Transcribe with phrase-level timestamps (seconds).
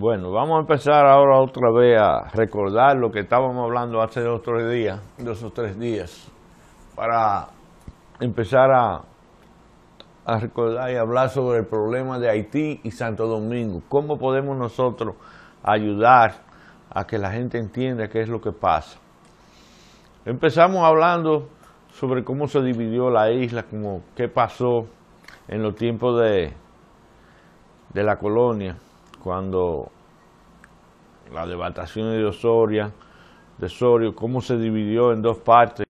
[0.00, 4.40] Bueno, vamos a empezar ahora otra vez a recordar lo que estábamos hablando hace dos
[4.40, 4.98] o tres días,
[5.54, 6.32] tres días,
[6.96, 7.48] para
[8.18, 9.02] empezar a,
[10.24, 13.82] a recordar y hablar sobre el problema de Haití y Santo Domingo.
[13.90, 15.16] ¿Cómo podemos nosotros
[15.62, 16.32] ayudar
[16.88, 18.98] a que la gente entienda qué es lo que pasa?
[20.24, 21.50] Empezamos hablando
[21.90, 24.86] sobre cómo se dividió la isla, como qué pasó
[25.46, 26.54] en los tiempos de,
[27.92, 28.78] de la colonia,
[29.22, 29.90] cuando
[31.32, 32.92] la devastación de Osoria,
[33.58, 35.86] de Osorio, cómo se dividió en dos partes.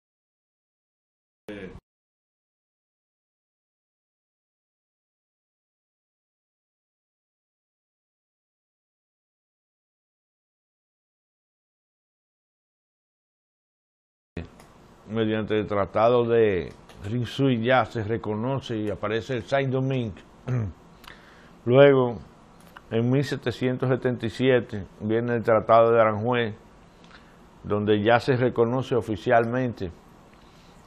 [15.09, 16.73] mediante el tratado de
[17.05, 20.23] Rinzui ya se reconoce y aparece el Saint-Domingue.
[21.65, 22.19] Luego,
[22.91, 26.55] en 1777, viene el tratado de Aranjuez,
[27.63, 29.91] donde ya se reconoce oficialmente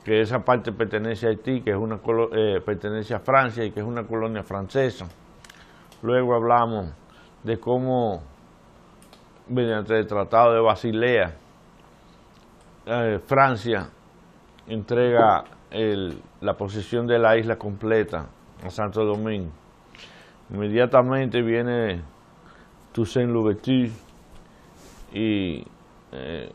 [0.03, 1.99] que esa parte pertenece a Haití, que es una
[2.33, 5.05] eh, pertenece a Francia y que es una colonia francesa.
[6.01, 6.91] Luego hablamos
[7.43, 8.23] de cómo,
[9.47, 11.35] mediante el Tratado de Basilea,
[12.87, 13.89] eh, Francia
[14.67, 15.43] entrega
[16.41, 18.27] la posesión de la isla completa
[18.63, 19.60] a Santo Domingo.
[20.51, 22.01] Inmediatamente viene
[22.91, 23.91] Toussaint Louverture
[25.13, 25.63] y
[26.11, 26.51] eh,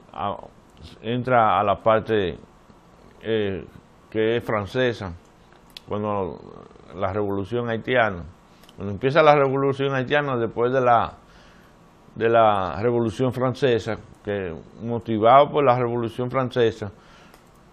[1.03, 2.39] entra a la parte
[3.23, 3.65] eh,
[4.11, 5.13] que es francesa,
[5.89, 6.39] cuando
[6.95, 8.23] la revolución haitiana,
[8.77, 11.15] cuando empieza la revolución haitiana después de la
[12.15, 16.91] de la revolución francesa, que motivado por la revolución francesa,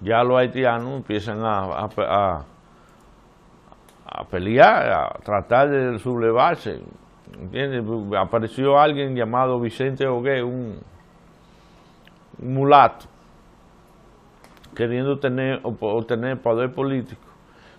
[0.01, 2.45] ya los haitianos empiezan a, a,
[4.29, 6.81] pelear, a tratar de sublevarse.
[7.39, 7.83] ¿Entiendes?
[8.17, 10.79] Apareció alguien llamado Vicente Ogué, un,
[12.39, 13.05] mulato,
[14.75, 17.21] queriendo tener, obtener poder político.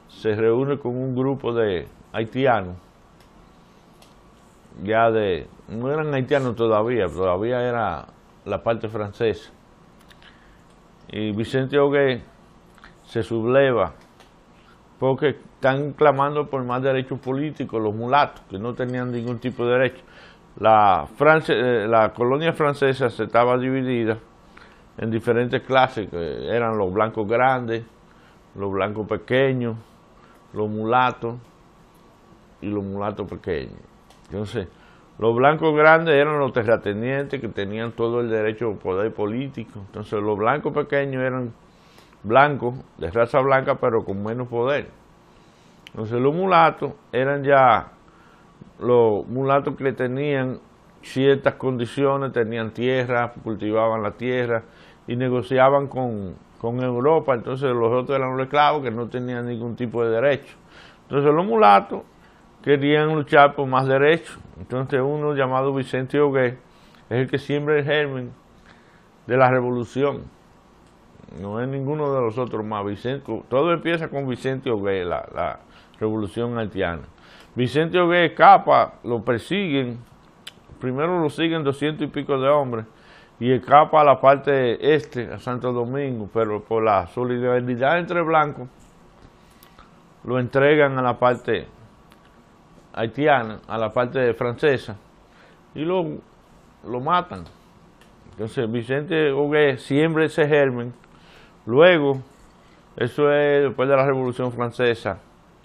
[0.09, 2.77] Se reúne con un grupo de haitianos,
[4.83, 8.07] ya de, no eran haitianos todavía, todavía era
[8.45, 9.51] la parte francesa
[11.09, 12.23] y Vicente Ogué
[13.05, 13.93] se subleva
[14.99, 19.73] porque están clamando por más derechos políticos los mulatos, que no tenían ningún tipo de
[19.73, 20.03] derecho.
[20.61, 21.09] La,
[21.49, 24.19] eh, la colonia francesa se estaba dividida
[24.99, 27.83] en diferentes clases, que eran los blancos grandes,
[28.55, 29.77] los blancos pequeños,
[30.53, 31.37] los mulatos
[32.61, 33.81] y los mulatos pequeños.
[34.27, 34.69] Entonces,
[35.19, 39.81] los blancos grandes eran los terratenientes que tenían todo el derecho al poder político.
[39.87, 41.55] Entonces los blancos pequeños eran
[42.23, 45.04] blancos, de raza blanca, pero con menos poder.
[45.95, 47.93] Entonces los mulatos eran ya
[48.81, 50.59] los mulatos que tenían
[51.03, 54.65] ciertas condiciones, tenían tierra, cultivaban la tierra
[55.07, 57.35] y negociaban con, con Europa.
[57.35, 60.57] Entonces los otros eran los esclavos que no tenían ningún tipo de derecho.
[61.03, 62.03] Entonces los mulatos
[62.61, 64.37] querían luchar por más derechos.
[64.59, 66.59] Entonces uno llamado Vicente Ogué
[67.09, 68.33] es el que siembra el germen
[69.29, 70.25] de la revolución.
[71.41, 72.85] No es ninguno de los otros más.
[72.85, 75.61] Vicente, todo empieza con Vicente Ogué, la,
[75.99, 77.03] revolución haitiana.
[77.55, 79.99] Vicente Ogué escapa, lo persiguen,
[80.81, 82.87] primero lo siguen doscientos y pico de hombres
[83.39, 88.69] y escapa a la parte este, a Santo Domingo, pero por la solidaridad entre blancos
[90.25, 91.67] lo entregan a la parte
[92.95, 94.97] haitiana a la parte francesa
[95.75, 96.07] y lo,
[96.87, 97.45] lo matan.
[98.33, 100.95] Entonces Vicente Huguet siembra ese germen.
[101.67, 102.21] Luego,
[102.97, 105.19] eso es después de la Revolución Francesa,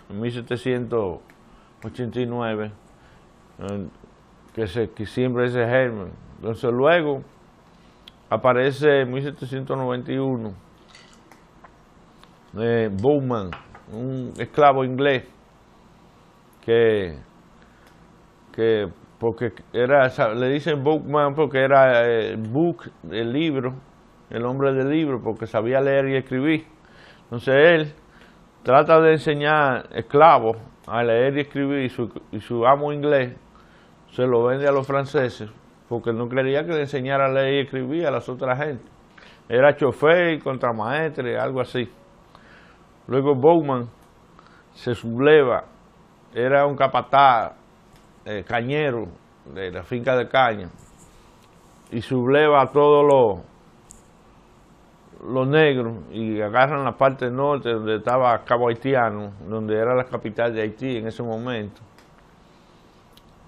[0.09, 2.72] en 1789,
[4.53, 6.12] que se que siembra ese germen.
[6.38, 7.24] Entonces luego
[8.30, 10.53] aparece en 1791
[12.58, 13.52] eh, Bowman,
[13.92, 15.28] un esclavo inglés,
[16.62, 17.18] que,
[19.20, 23.76] porque era, le dicen Bookman porque era el book, el libro,
[24.29, 26.66] el hombre del libro, porque sabía leer y escribir.
[27.23, 27.94] Entonces él
[28.64, 30.58] trata de enseñar esclavos
[30.88, 33.38] a leer y escribir y su, y su amo inglés
[34.11, 35.50] se lo vende a los franceses
[35.88, 38.84] porque no quería que le enseñara a leer y escribir a las otras gente.
[39.47, 41.90] Era chofer, contramaestre, algo así.
[43.08, 43.90] Luego Bowman
[44.73, 45.64] se subleva
[46.34, 47.53] era un capataz
[48.26, 49.08] eh, cañero
[49.46, 50.70] de la finca de caña
[51.91, 53.46] y subleva a todos los
[55.27, 60.53] los negros y agarran la parte norte donde estaba Cabo Haitiano, donde era la capital
[60.53, 61.81] de Haití en ese momento.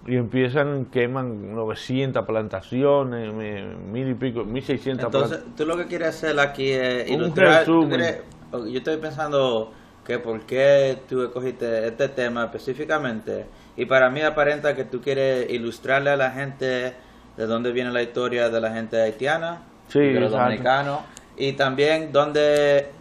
[0.07, 6.39] y empiezan, queman 900 plantaciones, mil y pico, 1600 Entonces, tú lo que quieres hacer
[6.39, 7.65] aquí es ilustrar.
[7.67, 9.71] yo estoy pensando
[10.05, 13.45] que por qué tú escogiste este tema específicamente,
[13.77, 16.95] y para mí aparenta que tú quieres ilustrarle a la gente
[17.37, 19.61] de dónde viene la historia de la gente haitiana,
[19.93, 21.01] de los dominicanos,
[21.41, 22.91] y también donde.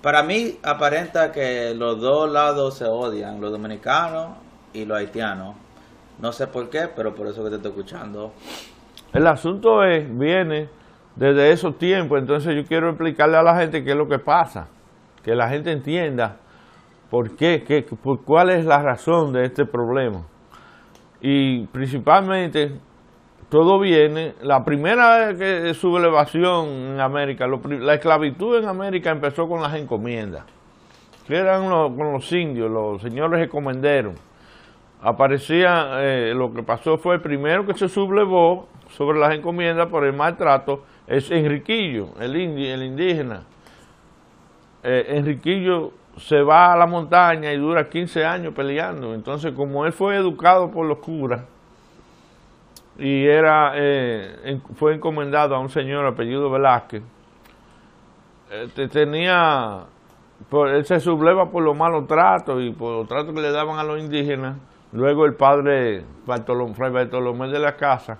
[0.00, 4.36] Para mí aparenta que los dos lados se odian, los dominicanos
[4.72, 5.56] y los haitianos.
[6.20, 8.32] No sé por qué, pero por eso que te estoy escuchando.
[9.12, 10.68] El asunto es, viene
[11.16, 14.68] desde esos tiempos, entonces yo quiero explicarle a la gente qué es lo que pasa,
[15.24, 16.36] que la gente entienda
[17.10, 20.22] por qué, qué por cuál es la razón de este problema.
[21.20, 22.78] Y principalmente
[23.52, 29.74] todo viene, la primera que sublevación en América, la esclavitud en América empezó con las
[29.74, 30.46] encomiendas,
[31.26, 34.14] que eran con los indios, los señores encomenderos
[35.02, 40.06] aparecía, eh, lo que pasó fue el primero que se sublevó sobre las encomiendas por
[40.06, 43.42] el maltrato es Enriquillo, el, el indígena.
[44.82, 49.12] Eh, Enriquillo se va a la montaña y dura 15 años peleando.
[49.12, 51.51] Entonces, como él fue educado por los curas
[53.02, 57.02] y era eh, fue encomendado a un señor apellido Velázquez,
[58.90, 59.84] tenía,
[60.50, 63.84] él se subleva por los malos tratos y por los tratos que le daban a
[63.84, 64.56] los indígenas
[64.92, 68.18] Luego el padre Bartolomé, de la Casa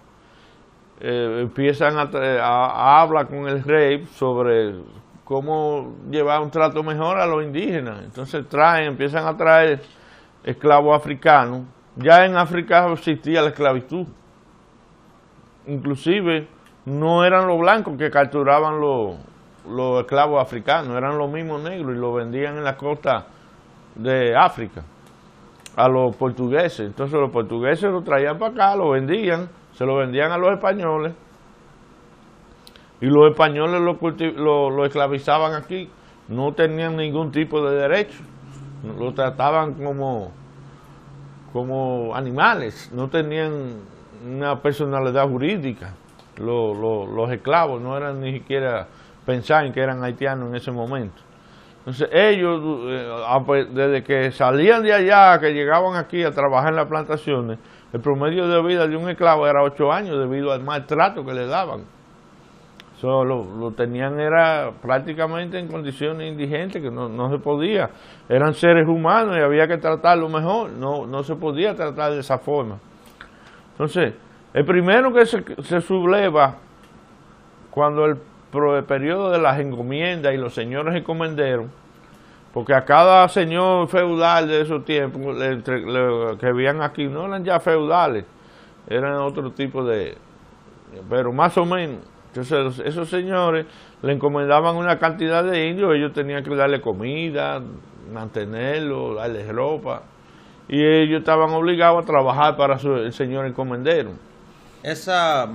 [1.01, 4.77] eh, empiezan a, hablar con el rey sobre
[5.23, 8.03] cómo llevar un trato mejor a los indígenas.
[8.03, 9.83] Entonces traen, empiezan a traer
[10.45, 11.63] esclavos africanos.
[11.97, 14.07] Ya en África existía la esclavitud.
[15.67, 16.49] Inclusive
[16.85, 19.17] no eran los blancos que capturaban los,
[19.69, 23.27] los esclavos africanos, eran los mismos negros y los vendían en la costa
[23.95, 24.83] de África
[25.77, 26.81] a los portugueses.
[26.81, 31.13] Entonces los portugueses lo traían para acá, lo vendían, se lo vendían a los españoles
[33.01, 33.81] y los españoles
[34.37, 35.91] lo, esclavizaban aquí.
[36.29, 38.19] No tenían ningún tipo de derecho,
[38.99, 40.31] lo trataban como,
[41.53, 43.75] como animales, no tenían
[44.25, 45.95] una personalidad jurídica.
[46.39, 48.87] los esclavos no eran ni siquiera
[49.25, 51.23] pensaban que eran haitianos en ese momento.
[51.79, 56.71] Entonces ellos, eh, ah, pues, desde que salían de allá, que llegaban aquí a trabajar
[56.71, 57.59] en las plantaciones,
[57.93, 61.47] el promedio de vida de un esclavo era ocho años debido al maltrato que le
[61.47, 61.85] daban.
[63.01, 67.91] Solo lo, tenían era prácticamente en condiciones indigentes que no, se podía.
[68.29, 70.71] Eran seres humanos y había que tratarlo mejor.
[70.71, 72.79] No, no se podía tratar de esa forma.
[73.73, 74.15] Entonces,
[74.55, 76.57] el primero que se, se subleva
[77.71, 78.19] cuando el
[78.77, 81.67] el periodo de las encomiendas y los señores encomenderos,
[82.53, 88.25] porque a cada señor feudal de esos tiempos que vivían aquí no eran ya feudales,
[88.89, 90.17] eran otro tipo de,
[91.09, 92.01] pero más o menos.
[92.29, 93.67] Entonces esos señores
[94.03, 97.63] le encomendaban una cantidad de indios, ellos tenían que darle comida,
[98.13, 100.03] mantenerlo, darle ropa,
[100.73, 104.13] y ellos estaban obligados a trabajar para el señor encomendero.
[104.83, 105.47] Esa,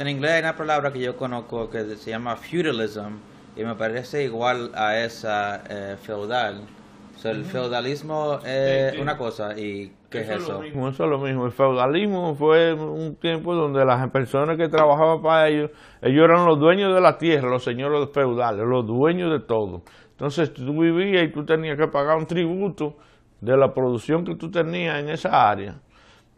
[0.00, 3.18] en inglés hay una palabra que yo conozco que se llama feudalism
[3.54, 6.62] y me parece igual a esa eh, feudal.
[7.22, 10.62] el feudalismo es una cosa y ¿qué es eso?
[10.64, 11.44] eso es lo mismo.
[11.44, 16.58] El feudalismo fue un tiempo donde las personas que trabajaban para ellos, ellos eran los
[16.58, 19.82] dueños de la tierra, los señores feudales, los dueños de todo.
[20.12, 22.96] Entonces tú vivías y tú tenías que pagar un tributo
[23.42, 25.74] de la producción que tú tenías en esa área.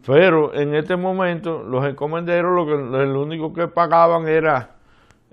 [0.06, 4.76] Pero en este momento los encomenderos lo, que, lo único que pagaban era,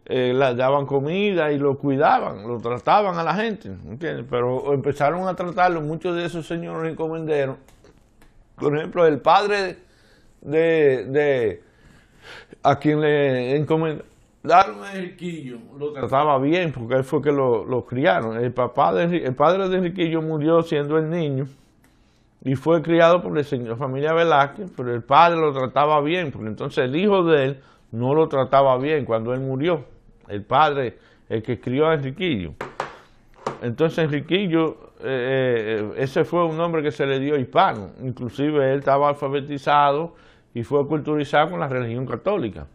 [0.06, 4.26] eh, daban comida y lo cuidaban, lo trataban a la gente, ¿entiendes?
[4.30, 7.58] Pero empezaron a tratarlo muchos de esos señores encomenderos.
[8.56, 9.78] Por ejemplo, el padre
[10.42, 11.64] de, de
[12.64, 14.06] a quien le encomendaron
[14.94, 18.38] Enriquillo, lo trataba bien porque él fue que lo, lo criaron.
[18.38, 21.48] El, papá de, el padre de Enriquillo murió siendo el niño
[22.44, 26.48] y fue criado por la señor familia Velázquez, pero el padre lo trataba bien, porque
[26.48, 29.86] entonces el hijo de él no lo trataba bien cuando él murió,
[30.28, 30.98] el padre,
[31.30, 32.54] el que crió a Enriquillo.
[33.62, 38.80] Entonces Enriquillo, eh, eh, ese fue un nombre que se le dio hispano, inclusive él
[38.80, 40.16] estaba alfabetizado
[40.54, 42.66] y fue culturizado con la religión católica.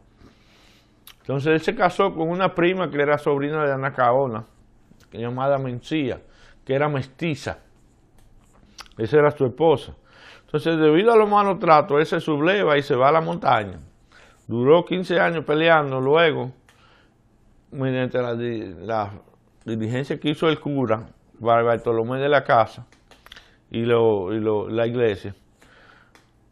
[1.21, 4.45] Entonces él se casó con una prima que era sobrina de Anacaona,
[5.13, 6.21] llamada Mencía,
[6.65, 7.59] que era mestiza.
[8.99, 9.95] Esa era su esposa.
[10.47, 13.81] Entonces, debido a los malos tratos, él se subleva y se va a la montaña.
[14.47, 16.01] Duró 15 años peleando.
[16.01, 16.53] Luego,
[17.73, 19.11] mediante la,
[19.65, 22.87] diligencia que hizo el cura, Bartolomé de la Casa
[23.71, 25.35] y, la iglesia,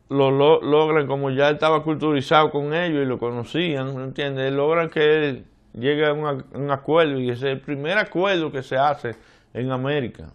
[0.08, 4.52] lo, logran, como ya estaba culturizado con ellos y lo conocían, ¿me entiendes?
[4.52, 8.76] Logran que él llegue a un, acuerdo y ese es el primer acuerdo que se
[8.76, 9.16] hace
[9.52, 10.30] en América.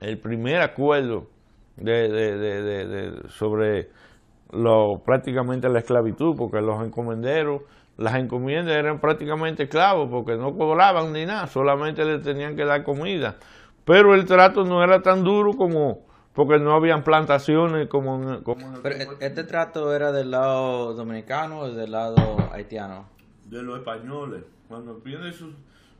[0.00, 1.28] El primer acuerdo
[1.80, 3.90] de, de, sobre
[4.52, 7.62] lo, prácticamente la esclavitud, porque los encomenderos,
[7.96, 12.84] las encomiendas eran prácticamente esclavos, porque no cobraban ni nada, solamente le tenían que dar
[12.84, 13.36] comida.
[13.84, 16.08] Pero el trato no era tan duro como
[16.38, 21.70] porque no habían plantaciones como, como Pero e-, este trato era del lado dominicano o
[21.72, 23.08] del lado haitiano?
[23.46, 24.44] De los españoles.
[24.68, 25.52] Cuando viene su...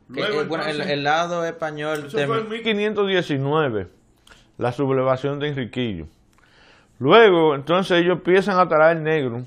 [0.07, 2.05] Luego, bueno, el, lado español...
[2.07, 3.89] Eso fue en 1519,
[4.59, 6.05] la sublevación de Enriquillo.
[6.99, 9.43] Luego, entonces ellos empiezan a traer negro,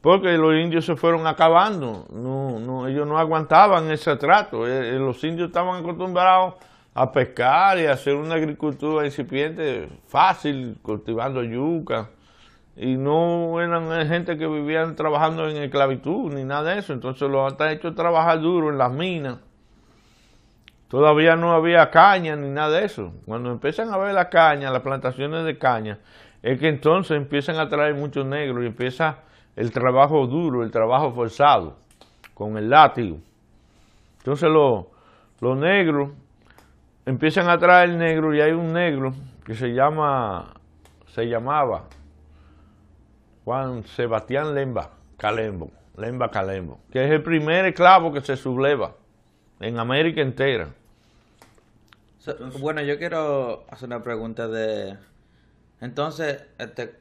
[0.00, 2.06] porque los indios se fueron acabando.
[2.12, 4.66] No, no, ellos no aguantaban ese trato.
[4.66, 6.54] Eh, eh, los indios estaban acostumbrados
[6.92, 12.10] a pescar y a hacer una agricultura incipiente fácil, cultivando yuca.
[12.76, 16.92] Y no eran gente que vivían trabajando en esclavitud ni nada de eso.
[16.92, 19.38] Entonces los han hecho trabajar duro en las minas.
[20.90, 23.12] Todavía no había caña ni nada de eso.
[23.24, 25.98] Cuando empiezan a ver la caña, las plantaciones de caña,
[26.42, 29.18] es que entonces empiezan a traer muchos negros y empieza
[29.54, 31.76] el trabajo duro, el trabajo forzado,
[32.34, 33.18] con el látigo.
[34.18, 36.10] Entonces los negros
[37.06, 40.54] empiezan a traer negro y hay un negro que se llama,
[41.06, 41.84] se llamaba
[43.44, 48.90] Juan Sebastián Lemba Calembo, Lemba Calembo, que es el primer esclavo que se subleva
[49.60, 50.66] en América entera.
[52.60, 54.96] Bueno, yo quiero hacer una pregunta de...
[55.80, 56.94] Entonces, este,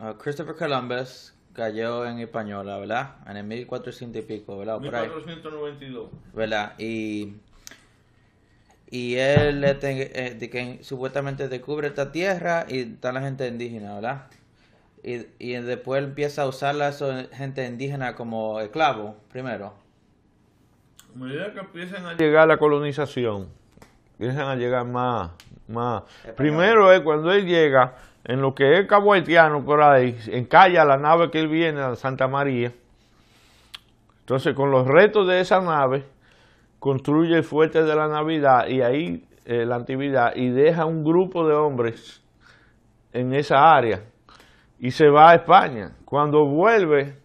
[0.00, 3.16] uh, Christopher Columbus cayó en Española, ¿verdad?
[3.26, 4.80] En el 1400 y pico, ¿verdad?
[4.80, 6.10] 1492.
[6.34, 6.74] ¿Verdad?
[6.78, 7.34] Y
[8.92, 14.26] y él eh, de que supuestamente descubre esta tierra y está la gente indígena, ¿verdad?
[15.02, 16.92] Y, y después empieza a usar la
[17.32, 19.72] gente indígena como esclavo, primero.
[21.14, 23.48] A medida que empiezan a llegar la colonización,
[24.22, 25.32] empiezan a llegar más,
[25.66, 26.04] más.
[26.36, 30.96] Primero es cuando él llega en lo que es Cabo Haitiano por ahí, encalla la
[30.96, 32.72] nave que él viene a Santa María.
[34.20, 36.04] Entonces, con los restos de esa nave,
[36.78, 41.44] construye el fuerte de la Navidad y ahí eh, la actividad y deja un grupo
[41.48, 42.22] de hombres
[43.12, 44.04] en esa área
[44.78, 45.96] y se va a España.
[46.04, 47.16] Cuando vuelve,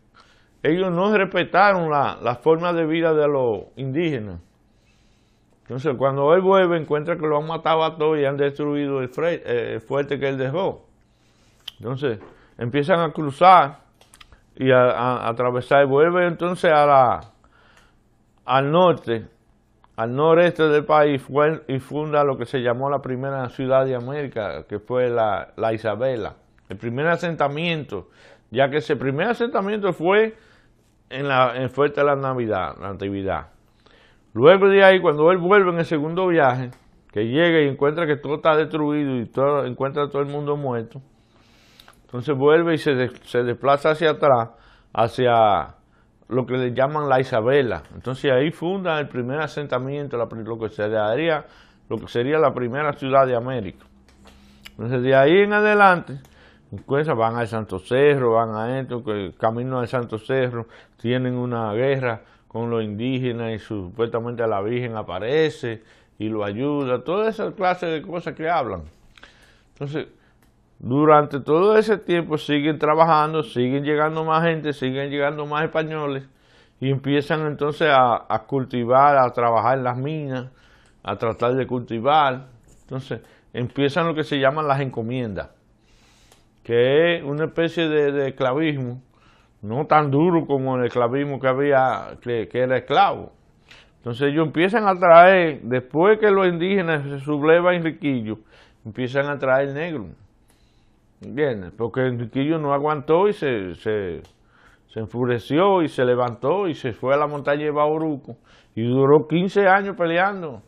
[0.64, 4.47] ellos no respetaron la, la forma de vida de los indígenas.
[5.68, 9.12] Entonces, cuando él vuelve, encuentra que lo han matado a todos y han destruido el,
[9.16, 10.86] eh, fuerte que él dejó.
[11.80, 12.20] Entonces,
[12.58, 13.80] empiezan a cruzar
[14.56, 15.86] y a, atravesar.
[15.86, 17.22] Vuelve entonces a la,
[18.46, 19.28] al norte
[19.98, 21.22] al noreste del país
[21.68, 26.36] y funda lo que se llamó la primera ciudad de América, que fue la, Isabela,
[26.70, 28.10] el primer asentamiento,
[28.52, 30.38] ya que ese primer asentamiento fue
[31.10, 33.48] en, la, Fuerte de la Navidad, la Natividad.
[34.38, 36.70] Luego de ahí, cuando él vuelve en el segundo viaje,
[37.12, 40.56] que llega y encuentra que todo está destruido y todo, encuentra a todo el mundo
[40.56, 41.02] muerto,
[42.04, 44.50] entonces vuelve y se, se desplaza hacia atrás,
[44.94, 45.70] hacia
[46.30, 47.82] lo que le llaman la Isabela.
[47.96, 51.46] Entonces ahí funda el primer asentamiento, lo que sería,
[51.90, 53.88] lo que sería la primera ciudad de América.
[54.70, 56.20] Entonces de ahí en adelante,
[57.16, 60.68] van al Santo Cerro, van a esto, que camino al Santo Cerro,
[60.98, 62.22] tienen una guerra
[62.58, 65.84] con los indígenas y supuestamente la Virgen aparece
[66.18, 68.84] y lo ayuda, toda esa clase de cosas que hablan.
[69.74, 70.08] Entonces,
[70.80, 76.24] durante todo ese tiempo siguen trabajando, siguen llegando más gente, siguen llegando más españoles
[76.80, 80.48] y empiezan entonces a, cultivar, a trabajar en las minas,
[81.04, 82.48] a tratar de cultivar.
[82.82, 83.22] Entonces
[83.54, 85.50] empiezan lo que se llaman las encomiendas,
[86.64, 89.02] que es una especie de, esclavismo,
[89.62, 93.32] no tan duro como el esclavismo que había, que, que era esclavo.
[93.98, 98.38] Entonces ellos empiezan a traer, después que los indígenas se sublevan en Riquillo,
[98.86, 100.08] empiezan a traer negros
[101.22, 101.74] ¿Entiendes?
[101.76, 104.22] Porque Enriquillo no aguantó y se, se,
[104.96, 108.38] enfureció y se levantó y se fue a la montaña de Bauruco
[108.76, 110.62] y duró 15 años peleando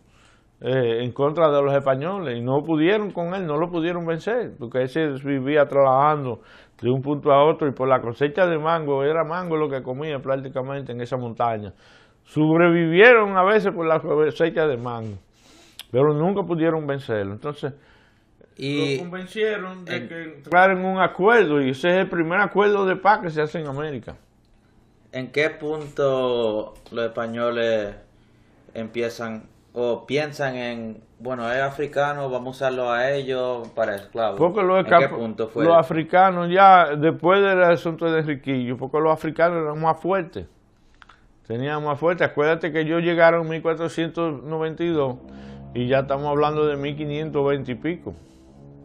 [0.62, 4.54] eh, en contra de los españoles y no pudieron con él, no lo pudieron vencer,
[4.60, 6.42] porque ese vivía trabajando
[6.82, 9.82] de un punto a otro y por la cosecha de mango, era mango lo que
[9.82, 11.74] comía prácticamente en esa montaña.
[12.24, 15.18] Sobrevivieron a veces por la cosecha de mango,
[15.92, 17.34] pero nunca pudieron vencerlo.
[17.34, 17.74] Entonces,
[18.56, 22.86] y lo convencieron de que entraran en un acuerdo y ese es el primer acuerdo
[22.86, 24.18] de paz que se hace en América.
[25.14, 27.96] ¿En qué punto los españoles
[28.74, 34.40] empiezan o piensan en, bueno, es africano, vamos a usarlo a ellos para esclavos?
[34.40, 34.86] Porque los,
[35.56, 40.48] los africanos ya, después del asunto de Enriquillo, porque los africanos eran más fuertes,
[41.48, 42.28] tenían más fuertes.
[42.28, 45.16] Acuérdate que ellos llegaron en 1492
[45.74, 48.14] y ya estamos hablando de 1520 y pico,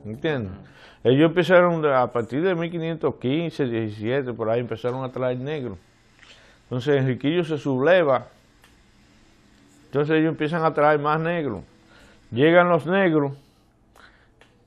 [0.04, 0.52] ¿entiendes?
[1.02, 5.76] Ellos empezaron a partir de 1515, 17, por ahí empezaron a traer negros.
[6.64, 8.28] Entonces Enriquillo se subleva
[9.94, 11.62] entonces ellos empiezan a traer más negros.
[12.32, 13.34] Llegan los negros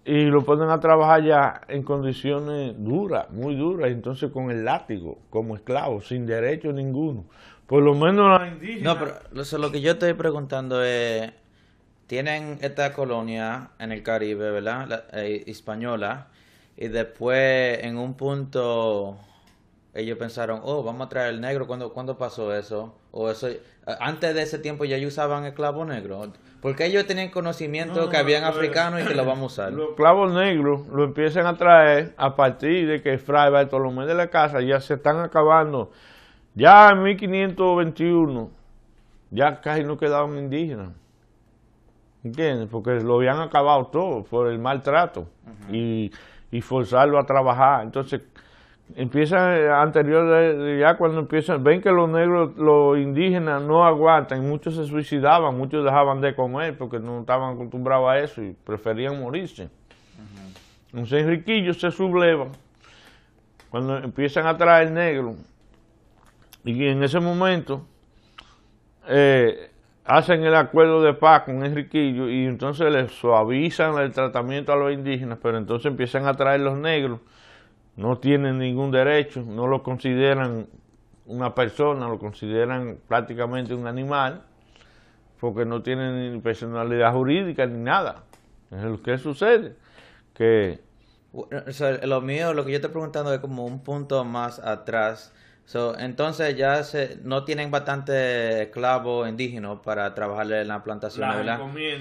[0.05, 5.17] y lo ponen a trabajar ya en condiciones duras, muy duras, entonces con el látigo,
[5.29, 7.25] como esclavos, sin derecho ninguno.
[7.65, 8.83] Por lo menos la indígenas...
[8.83, 11.29] No, pero lo que yo estoy preguntando es,
[12.07, 15.07] tienen esta colonia en el Caribe, ¿verdad?
[15.11, 16.27] Eh, española,
[16.77, 19.17] y después en un punto
[19.97, 21.65] ellos pensaron, oh, vamos a traer el negro.
[21.65, 22.95] ¿Cuándo, ¿cuándo pasó eso?
[23.11, 23.47] O eso
[23.99, 26.31] antes de ese tiempo ya usaban esclavo negro.
[26.61, 29.73] Porque ellos tenían conocimiento que habían africanos y que lo vamos a usar.
[29.73, 34.27] Los esclavos negros lo empiezan a traer a partir de que Fray Bartolomé de la
[34.27, 35.91] Casa ya se están acabando.
[36.53, 38.49] Ya en 1521
[39.31, 40.89] ya casi no quedaban indígenas.
[42.23, 42.67] ¿Entiendes?
[42.69, 45.27] Porque lo habían acabado todo por el maltrato
[45.71, 46.11] y,
[46.51, 47.83] y forzarlo a trabajar.
[47.83, 48.21] Entonces
[48.95, 54.75] empiezan eh, anterior ya cuando empiezan ven que los negros los indígenas no aguantan muchos
[54.75, 59.69] se suicidaban muchos dejaban de comer porque no estaban acostumbrados a eso y preferían morirse.
[60.93, 62.47] Entonces Enriquillo se subleva
[63.69, 65.35] cuando empiezan a traer negro
[66.63, 67.85] y en ese momento
[69.07, 69.69] eh,
[70.05, 74.93] hacen el acuerdo de paz con Enriquillo y entonces les suavizan el tratamiento a los
[74.93, 77.19] indígenas pero entonces empiezan a traer los negros
[77.97, 80.67] no tienen ningún derecho, no lo consideran
[81.25, 84.43] una persona, lo consideran prácticamente un animal,
[85.39, 88.23] porque no tienen ni personalidad jurídica ni nada.
[88.71, 89.75] Es lo que sucede,
[90.33, 90.79] que...
[92.03, 95.33] lo mío, lo que yo estoy preguntando es como un punto más atrás
[95.67, 101.59] So, entonces ya se, no tienen bastante esclavos indígenas para trabajar en la plantación, ¿verdad?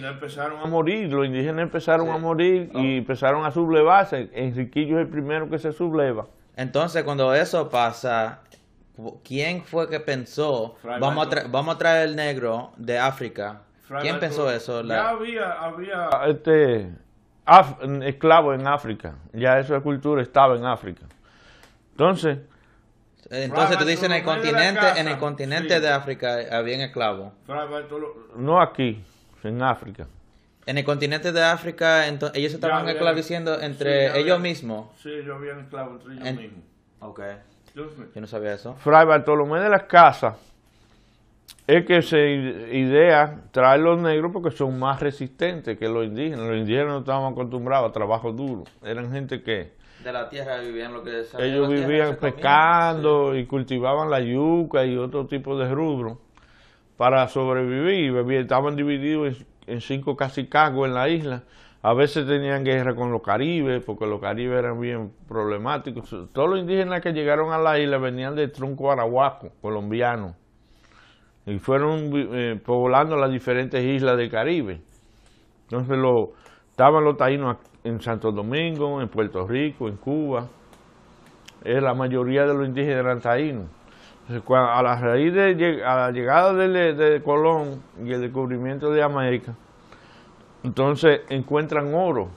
[0.08, 2.98] empezaron a morir, los indígenas empezaron a morir y oh.
[2.98, 4.30] empezaron a sublevarse.
[4.34, 6.28] Enriquillo es el primero que se subleva.
[6.54, 8.38] Entonces, cuando eso pasa,
[9.24, 13.62] ¿quién fue que pensó, vamos a, vamos a traer el negro de África?
[14.00, 14.84] ¿Quién pensó eso?
[14.84, 16.88] Ya había, había este,
[18.04, 21.02] esclavos en África, ya esa cultura estaba en África.
[21.90, 22.38] Entonces,
[23.30, 27.32] entonces tú dices en el continente, en el continente de África había esclavos.
[28.36, 29.02] No aquí,
[29.42, 30.06] en África.
[30.66, 34.88] En el continente de África, ellos estaban esclaviciendo entre ellos mismos.
[35.00, 36.64] Sí, ellos habían esclavos entre ellos mismos.
[37.00, 37.20] Ok.
[37.74, 38.74] Yo no sabía eso.
[38.76, 40.34] Fray Bartolomé de las Casas
[41.66, 42.18] es que se
[42.72, 46.46] idea traer los negros porque son más resistentes que los indígenas.
[46.46, 48.64] Los indígenas no estaban acostumbrados a trabajo duro.
[48.82, 54.20] Eran gente que de la tierra vivían lo que Ellos vivían pescando y cultivaban la
[54.20, 56.18] yuca y otro tipo de rubro
[56.96, 58.16] para sobrevivir.
[58.32, 61.42] Estaban divididos en, cinco casicagos en la isla.
[61.82, 66.10] A veces tenían guerra con los caribes, porque los caribes eran bien problemáticos.
[66.32, 70.34] Todos los indígenas que llegaron a la isla venían de tronco arahuaco, colombiano.
[71.46, 74.80] Y fueron eh, poblando las diferentes islas del Caribe.
[75.64, 76.32] Entonces lo,
[76.70, 80.48] estaban los taínos en Santo Domingo, en Puerto Rico, en Cuba.
[81.62, 83.66] Es la mayoría de los indígenas eran taínos.
[84.28, 89.54] a la raíz de a la llegada de, Colón y el descubrimiento de América,
[90.64, 92.28] entonces encuentran oro.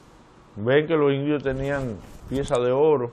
[0.56, 1.98] Ven que los indios tenían
[2.30, 3.12] piezas de oro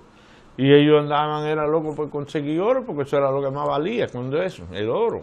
[0.59, 4.09] y ellos andaban, era locos por conseguir oro porque eso era lo que más valía
[4.09, 5.23] cuando eso, el oro.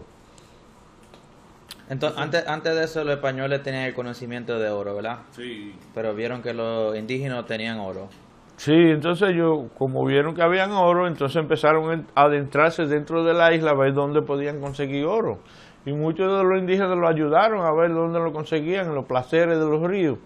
[1.88, 5.18] Entonces, antes, antes de eso los españoles tenían el conocimiento de oro, ¿verdad?
[5.32, 5.74] Sí.
[5.94, 8.08] Pero vieron que los indígenas tenían oro.
[8.56, 13.52] Sí, entonces ellos, como vieron que habían oro, entonces empezaron a adentrarse dentro de la
[13.52, 15.40] isla a ver dónde podían conseguir oro.
[15.84, 19.58] Y muchos de los indígenas lo ayudaron a ver dónde lo conseguían, en los placeres
[19.58, 20.18] de los ríos,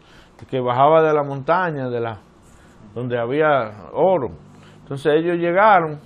[0.49, 2.21] que bajaba de la montaña, de la
[2.95, 4.29] donde había oro.
[4.83, 5.99] Entonces ellos llegaron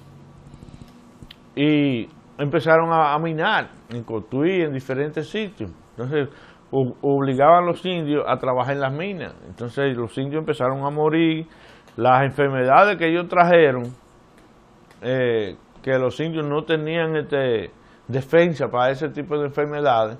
[1.54, 5.70] y empezaron a, minar en Cotuí, en diferentes sitios.
[5.90, 6.28] Entonces
[6.72, 9.34] obligaban a los indios a trabajar en las minas.
[9.46, 11.46] Entonces los indios empezaron a morir.
[11.96, 13.84] Las enfermedades que ellos trajeron,
[15.02, 17.70] eh, que los indios no tenían este,
[18.08, 20.16] defensa para ese tipo de enfermedades,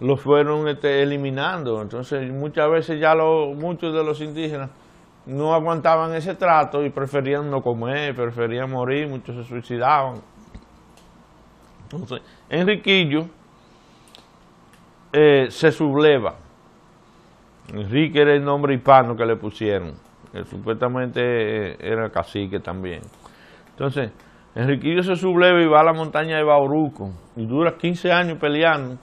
[0.00, 1.82] los fueron este, eliminando.
[1.82, 4.70] Entonces muchas veces ya muchos de los indígenas
[5.26, 10.22] no aguantaban ese trato y preferían no comer, preferían morir, muchos se suicidaban.
[11.92, 13.26] Entonces, Enriquillo
[15.12, 16.36] eh, se subleva.
[17.72, 19.92] Enrique era el nombre hispano que le pusieron,
[20.46, 23.02] supuestamente eh, era cacique también.
[23.70, 24.10] Entonces,
[24.54, 28.98] Enriquillo se subleva y va a la montaña de Bauruco y dura 15 años peleando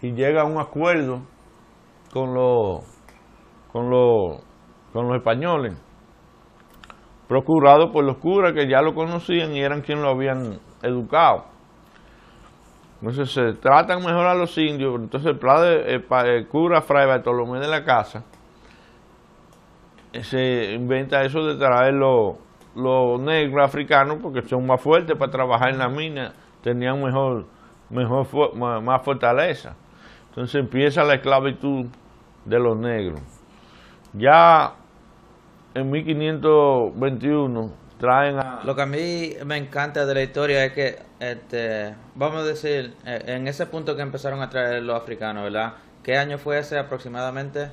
[0.00, 1.22] y llega a un acuerdo
[2.12, 2.84] con los,
[3.72, 4.42] con los,
[4.92, 5.74] con los españoles,
[7.26, 11.46] procurado por los curas que ya lo conocían y eran quienes lo habían educado.
[13.00, 17.58] Entonces se tratan mejor a los indios, entonces el, plan de, el, cura Fray Bartolomé
[17.58, 18.24] de la Casa
[20.22, 22.36] se inventa eso de traer los
[22.74, 27.46] los negros africanos porque son más fuertes para trabajar en la mina, tenían mejor,
[27.90, 29.76] mejor más fortaleza.
[30.28, 31.86] Entonces empieza la esclavitud
[32.44, 33.20] de los negros.
[34.14, 34.74] Ya
[35.74, 38.62] en 1521 traen a...
[38.64, 42.96] Lo que a mí me encanta de la historia es que, este, vamos a decir,
[43.06, 45.74] eh, en ese punto que empezaron a traer los africanos, ¿verdad?
[46.02, 47.70] ¿Qué año fue ese aproximadamente?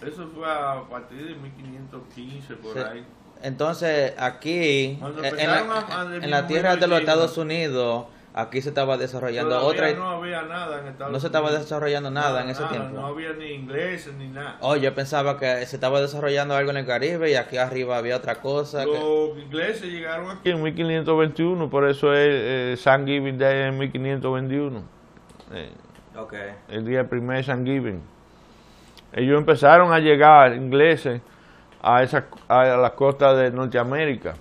[0.00, 3.04] Eso fue a partir de 1515, por ahí.
[3.42, 9.92] Entonces, aquí, en la, tierra de los Estados Unidos, aquí se estaba desarrollando otra.
[9.92, 12.88] No había nada en Estados No se estaba desarrollando nada, en ese tiempo.
[12.94, 14.58] No había ni inglés ni nada.
[14.60, 18.16] Oh, yo pensaba que se estaba desarrollando algo en el Caribe y aquí arriba había
[18.16, 18.84] otra cosa.
[18.84, 24.82] Los ingleses llegaron aquí en 1521, por eso es eh, San Giving Day en 1521.
[25.52, 25.70] Eh,
[26.16, 26.50] okay.
[26.68, 28.00] El día primer San Giving.
[29.12, 31.20] Ellos empezaron a llegar, ingleses
[31.82, 34.34] a, esa, a la costa de Norteamérica.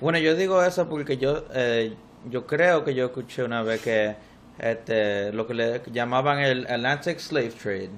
[0.00, 1.94] Bueno, yo digo eso porque yo, eh,
[2.30, 4.16] yo creo que yo escuché una vez que
[4.58, 7.90] este, lo que le llamaban el Atlantic Slave Trade,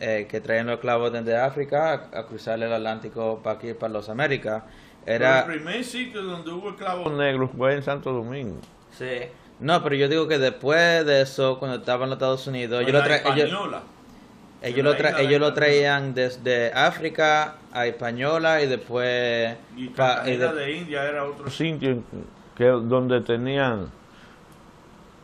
[0.00, 4.08] eh, que traían los clavos desde África a, cruzar el Atlántico para aquí, para los
[4.08, 4.62] Américas.
[5.04, 5.40] Era...
[5.40, 8.58] el primer sitio donde hubo clavos negros fue en Santo Domingo.
[8.90, 9.20] Sí.
[9.60, 12.92] No, pero yo digo que después de eso, cuando estaba en los Estados Unidos, yo
[12.92, 13.02] lo
[14.62, 19.56] ellos lo, ellos lo traían desde África a Española y después...
[19.76, 22.02] Y de, India era otro sitio
[22.56, 23.88] que, donde tenían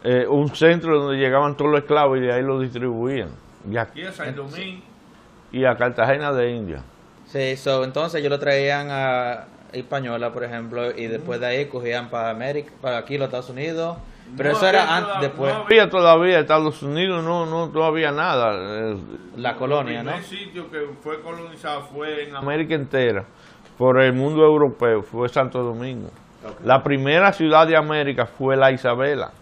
[0.05, 3.31] eh, un centro donde llegaban todos los esclavos y de ahí los distribuían.
[3.71, 4.83] Y aquí a San Domingo
[5.53, 6.83] y a Cartagena de India.
[7.27, 12.31] Sí, entonces ellos lo traían a Española, por ejemplo, y después de ahí cogían para
[12.31, 13.97] América, para aquí los Estados Unidos
[14.37, 15.53] pero eso era antes, después.
[15.53, 18.97] No había todavía Estados Unidos, no, no todavía nada.
[19.37, 20.15] La colonia, ¿no?
[20.15, 23.25] El sitio que fue colonizado fue en América entera,
[23.77, 26.11] por el mundo europeo, fue Santo Domingo.
[26.65, 29.33] La primera ciudad de América fue la Isabela.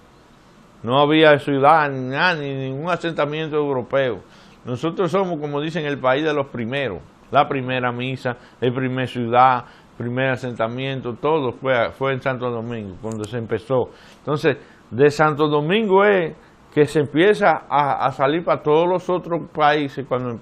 [0.83, 4.21] No había ciudad ni, ni ningún asentamiento europeo.
[4.65, 7.01] Nosotros somos, como dicen, el país de los primeros.
[7.31, 9.65] La primera misa, el primer ciudad,
[9.97, 13.91] primer asentamiento, todo fue, fue en Santo Domingo, cuando se empezó.
[14.19, 14.57] Entonces,
[14.91, 16.35] de Santo Domingo es
[16.73, 20.41] que se empieza a, salir para todos los otros países cuando,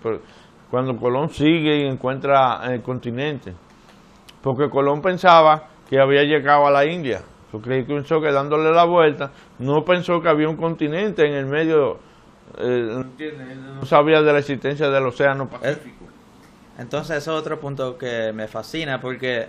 [0.71, 3.53] cuando Colón sigue y encuentra el continente.
[4.42, 7.22] Porque Colón pensaba que había llegado a la India.
[7.53, 11.33] Yo creí que pensó que dándole la vuelta, no pensó que había un continente en
[11.33, 11.98] el medio,
[12.59, 13.05] eh,
[13.74, 16.05] no sabía de la existencia del Océano Pacífico.
[16.79, 19.48] Entonces, eso es otro punto que me fascina porque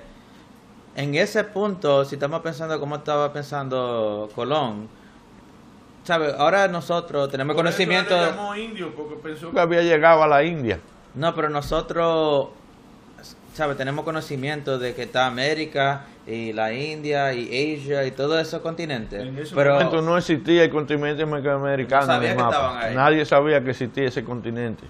[0.95, 4.87] en ese punto, si estamos pensando como estaba pensando Colón,
[6.03, 6.33] ¿sabes?
[6.37, 8.15] Ahora nosotros tenemos conocimiento.
[8.15, 10.79] Eso llamó indio porque pensó que había llegado a la India.
[11.15, 12.49] No, pero nosotros,
[13.53, 13.77] ¿sabes?
[13.77, 19.19] Tenemos conocimiento de que está América y la India y Asia y todos esos continentes.
[19.19, 22.19] En ese pero momento no existía el continente americano.
[22.93, 24.83] Nadie sabía que existía ese continente.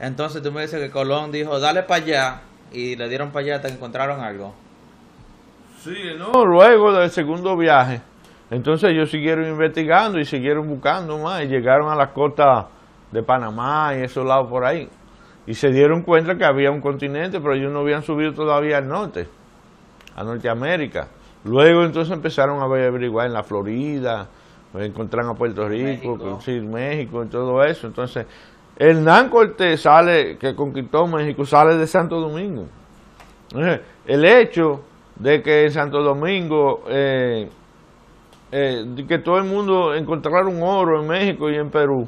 [0.00, 2.40] Entonces tú me dices que Colón dijo, dale para allá
[2.72, 4.52] y le dieron para allá hasta que encontraron algo.
[5.82, 8.00] Sí, no, luego del segundo viaje,
[8.50, 12.66] entonces ellos siguieron investigando y siguieron buscando más y llegaron a la costa
[13.12, 14.88] de Panamá y esos lados por ahí.
[15.46, 18.88] Y se dieron cuenta que había un continente, pero ellos no habían subido todavía al
[18.88, 19.28] norte,
[20.16, 21.08] a Norteamérica.
[21.44, 24.26] Luego entonces empezaron a averiguar en la Florida,
[24.74, 26.40] encontraron a Puerto Rico, México.
[26.40, 27.86] Sí, México y todo eso.
[27.86, 28.26] Entonces,
[28.76, 32.64] Hernán Cortés sale, que conquistó México, sale de Santo Domingo.
[34.06, 34.82] El hecho
[35.14, 37.48] de que en Santo Domingo, eh,
[38.50, 42.06] eh, que todo el mundo encontrar un oro en México y en Perú,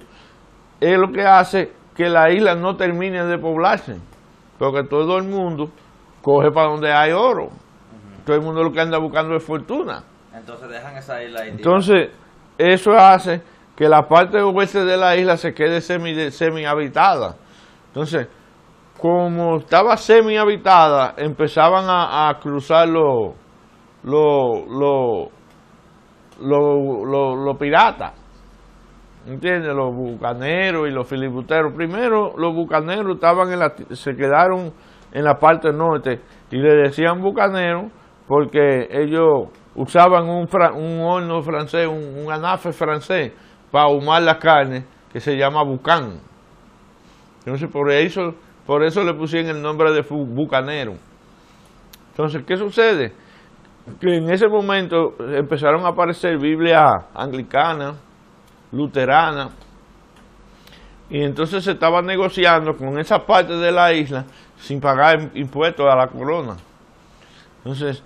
[0.80, 3.96] es lo que hace que la isla no termine de poblarse,
[4.58, 5.70] porque todo el mundo
[6.22, 7.48] coge para donde hay oro.
[8.28, 10.04] Todo el mundo lo que anda buscando es fortuna.
[10.34, 12.10] Entonces dejan esa isla Entonces,
[12.58, 13.40] eso hace
[13.74, 17.36] que la parte oeste de la isla se quede semi, semi habitada.
[17.86, 18.28] Entonces,
[18.98, 23.32] como estaba semi habitada, empezaban a, cruzar los
[24.02, 25.30] los los
[26.38, 28.12] los piratas.
[29.26, 29.74] ¿entiendes?
[29.74, 31.72] Los bucaneros y los filibusteros.
[31.72, 34.70] Primero, los bucaneros estaban en la, se quedaron
[35.12, 37.90] en la parte norte y le decían bucaneros
[38.28, 43.32] porque ellos usaban un, un horno francés, un, anafe francés
[43.72, 46.20] para ahumar la carne que se llama bucán.
[47.38, 48.34] Entonces, por eso,
[48.66, 50.94] por eso le pusieron el nombre de bucanero.
[52.10, 53.14] Entonces, ¿qué sucede?
[53.98, 57.96] Que en ese momento empezaron a aparecer Biblias anglicanas,
[58.70, 59.52] luteranas,
[61.08, 64.26] y entonces se estaba negociando con esa parte de la isla
[64.58, 66.56] sin pagar impuestos a la corona.
[67.58, 68.02] Entonces,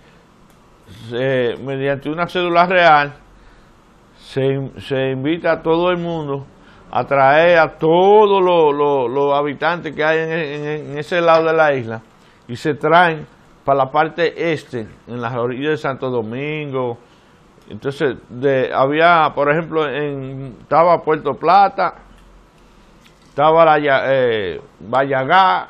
[1.11, 3.15] mediante una cédula real,
[4.33, 6.47] se, invita a todo el mundo
[6.91, 8.43] a traer a todos
[9.11, 12.03] los, habitantes que hay en, ese lado de la isla
[12.49, 13.27] y se traen
[13.65, 16.99] para la parte este, en las orillas de Santo Domingo.
[17.69, 21.95] Entonces, de, había, por ejemplo, en, estaba Puerto Plata,
[23.29, 23.79] estaba la,
[24.13, 25.69] eh, Vallagá,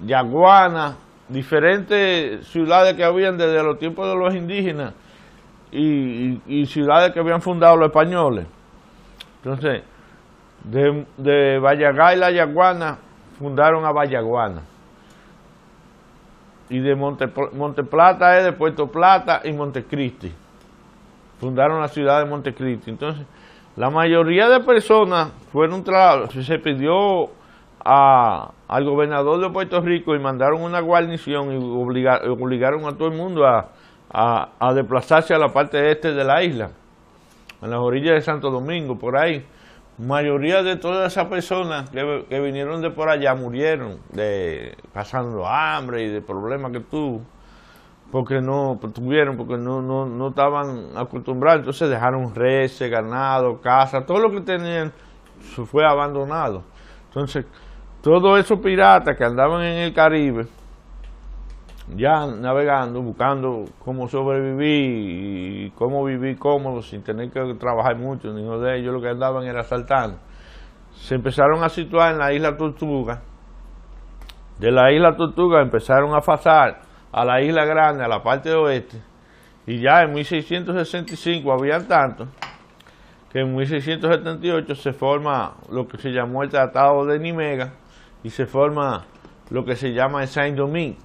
[0.00, 0.96] Yaguana,
[1.34, 4.94] diferentes ciudades que habían desde los tiempos de los indígenas
[5.70, 8.46] y, ciudades que habían fundado los españoles.
[9.42, 9.82] Entonces,
[10.62, 12.98] de, de Vallagá y La Yaguana
[13.38, 14.62] fundaron a Vallaguana.
[16.70, 20.32] Y de Monte, Monteplata es de Puerto Plata y Montecristi.
[21.40, 22.90] Fundaron la ciudad de Montecristi.
[22.90, 23.26] Entonces,
[23.76, 25.84] la mayoría de personas fueron,
[26.30, 27.30] se pidió
[27.84, 33.46] al gobernador de Puerto Rico y mandaron una guarnición y obligaron a todo el mundo
[33.46, 36.70] a, desplazarse a la parte este de la isla,
[37.60, 39.44] en las orillas de Santo Domingo, por ahí.
[39.96, 46.08] Mayoría de todas esas personas que, vinieron de por allá murieron, de pasando hambre y
[46.08, 47.20] de problemas que tuvo,
[48.10, 54.18] porque no tuvieron, porque no, no, no estaban acostumbrados, entonces dejaron reses, ganado, casa, todo
[54.18, 54.92] lo que tenían
[55.66, 56.62] fue abandonado.
[57.08, 57.46] Entonces,
[58.04, 60.46] todos esos piratas que andaban en el Caribe,
[61.96, 68.60] ya navegando, buscando cómo sobrevivir y cómo vivir cómodo sin tener que trabajar mucho, ninguno
[68.60, 70.18] de ellos lo que andaban era saltando.
[70.92, 73.22] Se empezaron a situar en la isla Tortuga.
[74.58, 79.00] De la isla Tortuga empezaron a pasar a la isla Grande, a la parte oeste,
[79.66, 82.28] y ya en 1665 habían tantos
[83.32, 87.72] que en 1678 se forma lo que se llamó el Tratado de Nimega,
[88.24, 89.04] y se forma
[89.50, 90.96] lo que se llama el Saint-Domingue.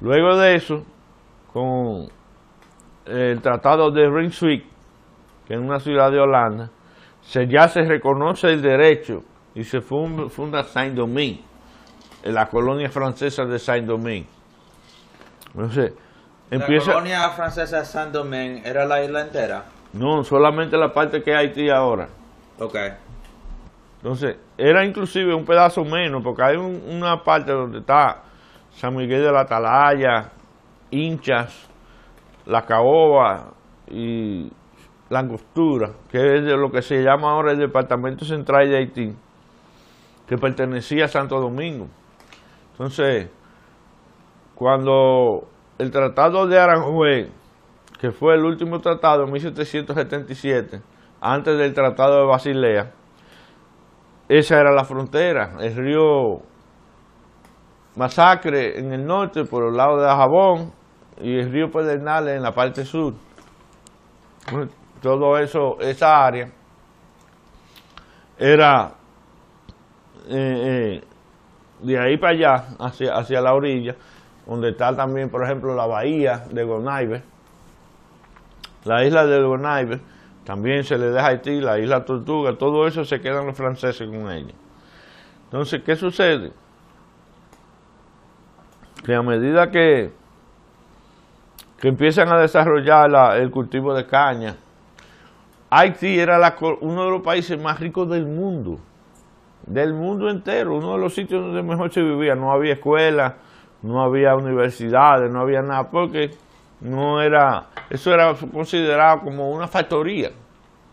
[0.00, 0.84] Luego de eso,
[1.52, 2.08] con
[3.06, 4.64] el Tratado de Rijnswijk,
[5.46, 6.70] que es una ciudad de Holanda,
[7.20, 9.20] se, ya se reconoce el derecho
[9.54, 11.42] y se funda, Saint-Domingue,
[12.24, 14.28] la colonia francesa de Saint-Domingue.
[15.54, 15.94] Entonces,
[16.50, 16.88] empieza...
[16.88, 19.64] ¿La colonia francesa de Saint-Domingue era la isla entera?
[19.92, 22.08] No, solamente la parte que hay Haití ahora.
[22.60, 22.76] Ok.
[24.06, 28.22] Entonces, era inclusive un pedazo menos, porque hay una parte donde está
[28.70, 30.30] San Miguel de la Atalaya,
[30.92, 31.68] Hinchas,
[32.46, 33.54] La Caoba
[33.90, 34.48] y
[35.10, 39.12] La Angostura, que es de lo que se llama ahora el Departamento Central de Haití,
[40.28, 41.88] que pertenecía a Santo Domingo.
[42.74, 43.28] Entonces,
[44.54, 47.28] cuando el Tratado de Aranjuez,
[47.98, 50.80] que fue el último tratado en 1777,
[51.20, 52.92] antes del Tratado de Basilea,
[54.28, 56.40] esa era la frontera, el río
[57.96, 60.72] Masacre en el norte por el lado de Jabón
[61.20, 63.14] y el río Pedernales en la parte sur.
[65.00, 66.50] Todo eso, esa área
[68.38, 68.92] era
[70.28, 71.04] eh, eh,
[71.80, 73.94] de ahí para allá, hacia, hacia la orilla,
[74.46, 77.22] donde está también, por ejemplo, la bahía de Gonaive,
[78.84, 80.00] la isla de Gonaive,
[80.46, 84.08] también se le deja a Haití, la isla Tortuga, todo eso se quedan los franceses
[84.08, 84.54] con ellos.
[85.46, 86.52] Entonces, ¿qué sucede?
[89.04, 90.12] Que a medida que,
[91.80, 94.56] que empiezan a desarrollar el cultivo de caña,
[95.68, 98.78] Haití era uno de los países más ricos del mundo,
[99.66, 102.36] del mundo entero, uno de los sitios donde mejor se vivía.
[102.36, 103.34] No había escuelas,
[103.82, 106.30] no había universidades, no había nada, porque
[106.80, 110.30] no era, eso era considerado como una factoría,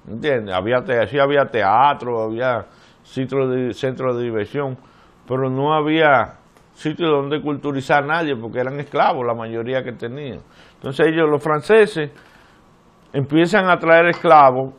[0.07, 0.55] ¿entiendes?
[0.55, 2.65] Había, sí había teatro, había
[3.03, 4.77] centros de, centro de diversión,
[5.27, 6.35] pero no había
[6.73, 10.39] sitio donde culturizar a nadie porque eran esclavos la mayoría que tenían.
[10.75, 12.11] Entonces ellos, los franceses,
[13.11, 14.73] empiezan a traer esclavos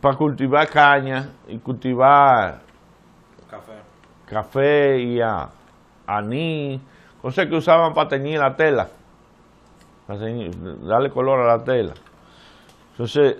[0.00, 2.60] para cultivar caña y cultivar
[3.48, 3.72] café,
[4.26, 5.20] café y
[6.06, 6.80] anís,
[7.20, 8.88] cosas que usaban para teñir la tela
[10.08, 11.94] darle color a la tela.
[12.92, 13.36] Entonces,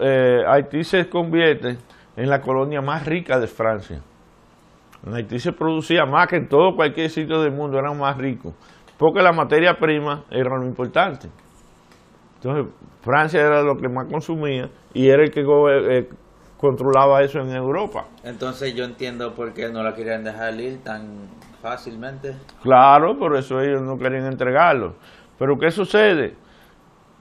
[0.00, 1.76] eh, Haití se convierte
[2.16, 4.00] en la colonia más rica de Francia.
[5.04, 8.54] En Haití se producía más que en todo cualquier sitio del mundo, eran más ricos,
[8.98, 11.28] porque la materia prima era lo importante.
[12.36, 16.08] Entonces, Francia era lo que más consumía y era el que eh,
[16.56, 18.06] controlaba eso en Europa.
[18.24, 21.28] Entonces yo entiendo por qué no la querían dejar ir tan
[21.60, 22.34] fácilmente.
[22.62, 24.94] Claro, por eso ellos no querían entregarlo.
[25.38, 26.34] Pero ¿qué sucede?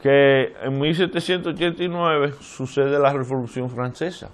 [0.02, 4.30] Que en 1789 sucede la Revolución Francesa.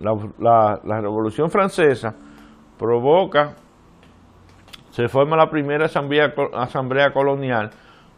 [0.00, 2.14] La, Revolución Francesa
[2.76, 3.54] provoca,
[4.90, 7.70] se forma la primera asamblea, colonial,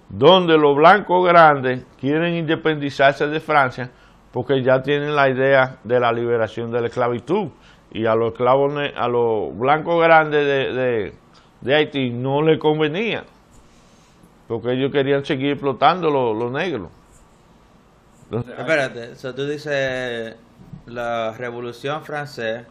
[0.08, 3.90] donde los blancos grandes quieren independizarse de Francia
[4.32, 7.48] porque ya tienen la idea de la liberación de la esclavitud
[7.92, 8.72] y a los esclavos
[9.54, 11.14] blancos grandes de, de,
[11.66, 13.24] Haití no les convenía
[14.50, 16.90] porque ellos querían seguir explotando los negros.
[18.32, 20.34] Espérate, tú dices
[20.86, 22.66] la Revolución Francesa,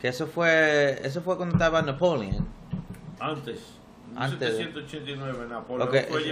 [0.00, 2.48] que eso fue eso fue cuando estaba Napoleón.
[3.20, 3.60] Antes.
[4.16, 4.56] Antes.
[4.56, 5.90] 1789, Napoleón.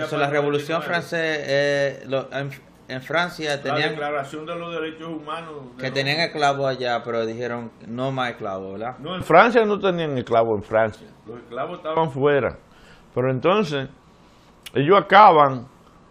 [0.09, 2.07] fue la Revolución Francesa eh,
[2.89, 3.81] en Francia tenían...
[3.81, 5.55] La Declaración de los Derechos Humanos.
[5.79, 8.99] que tenían esclavos allá, pero dijeron no más esclavos, ¿verdad?
[8.99, 11.09] No, en Francia no tenían esclavos en Francia.
[11.27, 12.57] Los esclavos estaban fuera.
[13.15, 13.89] Pero entonces,
[14.75, 15.67] ellos acaban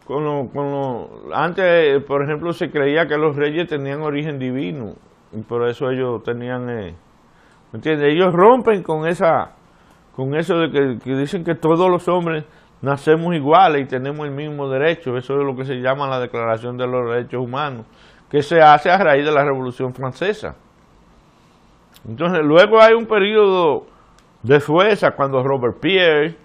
[0.05, 4.95] con lo, con lo, Antes, por ejemplo, se creía que los reyes tenían origen divino.
[5.31, 6.69] Y por eso ellos tenían...
[6.69, 6.95] Eh,
[7.71, 8.13] ¿Me entiendes?
[8.13, 9.51] Ellos rompen con esa...
[10.15, 12.45] Con eso de que dicen que todos los hombres
[12.85, 15.17] nacemos iguales y tenemos el mismo derecho.
[15.17, 17.85] Eso es lo que se llama la Declaración de los Derechos Humanos,
[18.29, 20.55] que se hace a raíz de la Revolución Francesa.
[22.07, 23.87] Entonces, luego hay un periodo
[24.43, 26.37] de fuerza cuando Robert Pierre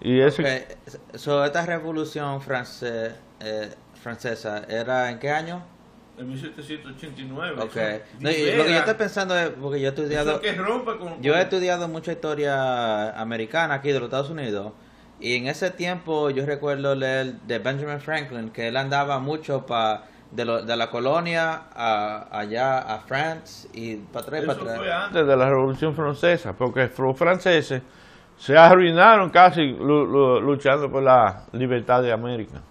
[0.00, 0.68] y ese...
[1.12, 2.40] esta Revolución
[3.40, 5.64] eh, Francesa, ¿era en qué año?
[6.16, 7.62] En 1789.
[7.62, 8.02] Okay.
[8.20, 10.40] lo que yo estoy pensando es, porque yo he estudiado...
[11.20, 14.72] Yo he estudiado mucha historia americana aquí de los Estados Unidos
[15.20, 20.04] y en ese tiempo yo recuerdo leer de Benjamin Franklin que él andaba mucho pa,
[20.30, 24.42] de, de la colonia a, allá a France y para atrás.
[24.42, 27.82] Eso fue antes de la Revolución Francesa, porque los franceses
[28.38, 32.62] se arruinaron casi luchando por la libertad de América.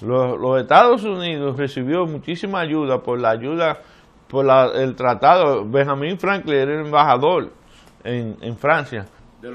[0.00, 3.78] Los, los, Estados Unidos recibió muchísima ayuda por la ayuda,
[4.28, 5.64] por la, el tratado.
[5.64, 7.50] Benjamin Franklin era el embajador
[8.04, 9.06] en, en Francia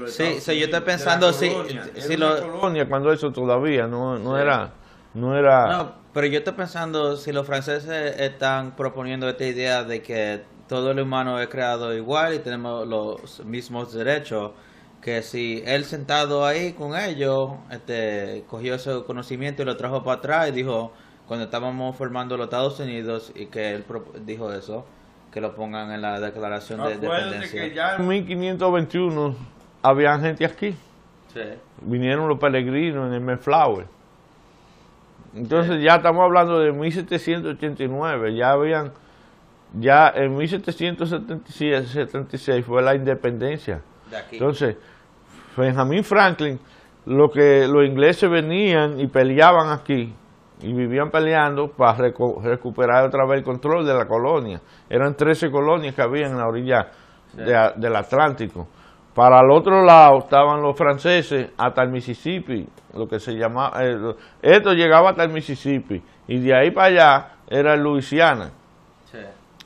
[0.06, 1.50] sí, sí, yo estoy pensando si,
[1.96, 2.40] si lo...
[2.40, 4.72] colonia cuando eso todavía no, no era
[5.14, 10.02] no era no, pero yo estoy pensando si los franceses están proponiendo esta idea de
[10.02, 14.52] que todo el humano es creado igual y tenemos los mismos derechos
[15.00, 20.18] que si él sentado ahí con ellos este cogió ese conocimiento y lo trajo para
[20.18, 20.92] atrás y dijo
[21.26, 23.84] cuando estábamos formando los Estados Unidos y que él
[24.24, 24.86] dijo eso
[25.32, 27.62] que lo pongan en la declaración de independencia.
[27.62, 29.34] que ya en 1521
[29.82, 30.76] había gente aquí.
[31.80, 33.86] Vinieron los peregrinos en el Mayflower.
[35.34, 38.92] Entonces ya estamos hablando de 1789, ya habían,
[39.78, 43.80] ya en 1776 fue la independencia.
[44.30, 44.76] Entonces,
[45.56, 46.60] Benjamin Franklin,
[47.06, 50.12] lo que los ingleses venían y peleaban aquí,
[50.60, 54.60] y vivían peleando para recuperar otra vez el control de la colonia.
[54.88, 56.90] Eran 13 colonias que había en la orilla
[57.34, 58.68] del Atlántico.
[59.14, 64.14] Para el otro lado estaban los franceses hasta el Mississippi, lo que se llamaba, eh,
[64.40, 68.50] esto llegaba hasta el Mississippi, y de ahí para allá era Luisiana,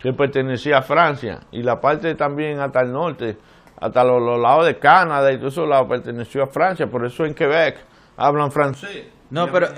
[0.01, 3.37] que pertenecía a Francia, y la parte también hasta el norte,
[3.81, 7.35] hasta los, lados de Canadá y todos esos lados perteneció a Francia, por eso en
[7.35, 7.79] Quebec
[8.17, 9.07] hablan francés.
[9.31, 9.69] No, pero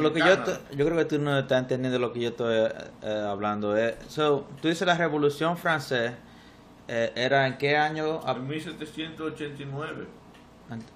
[0.00, 0.36] lo que yo,
[0.76, 2.56] yo creo que tú no estás entendiendo lo que yo estoy
[3.02, 3.76] eh, hablando.
[3.76, 3.96] Eh.
[4.08, 6.14] So, tú dices la Revolución Francesa
[6.86, 8.20] eh, ¿Era en qué año?
[8.26, 10.06] En 1789.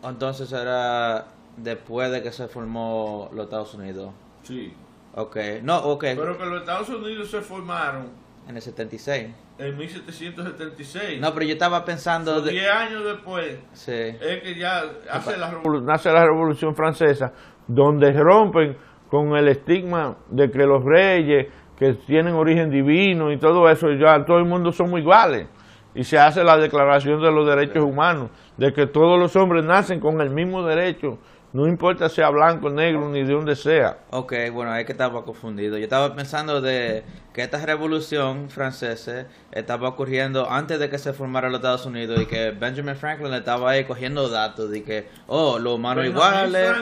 [0.02, 4.12] Entonces era después de que se formó los Estados Unidos.
[4.42, 4.74] Sí.
[5.14, 6.04] Ok, no, ok.
[6.16, 8.08] Pero que los Estados Unidos se formaron.
[8.46, 9.28] En el 76.
[9.58, 11.20] En 1776.
[11.20, 12.40] No, pero yo estaba pensando...
[12.40, 13.58] 10 años después.
[13.72, 13.92] Sí.
[13.92, 17.32] Es que ya hace la, nace la Revolución Francesa,
[17.66, 18.76] donde rompen
[19.10, 24.24] con el estigma de que los reyes que tienen origen divino y todo eso, ya
[24.24, 25.46] todo el mundo somos iguales
[25.98, 29.98] y se hace la declaración de los derechos humanos, de que todos los hombres nacen
[29.98, 31.18] con el mismo derecho,
[31.52, 33.98] no importa sea blanco, negro, ni de donde sea.
[34.10, 35.76] Ok, bueno, es que estaba confundido.
[35.76, 37.02] Yo estaba pensando de
[37.34, 42.26] que esta revolución francesa estaba ocurriendo antes de que se formara los Estados Unidos y
[42.26, 46.76] que Benjamin Franklin estaba ahí cogiendo datos de que, oh, los humanos iguales.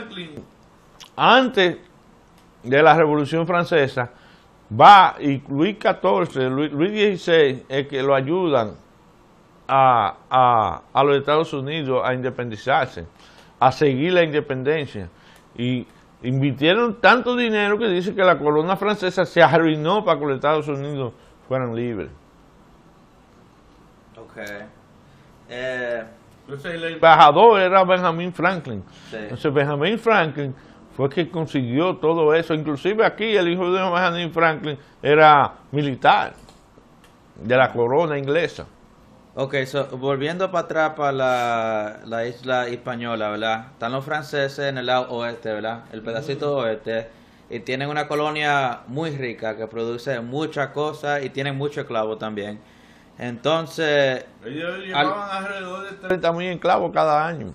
[1.17, 1.79] antes
[2.63, 4.11] de la Revolución Francesa,
[4.79, 8.85] va y Luis XIV, Luis, XVI, es que lo ayudan
[9.69, 13.07] a, a, los Estados Unidos a independizarse,
[13.59, 15.09] a seguir la independencia.
[15.57, 15.87] Y
[16.23, 20.69] invirtieron tanto dinero que dice que la colonia francesa se arruinó para que los Estados
[20.69, 21.13] Unidos
[21.49, 22.11] fueran libres.
[24.17, 24.39] Ok.
[25.49, 26.05] Eh,
[26.43, 28.83] Entonces el embajador era Benjamin Franklin.
[29.13, 30.55] Entonces Benjamin Franklin
[30.97, 32.55] fue que consiguió todo eso.
[32.55, 36.35] Inclusive aquí el hijo de Benjamin Franklin era militar
[37.37, 38.67] de la corona inglesa.
[39.39, 39.55] Ok,
[39.99, 41.13] volviendo para atrás para
[42.07, 43.67] la, isla española, ¿verdad?
[43.73, 45.85] Están los franceses en el lado oeste, ¿verdad?
[45.93, 47.09] El pedacito oeste.
[47.51, 52.59] Y tienen una colonia muy rica que produce muchas cosas y tienen mucho esclavo también.
[53.19, 54.25] Entonces...
[54.43, 57.53] Ellos llevaban alrededor de 30 mil esclavos cada año.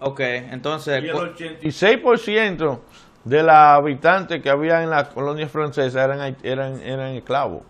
[0.00, 1.02] Ok, entonces...
[1.02, 2.78] Y el 86%
[3.24, 7.62] de los habitantes que había en la colonia francesa eran, eran, eran esclavos.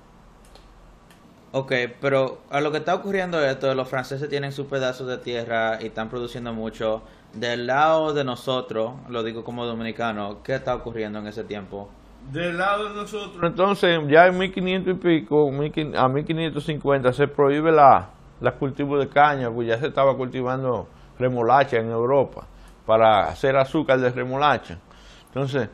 [1.58, 5.78] Ok, pero a lo que está ocurriendo esto, los franceses tienen sus pedazos de tierra
[5.80, 7.00] y están produciendo mucho.
[7.32, 11.88] Del lado de nosotros, lo digo como dominicano, ¿qué está ocurriendo en ese tiempo?
[12.30, 13.42] Del lado de nosotros.
[13.42, 18.10] Entonces, ya en 1500 y pico, a 1550, se prohíbe la,
[18.42, 20.86] la cultivo de caña, pues ya se estaba cultivando
[21.18, 22.46] remolacha en Europa
[22.84, 24.78] para hacer azúcar de remolacha.
[25.28, 25.70] Entonces,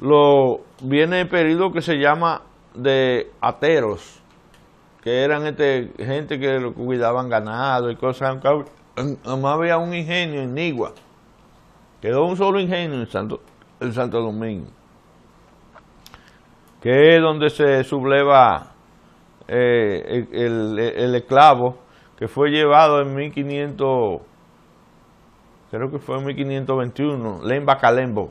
[0.00, 2.42] lo viene el periodo que se llama
[2.74, 4.21] de ateros
[5.02, 8.38] que eran este, gente que cuidaban ganado y cosas.
[9.24, 10.92] Además había un ingenio en Nigua.
[12.00, 13.40] Quedó un solo ingenio en Santo,
[13.80, 14.68] el Santo Domingo.
[16.80, 18.72] Que es donde se subleva
[19.48, 21.78] eh, el, esclavo
[22.16, 24.20] que fue llevado en 1500,
[25.70, 28.30] creo que fue en 1521, Lemba Calembo.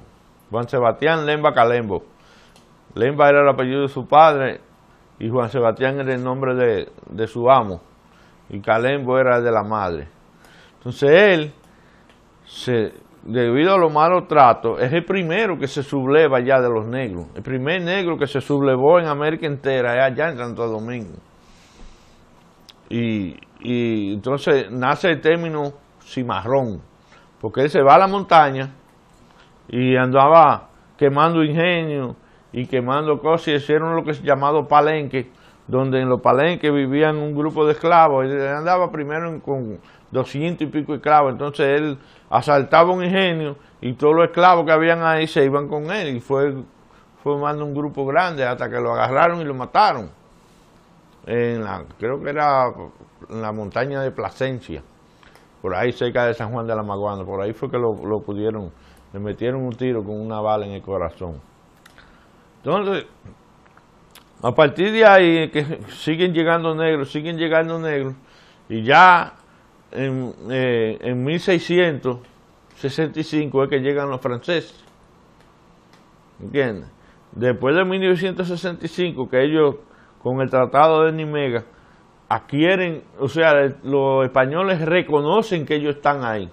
[0.50, 2.04] Juan Sebastián Lemba Calembo.
[2.94, 4.60] Lemba era el apellido de su padre
[5.22, 7.80] y Juan Sebastián era el nombre de, su amo
[8.50, 10.08] y Calembo era de la madre.
[10.80, 11.54] Entonces él,
[12.44, 12.92] se,
[13.22, 17.28] debido a los malos tratos, es el primero que se subleva ya de los negros.
[17.36, 21.20] El primer negro que se sublevó en América entera es allá en Santo Domingo.
[22.90, 26.82] Y, y entonces nace el término cimarrón,
[27.40, 28.74] porque él se va a la montaña
[29.70, 32.16] y andaba quemando ingenio
[32.54, 35.32] y quemando cosas y hicieron lo que es llamado palenque,
[35.68, 38.26] donde en los palenques vivían un grupo de esclavos.
[38.26, 39.80] Él andaba primero con
[40.12, 41.98] doscientos y pico esclavos, entonces él
[42.30, 46.20] asaltaba un ingenio y todos los esclavos que habían ahí se iban con él y
[46.20, 46.54] fue
[47.24, 50.10] formando un grupo grande hasta que lo agarraron y lo mataron.
[51.26, 52.66] En la, creo que era
[53.30, 54.82] en la montaña de Plasencia,
[55.62, 58.22] por ahí cerca de San Juan de la Maguana, por ahí fue que lo, lo
[58.22, 58.72] pudieron,
[59.14, 61.40] le metieron un tiro con una bala en el corazón.
[62.64, 63.08] Entonces,
[64.44, 68.14] a partir de ahí que siguen llegando negros, siguen llegando negros,
[68.70, 69.34] y ya
[69.92, 74.86] en, eh, en 1665 es que llegan los franceses.
[76.40, 76.92] ¿Entiendes?
[77.32, 79.78] Después de 1965, que ellos
[80.22, 81.64] con el Tratado de Nimega
[82.30, 83.54] adquieren, o sea,
[83.84, 86.48] los españoles reconocen que ellos están ahí.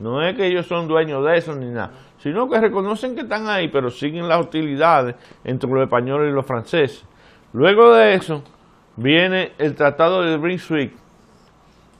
[0.00, 1.92] No es que ellos son dueños de eso ni nada
[2.26, 5.14] sino que reconocen que están ahí, pero siguen las hostilidades
[5.44, 7.06] entre los españoles y los franceses.
[7.52, 8.42] Luego de eso,
[8.96, 10.92] viene el Tratado de Brunswick,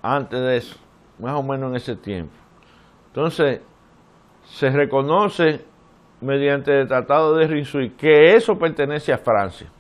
[0.02, 0.78] antes de eso,
[1.18, 2.34] más o menos en ese tiempo.
[3.08, 3.62] Entonces,
[4.44, 5.64] se reconoce
[6.20, 9.72] mediante el Tratado de Brunswick que eso pertenece a Francia.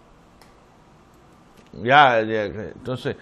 [1.73, 3.17] Ya, ya entonces,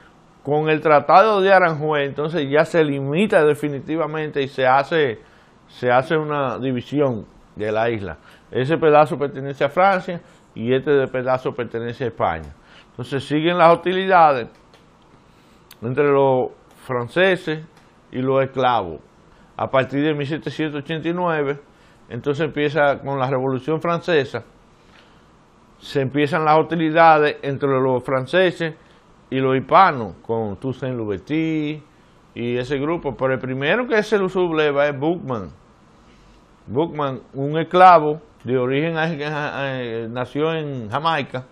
[0.49, 5.19] con el Tratado de Aranjuez, entonces ya se limita definitivamente y se hace,
[5.67, 7.25] se hace una división
[7.55, 8.17] de la isla.
[8.51, 10.21] Ese pedazo pertenece a Francia
[10.55, 12.53] y este pedazo pertenece a España.
[12.91, 14.49] Entonces siguen las hostilidades
[15.81, 16.51] entre los
[16.85, 17.65] franceses
[18.11, 18.99] y los esclavos.
[19.55, 21.59] A partir de 1789,
[22.09, 24.43] entonces empieza con la Revolución Francesa,
[25.77, 28.75] se empiezan las hostilidades entre los franceses
[29.29, 31.81] y los hispanos, con Toussaint Louverture
[32.33, 33.15] y ese grupo.
[33.15, 35.49] Pero el primero que se lo subleva es Bookman.
[36.67, 38.93] Bookman, un esclavo de origen,
[40.13, 41.45] nació en Jamaica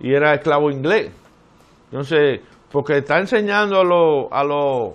[0.00, 1.12] y era esclavo inglés.
[1.86, 2.40] Entonces,
[2.70, 4.92] porque está enseñando a los, a los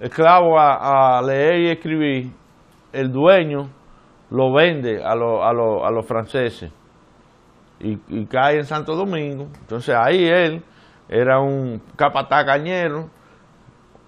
[0.00, 2.30] esclavos a, leer y escribir,
[2.92, 3.68] el dueño
[4.30, 6.72] lo vende a, a, a los franceses
[7.80, 9.46] y cae en Santo Domingo.
[9.60, 10.62] Entonces ahí él
[11.08, 13.08] era un capataz cañero,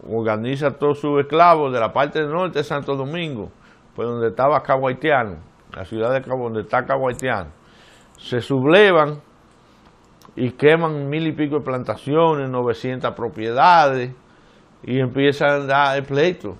[0.08, 3.50] organiza todos sus esclavos de la parte del norte de Santo Domingo,
[3.94, 7.08] pues donde estaba Cabo la ciudad de Cabo, donde está Cabo
[8.18, 9.20] se sublevan
[10.36, 14.12] y queman mil y pico de plantaciones, 900 propiedades
[14.82, 16.56] y empiezan a dar el pleito,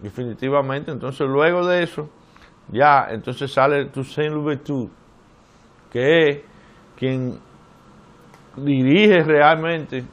[0.00, 0.90] definitivamente.
[0.90, 2.08] Entonces luego de eso,
[2.68, 4.90] ya, entonces sale Toussaint Louverture,
[5.90, 6.38] que es
[6.96, 7.38] quien
[8.56, 10.04] dirige realmente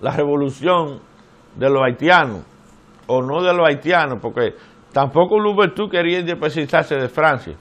[0.00, 1.00] la revolución
[1.56, 2.42] de los haitianos,
[3.06, 4.54] o no de los haitianos, porque
[4.92, 7.54] tampoco Louverture quería independizarse de Francia.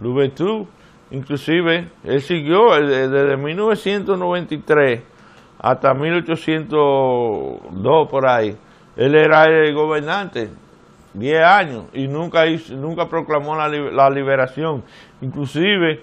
[0.00, 0.66] Louverture,
[1.10, 5.02] inclusive, él siguió desde 1993
[5.58, 8.56] hasta 1802 por ahí.
[8.96, 10.50] Él era el gobernante
[11.14, 14.82] 10 años y nunca, nunca proclamó la, liberación.
[15.20, 16.02] Inclusive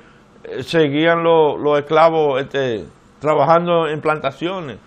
[0.61, 2.85] seguían los, esclavos este,
[3.19, 4.77] trabajando en plantaciones.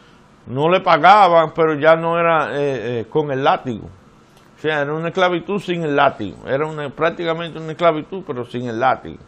[0.47, 3.89] No le pagaban, pero ya no era eh, eh, con el látigo.
[4.57, 6.49] O sea, era una esclavitud sin el látigo.
[6.49, 9.19] Era una, prácticamente una esclavitud, pero sin el látigo.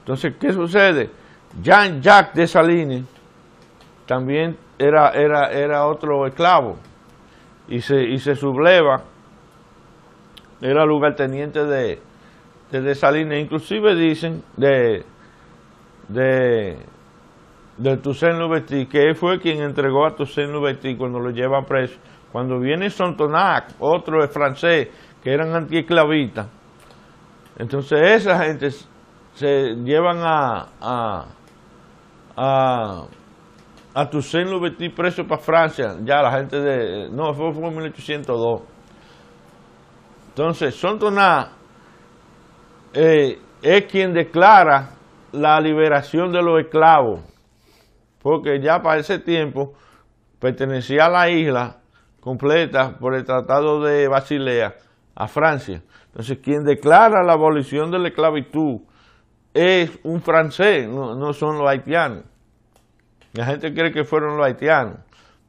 [0.00, 1.10] Entonces, ¿qué sucede?
[1.62, 3.04] Jean-Jacques Dessalines
[4.06, 6.76] también era, era, era otro esclavo
[7.68, 9.02] y se, y se subleva.
[10.60, 12.00] Era lugarteniente de,
[12.74, 15.04] de Dessalines, inclusive dicen de,
[16.08, 16.76] de,
[17.78, 22.00] de Toussaint Louverture, que él fue quien entregó a Toussaint Louverture cuando lo lleva preso.
[22.32, 24.88] Cuando viene Sontonac, otro francés,
[25.22, 26.48] que eran antiesclavistas,
[27.56, 28.70] entonces esa gente
[29.34, 31.26] se llevan a, a,
[32.36, 33.04] a,
[33.94, 38.62] a Toussaint Louverture preso para Francia, ya la gente de, no, fue, fue en 1802.
[40.30, 41.63] Entonces, Sontonac
[42.94, 44.90] eh, es quien declara
[45.32, 47.20] la liberación de los esclavos,
[48.22, 49.74] porque ya para ese tiempo
[50.38, 51.78] pertenecía a la isla
[52.20, 54.74] completa por el Tratado de Basilea
[55.14, 55.82] a Francia.
[56.06, 58.80] Entonces, quien declara la abolición de la esclavitud
[59.52, 62.24] es un francés, no, son los haitianos.
[63.32, 64.98] La gente cree que fueron los haitianos,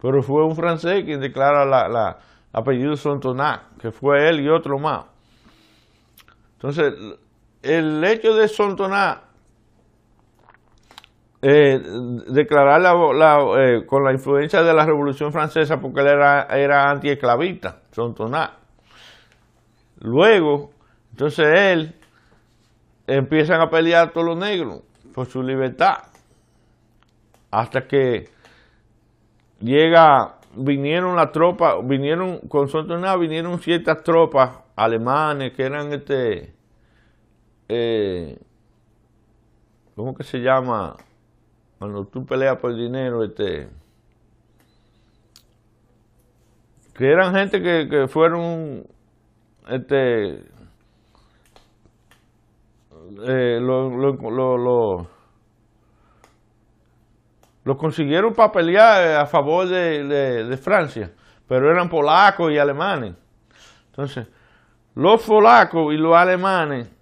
[0.01, 2.17] pero fue un francés quien declara la, la
[2.51, 5.05] apellido Sontonac, que fue él y otro más.
[6.53, 6.93] Entonces,
[7.65, 9.21] el hecho de Sontoná
[11.41, 11.79] eh,
[12.27, 17.81] declarar la, eh, con la influencia de la Revolución Francesa porque él era, era antiesclavista,
[17.91, 18.53] Sontoná.
[19.99, 20.71] Luego,
[21.11, 21.93] entonces él
[23.05, 24.81] empiezan a pelear a todos los negros
[25.13, 25.97] por su libertad.
[27.51, 28.29] Hasta que
[29.59, 36.54] llega, vinieron las tropas, vinieron, con Sontoná vinieron ciertas tropas alemanes que eran este
[37.67, 38.37] eh,
[39.95, 40.95] ¿cómo que se llama?
[41.79, 43.67] Cuando tú peleas por dinero, este,
[46.93, 48.85] que eran gente que, que fueron,
[49.67, 50.43] este,
[53.27, 55.07] eh, lo, lo, lo,
[57.63, 60.03] lo, consiguieron para pelear a favor de,
[60.45, 61.11] de Francia,
[61.47, 63.15] pero eran polacos y alemanes.
[63.87, 64.27] Entonces,
[64.93, 66.94] los polacos y los alemanes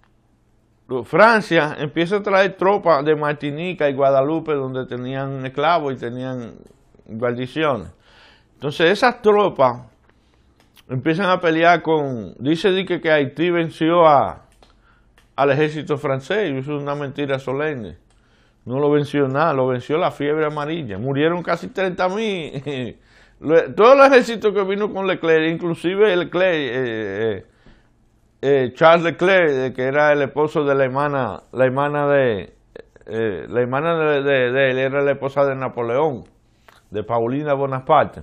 [1.04, 6.56] Francia empieza a traer tropas de Martinica y Guadalupe donde tenían esclavos y tenían
[7.06, 7.88] guarniciones.
[8.54, 9.80] Entonces esas tropas
[10.88, 12.34] empiezan a pelear con...
[12.38, 14.42] Dice que, que Haití venció a,
[15.36, 17.96] al ejército francés y eso es una mentira solemne.
[18.66, 20.98] No lo venció nada, lo venció la fiebre amarilla.
[20.98, 22.98] Murieron casi 30 mil.
[23.76, 26.54] Todo el ejército que vino con Leclerc, inclusive Leclerc...
[26.54, 27.53] Eh, eh,
[28.46, 32.52] eh, Charles Leclerc, que era el esposo de la hermana, la hermana de,
[33.06, 36.26] eh, la hermana de, él era la esposa de Napoleón,
[36.90, 38.20] de Paulina Bonaparte.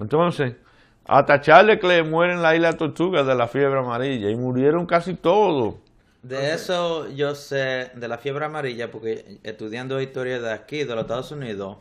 [0.00, 0.56] Entonces,
[1.04, 5.14] hasta Charles Leclerc muere en la isla Tortuga de la fiebre amarilla y murieron casi
[5.14, 5.76] todos.
[6.24, 11.02] De eso yo sé, de la fiebre amarilla, porque estudiando historia de aquí, de los
[11.02, 11.76] Estados Unidos,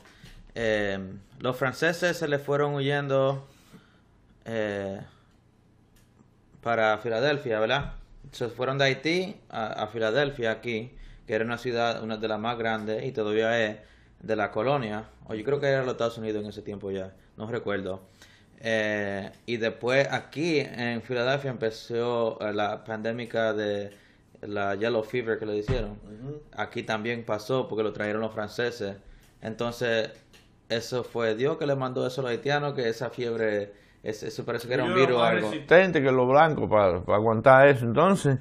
[0.54, 1.00] eh,
[1.40, 3.48] los franceses se le fueron huyendo
[6.62, 7.94] para Filadelfia, ¿verdad?
[8.32, 10.92] Se fueron de Haití a, Filadelfia aquí,
[11.28, 13.78] que era una ciudad, una de las más grandes y todavía es
[14.20, 17.14] de la colonia, o yo creo que era los Estados Unidos en ese tiempo ya,
[17.38, 18.02] no recuerdo.
[18.60, 23.92] Eh, y después aquí en Filadelfia empezó eh, la pandemia de
[24.42, 26.00] la Yellow Fever que le hicieron.
[26.56, 28.98] Aquí también pasó porque lo trajeron los franceses.
[29.42, 30.12] Entonces,
[30.70, 33.74] eso fue Dios que le mandó eso a los haitianos, que esa fiebre
[34.04, 35.50] eso parece que era un virus algo.
[35.50, 37.86] resistente que los blancos para, aguantar eso.
[37.86, 38.40] Entonces,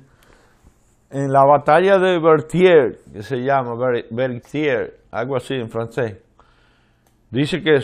[1.10, 3.74] en la batalla de Berthier, que se llama
[4.10, 6.18] Berthier, algo así en francés,
[7.30, 7.80] dice que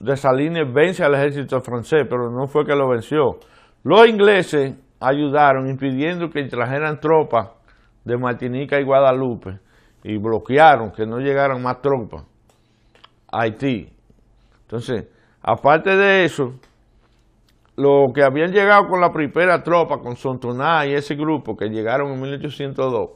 [0.00, 3.38] Dessalines vence al ejército francés, pero no fue que lo venció.
[3.82, 7.50] Los ingleses ayudaron impidiendo que trajeran tropas
[8.04, 9.58] de Martinica y Guadalupe
[10.04, 12.24] y bloquearon que no llegaran más tropas
[13.30, 13.92] a Haití.
[14.62, 15.08] Entonces,
[15.42, 16.54] aparte de eso,
[17.80, 22.12] los que habían llegado con la primera tropa, con Sontoná y ese grupo que llegaron
[22.12, 23.10] en 1802,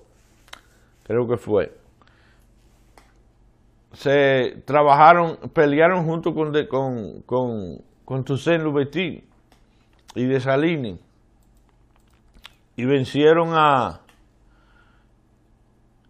[1.02, 1.72] creo que fue,
[3.92, 9.22] se trabajaron, pelearon junto con, con, con, con Toussaint Louverture
[10.14, 10.98] y de Salini
[12.76, 14.00] y vencieron a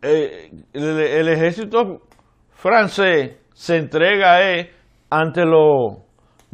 [0.02, 2.02] eh, el, ejército
[2.50, 4.70] francés se entrega eh,
[5.10, 6.03] ante los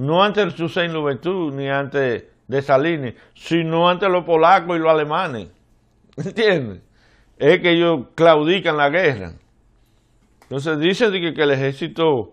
[0.01, 2.31] no ante el Toussaint Louverture ni ante
[2.63, 5.49] Salini, sino ante los polacos y los alemanes.
[6.17, 6.81] ¿Entiendes?
[7.37, 9.33] Es que ellos claudican la guerra.
[10.43, 12.33] Entonces dice que, que el ejército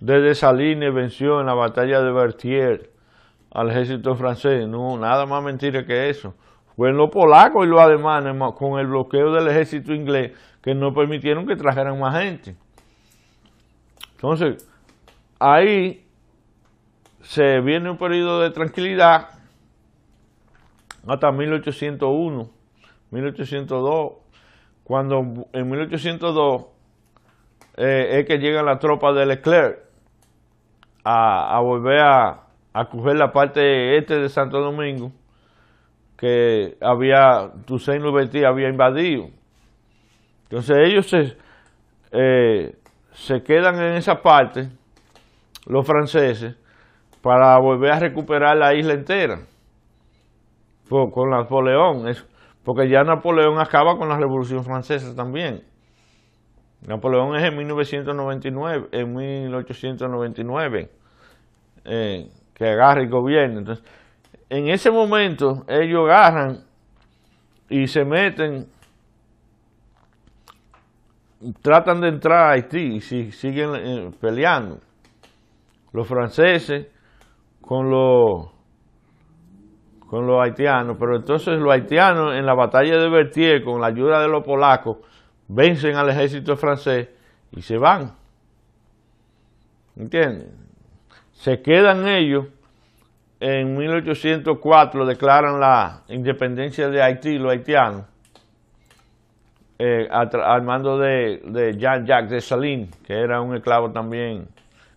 [0.00, 2.90] de Dessalines venció en la batalla de Berthier
[3.50, 4.66] al ejército francés.
[4.66, 6.34] No, nada más mentira que eso.
[6.76, 10.32] Fueron los polacos y los alemanes con el bloqueo del ejército inglés
[10.62, 12.56] que no permitieron que trajeran más gente.
[14.14, 14.66] Entonces,
[15.38, 16.01] ahí
[17.22, 19.28] se viene un periodo de tranquilidad
[21.06, 22.50] hasta 1801,
[23.10, 24.12] 1802,
[24.84, 26.66] cuando en 1802
[27.76, 29.78] eh, es que llega la tropa de Leclerc
[31.04, 32.42] a, volver a,
[32.72, 35.10] a, coger la parte este de Santo Domingo
[36.22, 39.30] que había, Toussaint Louverture había invadido.
[40.44, 41.36] Entonces ellos se,
[42.12, 42.76] eh,
[43.10, 44.68] se quedan en esa parte,
[45.66, 46.54] los franceses,
[47.22, 49.40] para volver a recuperar la isla entera
[51.12, 52.04] con Napoleón,
[52.64, 55.62] porque ya Napoleón acaba con la Revolución Francesa también.
[56.86, 60.90] Napoleón es en 1999, en 1899,
[61.84, 63.60] eh, que agarra el gobierno.
[63.60, 63.84] Entonces,
[64.50, 66.58] en ese momento ellos agarran
[67.68, 68.66] y se meten,
[71.62, 74.78] tratan de entrar a Haití y siguen eh, peleando.
[75.92, 76.91] Los franceses
[77.72, 78.50] con los
[80.06, 84.28] con haitianos, pero entonces los haitianos en la batalla de Berthier con la ayuda de
[84.28, 84.98] los polacos
[85.48, 87.08] vencen al ejército francés
[87.50, 88.12] y se van.
[89.96, 90.50] ¿Entienden?
[91.32, 92.44] Se quedan ellos,
[93.40, 98.04] en 1804 declaran la independencia de Haití, los haitianos,
[99.78, 101.40] eh, al mando de,
[101.78, 104.48] Jean-Jacques de Salines, que era un esclavo también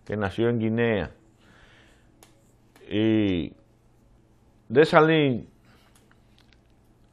[0.05, 1.11] que nació en Guinea.
[2.87, 3.53] Y
[4.69, 5.47] de Salines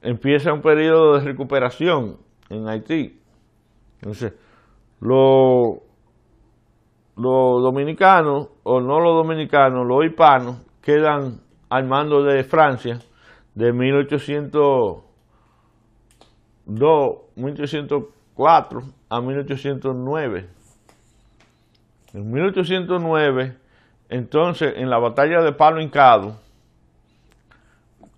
[0.02, 2.18] empieza un periodo de recuperación
[2.50, 3.18] en Haití.
[4.00, 4.34] Entonces,
[5.00, 5.80] los
[7.16, 12.98] dominicanos, o no los dominicanos, los hispanos, quedan al mando de Francia
[13.54, 15.04] de 1802,
[17.36, 20.48] 1804 a 1809.
[22.14, 23.56] En 1809,
[24.12, 26.38] entonces, en la batalla de Palo Hincado,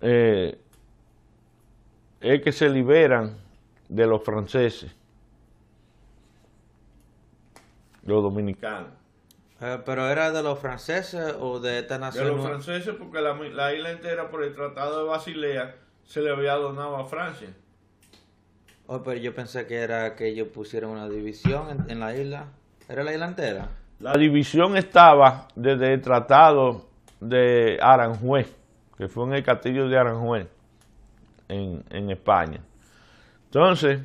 [0.01, 0.59] eh,
[2.19, 3.37] es que se liberan
[3.87, 4.93] de los franceses,
[8.03, 8.89] los dominicanos.
[9.61, 12.25] Eh, ¿Pero era de los franceses o de esta nación?
[12.25, 16.55] De los franceses porque la, isla entera por el Tratado de Basilea se le había
[16.55, 17.53] donado a Francia.
[18.87, 22.47] Oh, pero yo pensé que era que ellos pusieron una división en, la isla.
[22.89, 23.84] ¿Era la isla entera?
[23.99, 26.85] La división estaba desde el Tratado
[27.21, 28.53] de Aranjuez,
[28.97, 30.47] que fue en el castillo de Aranjuez,
[31.47, 32.59] en, España.
[33.45, 34.01] Entonces,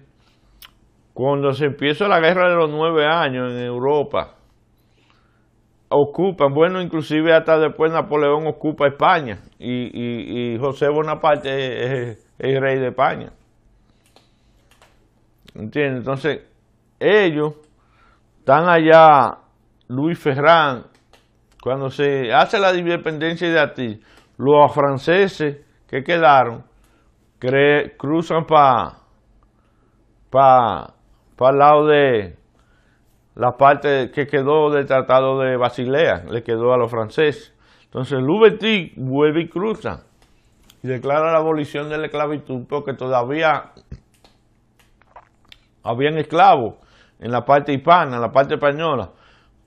[1.12, 4.34] cuando se empieza la guerra de los nueve años en Europa,
[5.88, 12.88] ocupan, bueno, inclusive hasta después Napoleón ocupa España y, José Bonaparte es, el rey de
[12.88, 13.32] España.
[15.54, 15.98] ¿Entiendes?
[15.98, 16.46] Entonces,
[17.00, 17.54] ellos
[18.38, 19.39] están allá,
[19.90, 20.84] Luis Ferrán,
[21.60, 24.00] cuando se hace la independencia de Haití,
[24.38, 26.62] los franceses que quedaron
[27.98, 28.92] cruzan para
[30.30, 30.94] pa,
[31.36, 32.38] pa el lado de,
[33.34, 37.52] la parte que quedó del Tratado de Basilea, le quedó a los franceses.
[37.84, 40.04] Entonces Louverture vuelve y cruza
[40.84, 43.72] y declara la abolición de la esclavitud porque todavía
[45.82, 46.76] habían esclavos
[47.18, 49.10] en la parte hispana, en la parte española.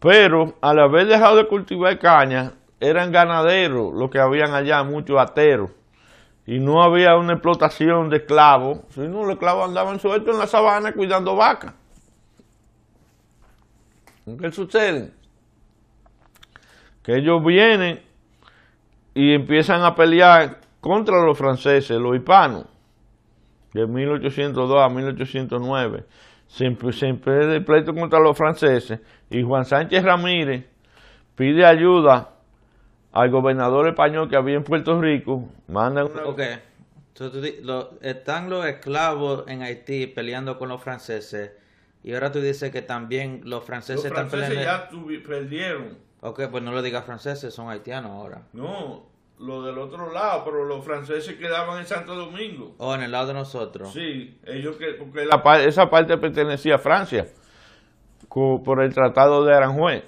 [0.04, 5.72] Pero al haber dejado de cultivar caña, eran ganaderos los que habían allá, muchos ateros.
[6.46, 10.92] Y no había una explotación de esclavos, sino los esclavos andaban sueltos en la sabana
[10.92, 11.74] cuidando vacas.
[14.40, 15.12] ¿Qué sucede?
[17.04, 18.02] que ellos vienen
[19.14, 22.66] y empiezan a pelear contra los franceses, los hispanos,
[23.74, 26.06] de 1802 a 1809.
[26.48, 29.00] Siempre, siempre el pleito contra los franceses
[29.34, 30.66] y Juan Sánchez Ramírez
[31.36, 32.30] pide ayuda
[33.12, 36.08] al gobernador español que había en Puerto Rico, mandan
[38.02, 41.52] están los esclavos en Haití peleando con los franceses
[42.04, 44.90] y ahora tú dices que también los franceses, los franceses ya
[45.26, 45.98] perdieron.
[46.22, 48.44] Ok, pues no lo digas franceses, son haitianos ahora.
[48.54, 49.08] No,
[49.40, 52.76] lo del otro lado, pero los franceses quedaban en Santo Domingo.
[52.78, 53.92] O oh, en el lado de nosotros.
[53.94, 55.28] Sí, ellos que, porque
[55.68, 57.28] esa parte pertenecía a Francia
[58.34, 60.04] por el Tratado de Aranjuez.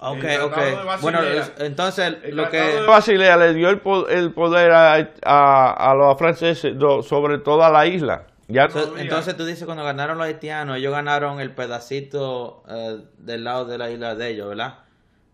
[0.00, 0.58] Ok, ok.
[1.00, 1.20] Bueno,
[1.58, 2.58] entonces lo que...
[2.58, 8.26] de Basilea le dio el, poder a, a, los franceses sobre toda la isla.
[8.46, 13.64] Ya entonces, tú dices cuando ganaron los haitianos, ellos ganaron el pedacito eh, del lado
[13.64, 14.80] de la isla de ellos, ¿verdad?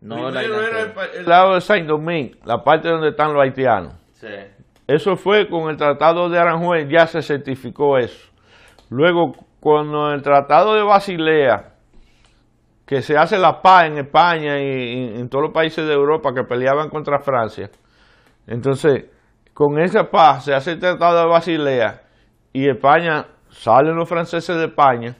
[0.00, 3.94] No la isla era el, lado de Saint Domingue, la parte donde están los haitianos.
[4.12, 4.28] Sí.
[4.86, 8.30] Eso fue con el Tratado de Aranjuez, ya se certificó eso.
[8.90, 11.69] Luego, cuando el Tratado de Basilea
[12.90, 16.42] que se hace la paz en España y, en todos los países de Europa que
[16.42, 17.70] peleaban contra Francia.
[18.48, 19.04] Entonces,
[19.54, 22.02] con esa paz se hace el Tratado de Basilea
[22.52, 25.14] y España, salen los franceses de España,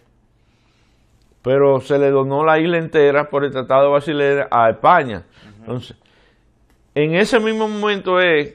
[1.43, 5.23] pero se le donó la isla entera por el Tratado de Basilea a España.
[5.61, 5.97] Entonces,
[6.97, 8.53] en ese mismo momento es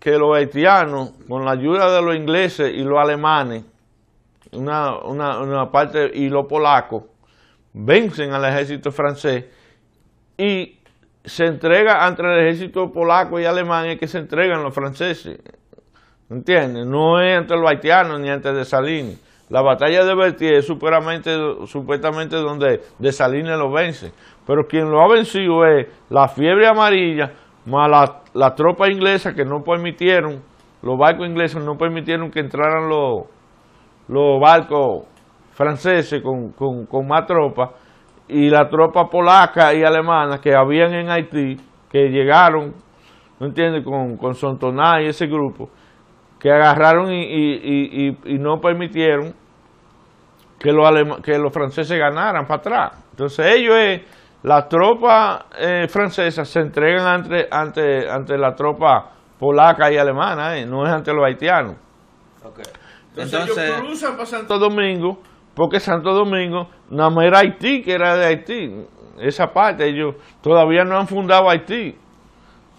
[0.00, 3.64] que los haitianos, con la ayuda de los ingleses y los alemanes,
[4.50, 7.04] una, una, una parte, y los polacos,
[7.78, 9.44] vencen al ejército francés
[10.36, 10.78] y
[11.24, 15.38] se entrega ante el ejército polaco y alemán y que se entregan los franceses.
[16.28, 16.86] ¿Entiendes?
[16.86, 19.18] No es ante los haitianos ni ante Salines
[19.48, 22.80] La batalla de Berthier es supuestamente donde
[23.12, 24.12] Salines lo vence.
[24.46, 27.32] Pero quien lo ha vencido es la fiebre amarilla
[27.64, 30.42] más la, la tropa inglesa que no permitieron,
[30.82, 33.24] los barcos ingleses no permitieron que entraran los,
[34.08, 35.04] los barcos
[35.58, 37.70] franceses con, con, más tropas
[38.28, 41.56] y la tropa polaca y alemana que habían en Haití,
[41.90, 42.74] que llegaron,
[43.40, 45.68] ¿no entiendes?, con, con Sontoná y ese grupo,
[46.38, 49.34] que agarraron y, y, no permitieron
[50.60, 53.04] que los, que los franceses ganaran para atrás.
[53.10, 54.02] Entonces ellos, es,
[54.44, 60.64] las tropas eh, francesas se entregan ante, ante, ante la tropa polaca y alemana, eh,
[60.64, 61.74] no es ante los haitianos.
[62.44, 62.74] Entonces,
[63.16, 65.18] Entonces ellos cruzan para Santo Domingo
[65.58, 68.86] porque Santo Domingo no era Haití, que era de Haití.
[69.18, 71.96] Esa parte, ellos todavía no han fundado Haití.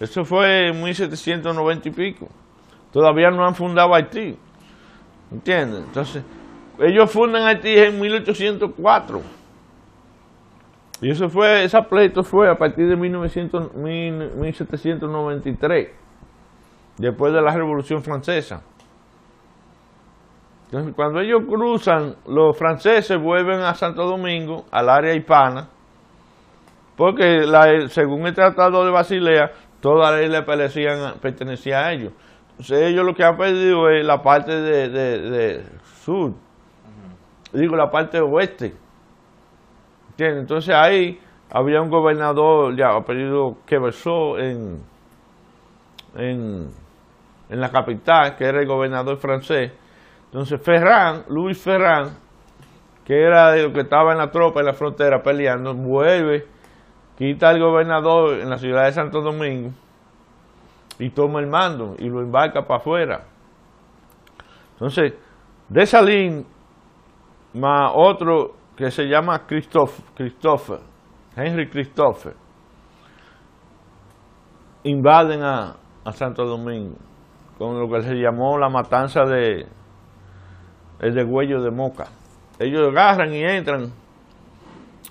[0.00, 2.30] Eso fue en 1790 y pico.
[2.90, 4.34] Todavía no han fundado Haití.
[5.30, 5.84] ¿Entiendes?
[5.88, 6.24] Entonces,
[6.78, 9.20] ellos fundan Haití en 1804.
[11.02, 15.88] Y eso fue, esa pleito fue a partir de 1900, 1793,
[16.96, 18.62] después de la Revolución Francesa.
[20.70, 25.68] Entonces, cuando ellos cruzan, los franceses vuelven a Santo Domingo, al área hispana,
[26.96, 27.42] porque
[27.88, 29.50] según el Tratado de Basilea,
[29.80, 30.44] toda la isla
[31.20, 32.12] pertenecía a ellos.
[32.50, 35.64] Entonces, ellos lo que han perdido es la parte de,
[36.04, 36.34] sur,
[37.52, 38.72] digo, la parte oeste.
[40.18, 41.18] Entonces, ahí
[41.50, 44.80] había un gobernador ya apellido que versó en,
[46.14, 46.68] en,
[47.48, 49.72] en la capital, que era el gobernador francés
[50.32, 52.16] entonces Ferran, Luis Ferran,
[53.04, 56.46] que era el que estaba en la tropa en la frontera peleando, vuelve,
[57.18, 59.70] quita al gobernador en la ciudad de Santo Domingo
[61.00, 63.24] y toma el mando y lo embarca para afuera.
[64.74, 65.14] Entonces,
[65.68, 66.46] de Salín,
[67.54, 70.78] más otro que se llama Christopher
[71.34, 72.34] Henry Christopher,
[74.84, 75.76] invaden a
[76.12, 76.96] Santo Domingo
[77.58, 79.66] con lo que se llamó la matanza de,
[81.00, 82.08] el de Huello de Moca.
[82.58, 83.92] Ellos agarran y entran.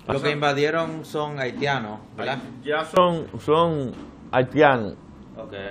[0.06, 2.38] Los que invadieron son haitianos, ¿verdad?
[2.62, 3.92] Ya son, son
[4.30, 4.94] haitianos.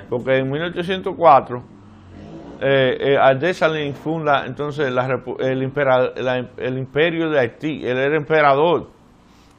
[0.10, 1.64] Porque en 1804
[2.62, 4.98] eh, eh funda entonces el,
[6.58, 7.86] el imperio de Haití.
[7.86, 8.88] Él era emperador.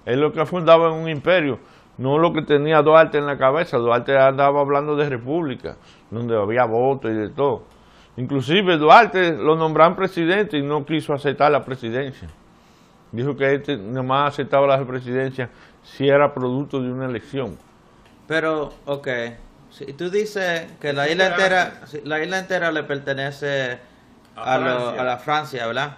[0.05, 1.59] Él lo que fundaba en un imperio,
[1.99, 3.79] no lo que tenía Duarte en la cabeza.
[3.79, 5.77] Duarte andaba hablando de república,
[6.11, 7.63] donde había votos y de todo.
[8.17, 12.29] Inclusive Duarte lo nombraron presidente y no quiso aceptar la presidencia.
[13.13, 15.49] Dijo que este más aceptaba la presidencia
[15.83, 17.57] si era producto de una elección.
[18.27, 19.09] Pero, ok,
[19.71, 23.79] si tú dices que la isla entera, la isla entera le pertenece
[24.37, 25.97] a, a, la Francia, ¿verdad?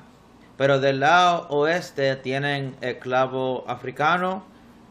[0.56, 4.42] Pero del lado oeste tienen esclavos africanos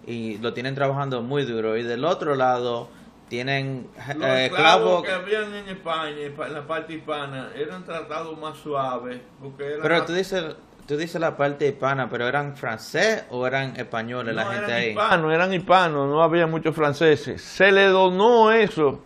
[0.06, 1.78] y lo tienen trabajando muy duro.
[1.78, 2.90] Y del otro lado
[3.32, 8.58] tienen Los eh, esclavos que habían en España, en la parte hispana, eran tratados más
[8.58, 9.22] suaves.
[9.42, 10.44] Porque pero tú dices
[10.86, 14.90] tú dices la parte hispana, pero ¿eran francés o eran españoles la gente eran ahí?
[14.90, 17.42] Hispanos, eran hispanos, no había muchos franceses.
[17.42, 19.00] Se le donó eso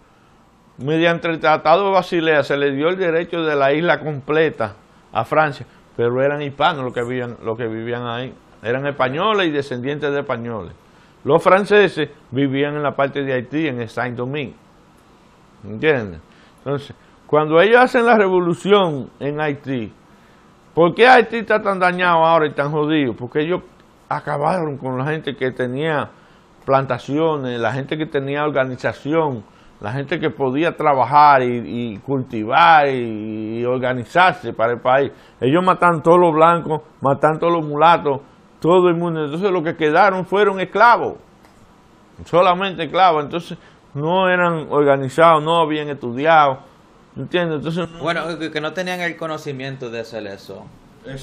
[0.79, 4.73] mediante el Tratado de Basilea, se le dio el derecho de la isla completa
[5.13, 8.33] a Francia, pero eran hispanos los que vivían, los que vivían ahí.
[8.63, 10.73] Eran españoles y descendientes de españoles.
[11.25, 14.55] Los franceses vivían en la parte de Haití, en Saint-Domingue.
[15.63, 16.21] ¿Entiendes?
[16.59, 16.95] Entonces,
[17.25, 19.91] cuando ellos hacen la revolución en Haití,
[20.75, 23.13] ¿por qué Haití está tan dañado ahora y tan jodido?
[23.15, 23.61] Porque ellos
[24.07, 26.11] acabaron con la gente que tenía
[26.63, 29.43] plantaciones, la gente que tenía organización,
[29.81, 35.11] la gente que podía trabajar y, cultivar y, organizarse para el país.
[35.41, 38.21] Ellos matan todos los blancos, matan todos los mulatos,
[38.59, 39.25] todo el mundo.
[39.25, 41.15] Entonces lo que quedaron fueron esclavos,
[42.25, 43.23] solamente esclavos.
[43.23, 43.57] Entonces
[43.93, 46.59] no eran organizados, no habían estudiado,
[47.15, 47.57] ¿entiendes?
[47.57, 50.65] Entonces, bueno, que no tenían el conocimiento de hacer eso.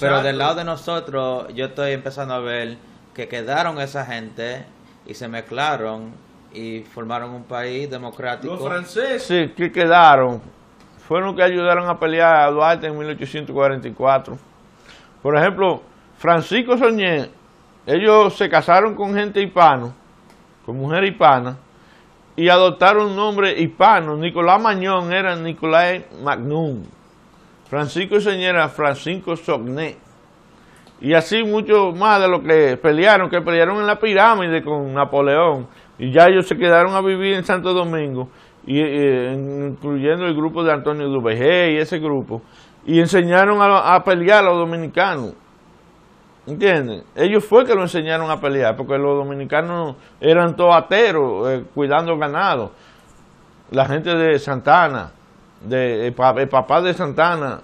[0.01, 2.77] Pero del lado de nosotros, yo estoy empezando a ver
[3.15, 4.65] que quedaron esa gente
[5.07, 6.13] y se mezclaron
[6.55, 8.55] y formaron un país democrático.
[8.55, 10.41] Los franceses que quedaron
[11.09, 14.39] fueron los que ayudaron a pelear a Duarte en 1844.
[15.23, 15.83] Por ejemplo,
[16.23, 17.31] Francisco Soñé,
[17.85, 19.93] ellos se casaron con gente hispana,
[20.65, 21.57] con mujeres hispanas,
[22.37, 24.17] y adoptaron un nombre hispano.
[24.17, 26.85] Nicolás Mañón era Nicolás Magnum.
[27.69, 29.97] Francisco Soñé era Francisco Sogné.
[31.01, 35.67] Y así muchos más de los que pelearon, que pelearon en la pirámide con Napoleón.
[35.99, 38.29] Y ya ellos se quedaron a vivir en Santo Domingo,
[38.65, 42.43] y, incluyendo el grupo de Antonio Dubejé y ese grupo,
[42.87, 45.42] y enseñaron a, a pelear a los dominicanos.
[46.47, 47.05] ¿Entienden?
[47.15, 52.17] Ellos fue que lo enseñaron a pelear, porque los dominicanos eran todos ateros, eh, cuidando
[52.19, 52.73] ganado.
[53.71, 55.13] La gente de Santana,
[55.61, 57.61] de, el, papá de Santana,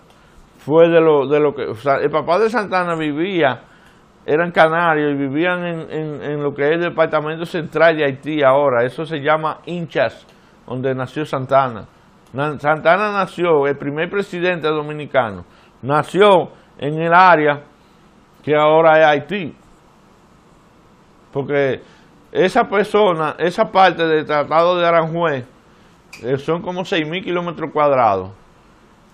[0.58, 1.64] fue de lo, de lo que...
[1.64, 3.62] O sea, el papá de Santana vivía,
[4.24, 8.84] eran canarios y vivían en, en, lo que es el departamento central de Haití ahora.
[8.84, 10.24] Eso se llama Hinchas,
[10.66, 11.86] donde nació Santana.
[12.58, 15.44] Santana nació, el primer presidente dominicano,
[15.82, 17.62] nació en el área
[18.48, 19.54] que ahora es Haití.
[21.30, 21.82] Porque
[22.32, 25.44] esa persona, esa parte del Tratado de Aranjuez,
[26.22, 28.30] eh, son como 6.000 kilómetros cuadrados.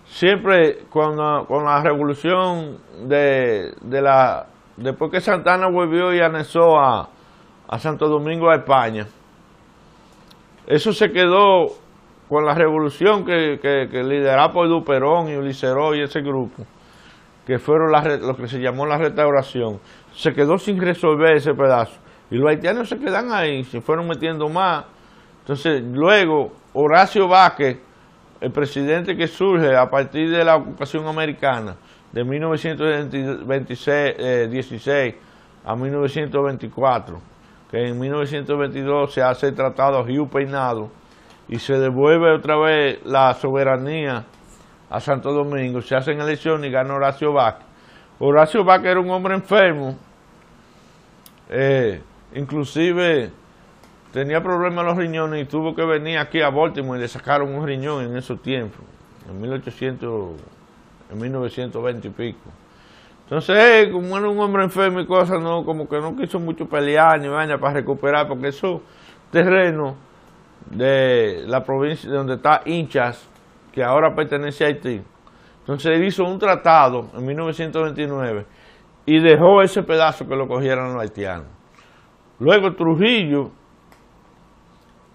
[0.07, 2.79] Siempre con la, con la revolución
[3.09, 4.47] de, de, la...
[4.77, 7.09] Después que Santana volvió y anexó a,
[7.67, 9.09] a Santo Domingo a España,
[10.69, 11.73] eso se quedó
[12.29, 16.65] con la revolución que, que, que lideraba por Duperón y Uliceró y ese grupo
[17.47, 19.81] que fueron lo que se llamó la restauración,
[20.13, 21.99] se quedó sin resolver ese pedazo.
[22.31, 24.85] Y los haitianos se quedan ahí, se fueron metiendo más.
[25.41, 27.79] Entonces, luego, Horacio Vázquez,
[28.41, 31.77] el presidente que surge a partir de la ocupación americana
[32.13, 35.19] de 1916 eh,
[35.65, 37.21] a 1924,
[37.71, 40.91] que en 1922 se hace el tratado Río Peinado
[41.49, 44.25] y se devuelve otra vez la soberanía
[44.91, 47.67] a Santo Domingo, se hacen elecciones y gana Horacio Vázquez.
[48.19, 49.97] Horacio Vázquez era un hombre enfermo,
[51.51, 52.01] eh,
[52.35, 53.31] inclusive
[54.13, 57.55] tenía problemas en los riñones y tuvo que venir aquí a Baltimore y le sacaron
[57.55, 58.81] un riñón en esos tiempos,
[59.29, 60.33] en 1800,
[61.11, 62.51] en 1920 y pico.
[63.25, 67.19] Entonces, como era un hombre enfermo y cosas, no, como que no quiso mucho pelear
[67.21, 68.83] ni vaina para recuperar, porque esos
[69.31, 69.95] terrenos
[70.71, 73.27] de la provincia donde está Hinchas,
[73.75, 75.03] que ahora pertenece a Haití.
[75.59, 78.47] Entonces él hizo un tratado en 1929
[79.05, 81.49] y dejó ese pedazo que lo cogieran los haitianos.
[82.39, 83.51] Luego Trujillo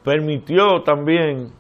[0.03, 1.51] permitió también,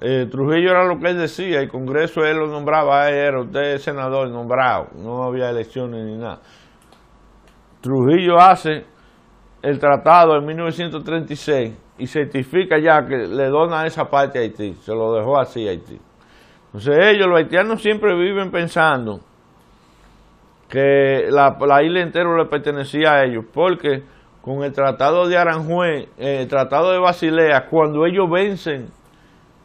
[0.00, 4.28] eh, Trujillo era lo que él decía, el Congreso él lo nombraba, era usted senador
[4.30, 6.40] nombrado, no había elecciones ni nada.
[7.80, 8.84] Trujillo hace
[9.62, 14.92] el tratado en 1936 y certifica ya que le dona esa parte a Haití, se
[14.92, 16.07] lo dejó así a Haití.
[16.68, 19.20] Entonces ellos, los haitianos, siempre viven pensando
[20.68, 24.02] que la, isla entera le pertenecía a ellos, porque
[24.42, 28.90] con el Tratado de Aranjuez, eh, el Tratado de Basilea, cuando ellos vencen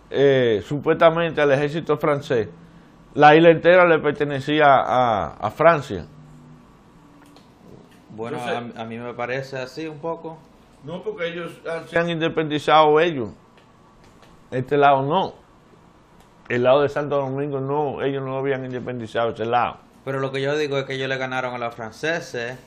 [0.10, 2.47] eh, supuestamente al ejército francés,
[3.16, 6.06] la isla entera le pertenecía a, Francia.
[8.12, 10.38] Bueno, a, a, mí me parece así un poco.
[10.84, 13.30] No, porque ellos se han independizado ellos.
[14.51, 15.43] Este lado no
[16.50, 19.78] el lado de Santo Domingo no, ellos no habían independizado ese lado.
[20.06, 22.58] Pero lo que yo digo es que ellos le ganaron a los franceses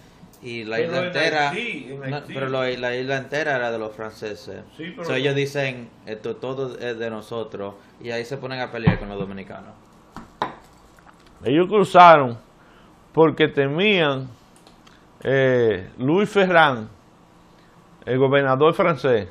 [0.42, 1.52] y la isla entera
[2.28, 4.62] pero la isla entera era de los franceses.
[4.76, 9.08] Sí, ellos dicen esto todo es de nosotros y ahí se ponen a pelear con
[9.08, 9.74] los dominicanos.
[11.44, 12.38] Ellos cruzaron
[13.12, 14.28] porque temían
[15.22, 16.88] eh, Luis Ferrand
[18.04, 19.28] el gobernador francés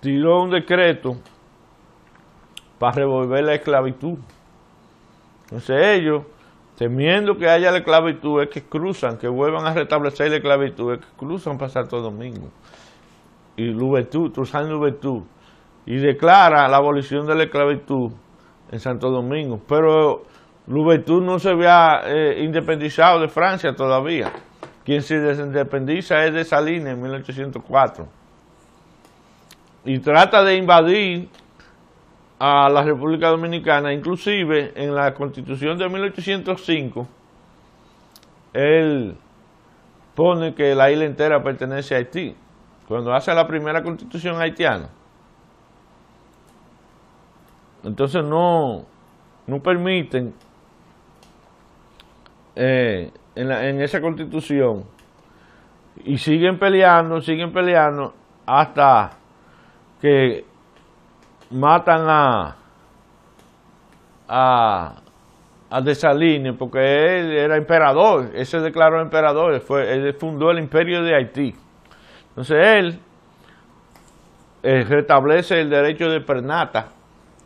[0.00, 1.16] tiró un decreto
[2.78, 4.18] para revolver la esclavitud
[5.48, 6.24] entonces ellos
[6.76, 11.00] temiendo que haya la esclavitud, es que cruzan, que vuelvan a restablecer la esclavitud, es
[11.00, 12.50] que cruzan para Santo Domingo.
[13.56, 15.22] Y Lubertud, Trujillo Lubertud,
[15.86, 18.12] y declara la abolición de la esclavitud
[18.70, 19.58] en Santo Domingo.
[19.66, 20.22] Pero
[20.68, 24.30] Lubertud no se había eh, independizado de Francia todavía.
[24.84, 28.06] Quien se desindependiza es de Salinas en 1804.
[29.84, 31.28] Y trata de invadir
[32.38, 37.08] a la República Dominicana, inclusive en la Constitución de 1805,
[38.52, 39.16] él
[40.14, 42.34] pone que la isla entera pertenece a Haití,
[42.86, 44.88] cuando hace la primera constitución haitiana.
[47.84, 48.84] Entonces no,
[49.46, 50.34] no permiten
[52.56, 54.84] eh, en, en esa constitución
[56.04, 58.14] y siguen peleando, siguen peleando
[58.46, 59.10] hasta
[60.00, 60.47] que
[61.50, 62.56] matan a,
[64.28, 64.94] a,
[65.70, 71.02] a Desalines porque él era emperador, él se declaró emperador, fue, él fundó el imperio
[71.02, 71.54] de Haití.
[72.30, 73.00] Entonces él
[74.62, 76.88] eh, restablece el derecho de pernata.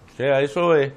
[0.06, 0.92] O sea, eso es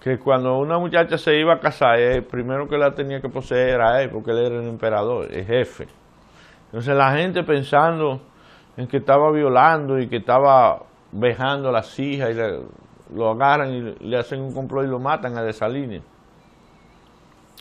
[0.00, 3.70] que cuando una muchacha se iba a casar, el primero que la tenía que poseer
[3.70, 5.88] era él, porque él era el emperador, el jefe.
[6.66, 8.20] Entonces la gente pensando
[8.76, 10.82] en que estaba violando y que estaba
[11.12, 15.36] vejando a las hijas y lo agarran y le hacen un complot y lo matan
[15.36, 16.02] a Desalines.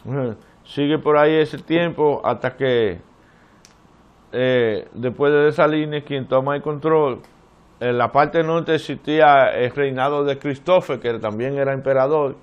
[0.66, 3.02] Sigue por ahí ese tiempo hasta que
[4.32, 7.22] eh, después de Desalines quien toma el control,
[7.80, 12.36] en la parte norte existía el reinado de Cristófe, que también era emperador,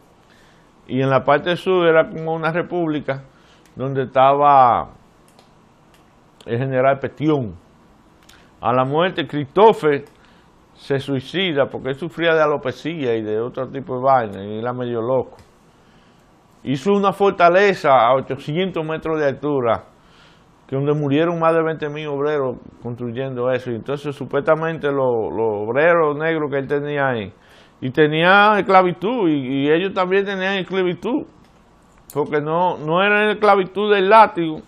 [0.89, 3.23] y en la parte sur era como una república
[3.75, 4.91] donde estaba
[6.47, 7.55] el general Petión.
[8.61, 10.07] A la muerte, Cristófe
[10.77, 14.73] se suicida porque él sufría de alopecia y de otro tipo de vaina y era
[14.73, 15.37] medio loco.
[16.63, 19.85] Hizo una fortaleza a 800 metros de altura,
[20.67, 23.71] que donde murieron más de 20 mil obreros construyendo eso.
[23.71, 27.33] Y entonces supuestamente los, obreros negros que él tenía ahí,
[27.81, 31.25] y tenía esclavitud, y, ellos también tenían esclavitud,
[32.13, 34.61] porque no, no era esclavitud del látigo,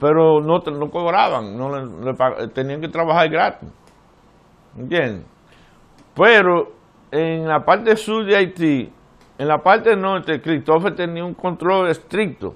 [0.00, 1.70] pero no, no cobraban, no
[2.54, 3.68] tenían que trabajar gratis.
[4.76, 5.24] ¿Entiendes?
[6.14, 6.72] Pero
[7.10, 8.92] en la parte sur de Haití,
[9.38, 12.54] en la parte norte, Cristóbal tenía un control estricto.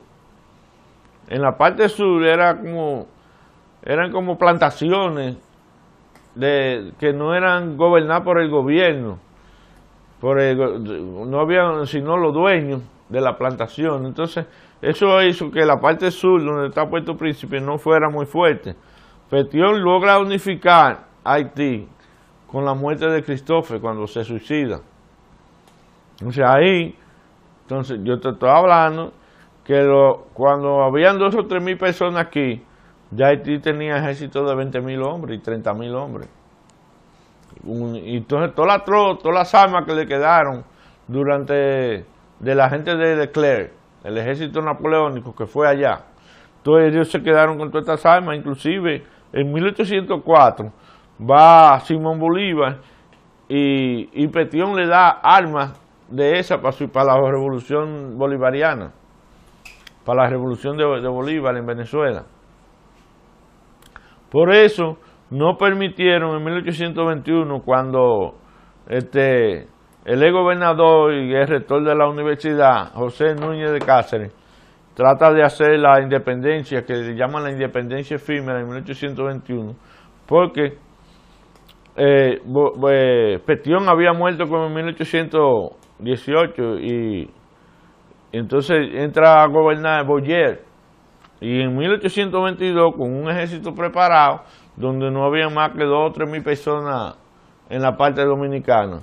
[1.28, 3.06] En la parte sur era como,
[3.82, 5.36] eran como plantaciones
[6.34, 9.18] de, que no eran gobernadas por el gobierno,
[10.20, 14.04] por no había sino los dueños de la plantación.
[14.04, 14.46] Entonces,
[14.82, 18.76] eso hizo que la parte sur, donde está Puerto Príncipe, no fuera muy fuerte.
[19.30, 21.88] Petión logra unificar Haití
[22.54, 24.80] con la muerte de Cristóbal cuando se suicida.
[26.20, 26.96] Entonces ahí,
[27.62, 29.12] entonces yo te estoy hablando
[29.64, 29.84] que
[30.32, 32.62] cuando habían dos o tres mil personas aquí,
[33.10, 36.28] ya Haití tenía ejército de 20 mil hombres y 30 mil hombres.
[37.64, 40.62] y entonces todas las, todas las armas que le quedaron
[41.08, 42.06] durante
[42.38, 43.72] de la gente de Leclerc,
[44.04, 46.02] el ejército napoleónico que fue allá,
[46.62, 50.83] todos ellos se quedaron con todas estas armas, inclusive en 1804
[51.20, 52.78] va Simón Bolívar
[53.48, 58.92] y, y Petión le da armas de esa para, para la revolución bolivariana,
[60.04, 62.24] para la revolución de, Bolívar en Venezuela.
[64.30, 64.98] Por eso
[65.30, 68.34] no permitieron en 1821 cuando
[68.88, 69.68] este
[70.04, 74.32] el ex gobernador y el rector de la universidad, José Núñez de Cáceres,
[74.94, 79.74] trata de hacer la independencia, que le llaman la independencia efímera en 1821,
[80.26, 80.76] porque
[81.96, 82.40] eh,
[82.90, 87.30] eh, Petión había muerto como en 1818 y
[88.32, 90.64] entonces entra a gobernar Boyer
[91.40, 94.40] y en 1822 con un ejército preparado
[94.76, 97.16] donde no había más que dos o tres mil personas
[97.70, 99.02] en la parte dominicana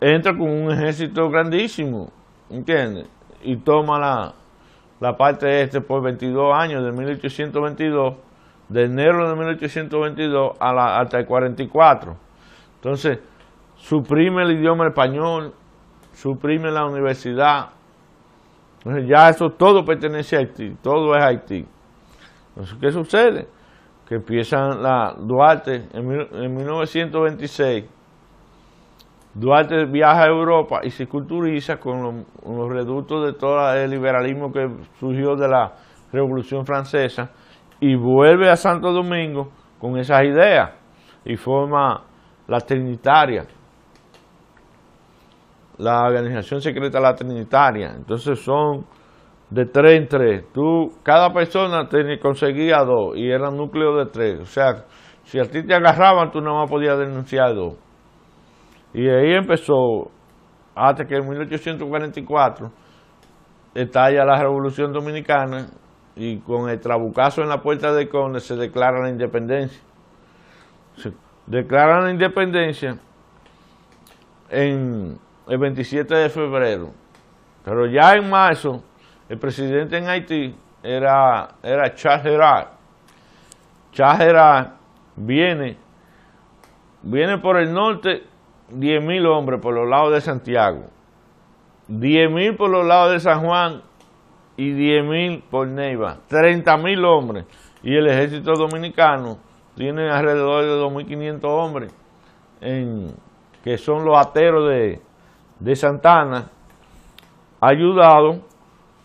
[0.00, 2.12] entra con un ejército grandísimo
[2.50, 3.08] ¿entiendes?
[3.42, 4.32] y toma la,
[5.00, 8.14] la parte este por 22 años de 1822
[8.68, 12.16] de enero de 1822 a la, hasta el 44.
[12.76, 13.20] Entonces,
[13.76, 15.52] suprime el idioma español,
[16.12, 17.70] suprime la universidad.
[18.78, 21.66] Entonces, ya eso todo pertenece a Haití, todo es Haití.
[22.50, 23.48] Entonces, ¿qué sucede?
[24.08, 26.06] Que empiezan la Duarte en,
[26.56, 27.84] 1926.
[29.34, 34.66] Duarte viaja a Europa y se culturiza con los, reductos de todo el liberalismo que
[34.98, 35.72] surgió de la
[36.12, 37.30] Revolución Francesa
[37.80, 40.70] y vuelve a Santo Domingo con esas ideas
[41.24, 42.04] y forma
[42.46, 43.44] la Trinitaria,
[45.78, 47.92] la organización secreta La Trinitaria.
[47.96, 48.86] Entonces son
[49.50, 50.44] de tres en tres.
[50.52, 54.40] Tú, cada persona tenía, conseguía dos y eran núcleos de tres.
[54.40, 54.84] O sea,
[55.24, 57.74] si a ti te agarraban, tú no más podías denunciar dos.
[58.94, 60.10] Y ahí empezó,
[60.74, 62.70] hasta que en 1844
[63.74, 65.66] estalla la Revolución Dominicana
[66.16, 69.80] y con el trabucazo en la puerta de Conde se declara la independencia.
[70.96, 71.12] Se
[71.46, 72.98] declaran la independencia
[74.48, 76.90] en el 27 de febrero.
[77.64, 78.82] Pero ya en marzo
[79.28, 82.22] el presidente en Haití era, era Charles
[83.92, 84.68] Gerard.
[85.16, 85.76] viene,
[87.02, 88.24] viene por el norte
[88.72, 90.84] 10.000 hombres por los lados de Santiago,
[91.88, 93.82] 10.000 por los lados de San Juan
[94.56, 97.44] y 10.000 por Neiva, 30.000 hombres.
[97.82, 99.38] Y el ejército dominicano
[99.76, 101.94] tiene alrededor de 2.500 hombres,
[103.62, 105.00] que son los ateros de,
[105.60, 106.50] de Santana,
[107.60, 108.38] ayudados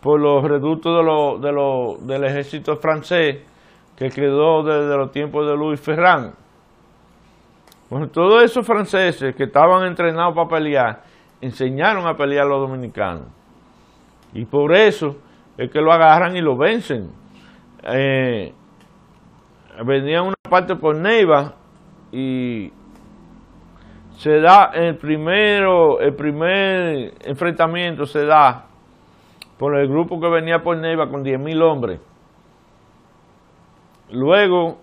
[0.01, 1.05] por los reductos
[1.41, 3.37] de de del ejército francés
[3.95, 6.33] que quedó desde los tiempos de Louis Ferrand.
[7.89, 11.03] Bueno, todos esos franceses que estaban entrenados para pelear,
[11.41, 13.25] enseñaron a pelear a los dominicanos.
[14.33, 15.17] Y por eso
[15.61, 17.11] es que lo agarran y lo vencen.
[17.83, 18.51] Eh,
[19.85, 21.53] venían una parte por Neiva
[22.11, 22.73] y
[24.17, 28.65] se da el primero, el primer enfrentamiento se da
[29.59, 31.99] por el grupo que venía por Neiva con 10.000 hombres.
[34.09, 34.79] Luego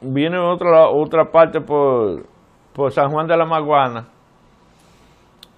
[0.00, 2.24] viene otra, otra parte por,
[2.72, 4.08] por San Juan de la Maguana.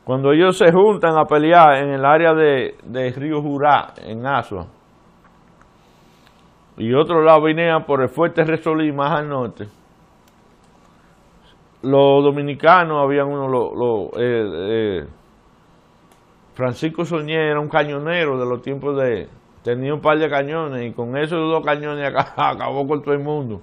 [0.05, 4.67] Cuando ellos se juntan a pelear en el área de, Río Jurá, en Asua.
[6.77, 9.67] Y otro lado venían por el fuerte Resolí, más al norte.
[11.83, 15.07] Los dominicanos habían uno, eh, eh,
[16.55, 19.29] Francisco Soñé era un cañonero de los tiempos de...
[19.63, 23.61] Tenía un par de cañones y con esos dos cañones acabó con todo el mundo.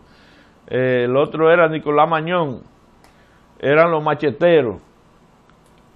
[0.68, 2.62] Eh, el otro era Nicolás Mañón.
[3.60, 4.82] Eran los macheteros.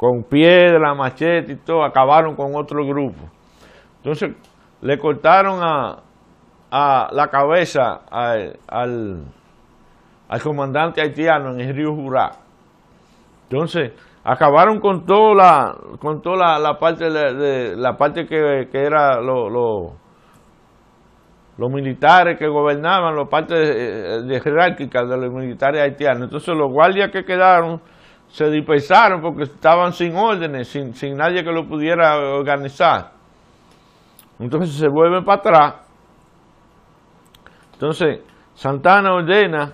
[0.04, 3.22] Con piedra, machete y todo, acabaron con otro grupo.
[4.00, 4.36] Entonces
[4.82, 6.00] le cortaron a,
[6.70, 9.24] a la cabeza al,
[10.28, 12.32] al comandante haitiano en el río Jurá.
[13.44, 13.94] Entonces,
[14.26, 19.94] acabaron con toda la con toda la, parte de, la parte que, era los
[21.58, 27.24] militares que gobernaban la parte de, jerárquica de los militares haitianos entonces los guardias que
[27.24, 27.82] quedaron
[28.34, 33.12] se dispersaron porque estaban sin órdenes sin, sin nadie que lo pudiera organizar
[34.40, 35.76] entonces se vuelven para atrás
[37.74, 38.22] entonces
[38.56, 39.74] Santana ordena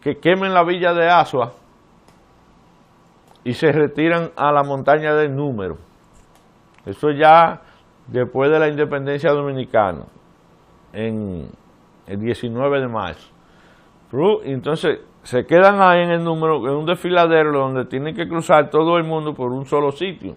[0.00, 1.52] que quemen la villa de Asua
[3.44, 5.76] y se retiran a la montaña del número.
[6.84, 7.60] Eso ya
[8.06, 10.04] después de la independencia dominicana,
[10.92, 11.48] en
[12.06, 13.30] el 19 de marzo.
[14.44, 18.96] Entonces se quedan ahí en el número, en un desfiladero donde tienen que cruzar todo
[18.96, 20.34] el mundo por un solo sitio.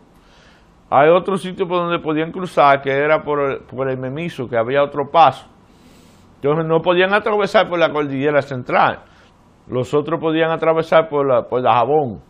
[0.90, 4.57] Hay otro sitio por donde podían cruzar, que era por el, por el Memiso, que
[4.57, 5.48] había otro paso.
[6.36, 8.99] Entonces no podían atravesar por la cordillera central.
[9.68, 12.22] Los otros podían atravesar por la, por la Jabón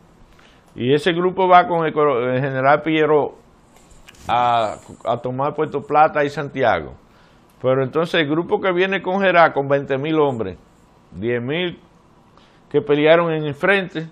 [0.76, 1.94] y ese grupo va con el,
[2.42, 3.36] general Piero
[4.28, 4.76] a,
[5.22, 6.94] tomar Puerto Plata y Santiago.
[7.62, 10.58] Pero entonces el grupo que viene con Gerard con 20 mil hombres,
[11.12, 11.80] 10 mil
[12.74, 14.08] que pelearon en el frente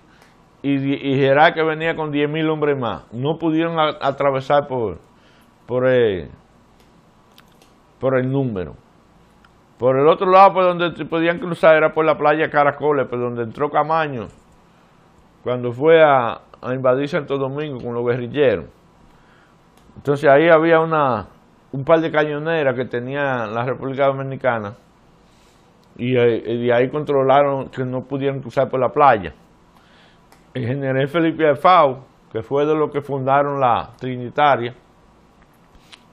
[0.62, 4.98] y, y Gerard que venía con 10 mil hombres más, no pudieron atravesar por,
[5.66, 6.30] por, el,
[7.98, 8.76] por el número.
[9.78, 13.42] Por el otro lado, por donde podían cruzar era por la playa Caracoles, por donde
[13.42, 14.28] entró Camaño,
[15.42, 18.66] cuando fue a, a invadir Santo Domingo con los guerrilleros.
[19.96, 21.26] Entonces ahí había una,
[21.72, 24.74] un par de cañoneras que tenía la República Dominicana
[25.96, 29.34] y, eh, de ahí controlaron que no pudieran cruzar por la playa.
[30.54, 34.74] El general Felipe Alfao, que fue de los que fundaron la Trinitaria,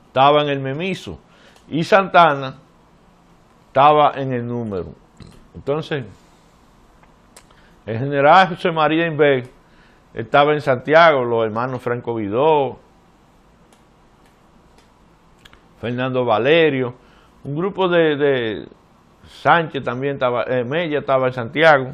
[0.07, 1.19] estaba en el Memiso
[1.68, 2.56] y Santana
[3.68, 4.93] estaba en el número.
[5.53, 6.06] Entonces,
[7.85, 9.49] el general José María Inver
[10.14, 12.80] estaba en Santiago, los hermanos Franco Vidó,
[15.80, 16.93] Fernando Valerio,
[17.43, 18.68] un grupo de,
[19.30, 21.91] Sánchez también estaba, eh, Mella estaba en Santiago.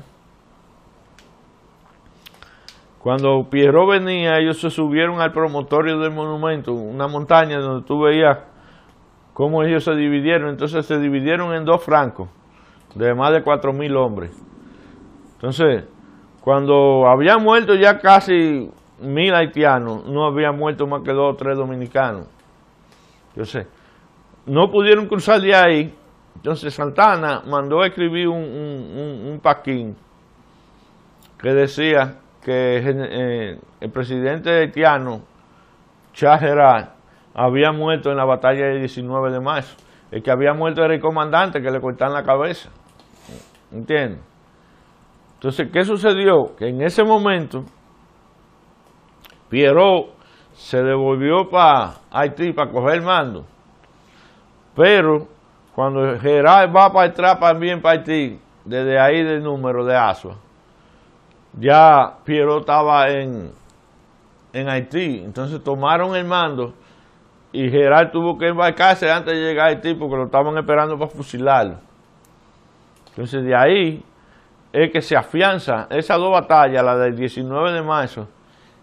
[3.00, 8.40] Cuando Pierrot venía, ellos se subieron al promotorio del monumento, una montaña donde tú veías
[9.34, 10.50] cómo ellos se dividieron.
[10.50, 12.30] Entonces se dividieron en dos francos,
[12.96, 14.32] de más de cuatro mil hombres.
[15.34, 15.84] Entonces,
[16.42, 21.58] cuando había muerto ya casi mil haitianos, no había muerto más que dos o tres
[21.58, 22.28] dominicanos.
[23.30, 23.68] Entonces,
[24.48, 25.96] no pudieron cruzar de ahí.
[26.46, 29.96] Entonces Santana mandó a escribir un, un, paquín
[31.40, 35.24] que decía que eh, el presidente haitiano,
[36.14, 36.88] Charles
[37.34, 39.76] había muerto en la batalla del 19 de marzo.
[40.12, 42.70] El que había muerto era el comandante que le cortaron la cabeza.
[43.72, 44.22] ¿Entiendes?
[45.34, 46.56] Entonces, ¿qué sucedió?
[46.56, 47.64] Que en ese momento,
[49.50, 50.14] Pierrot
[50.54, 53.46] se devolvió para Haití para coger el mando.
[54.76, 55.34] Pero
[55.76, 60.38] cuando Gerard va para atrás también para Haití, desde ahí del número de Asua,
[61.60, 63.52] ya Pierrot estaba en,
[64.54, 65.22] en Haití.
[65.24, 66.74] Entonces tomaron el mando
[67.52, 71.12] y Gerard tuvo que embarcarse antes de llegar a Haití porque lo estaban esperando para
[71.12, 71.76] fusilarlo.
[73.10, 74.04] Entonces de ahí
[74.72, 78.30] es que se afianza esas dos batallas, la del 19 de marzo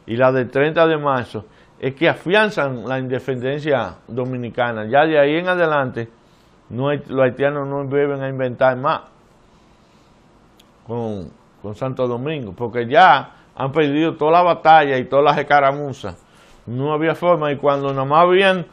[0.06, 1.46] y la del 30 de marzo,
[1.80, 4.84] es que afianzan la independencia dominicana.
[4.84, 6.08] Ya de ahí en adelante
[6.72, 9.02] no los haitianos no deben a inventar más
[10.86, 11.30] con,
[11.62, 16.16] con Santo Domingo, porque ya han perdido toda la batalla y todas las escaramuzas
[16.66, 17.52] no había forma.
[17.52, 18.66] Y cuando nada más habían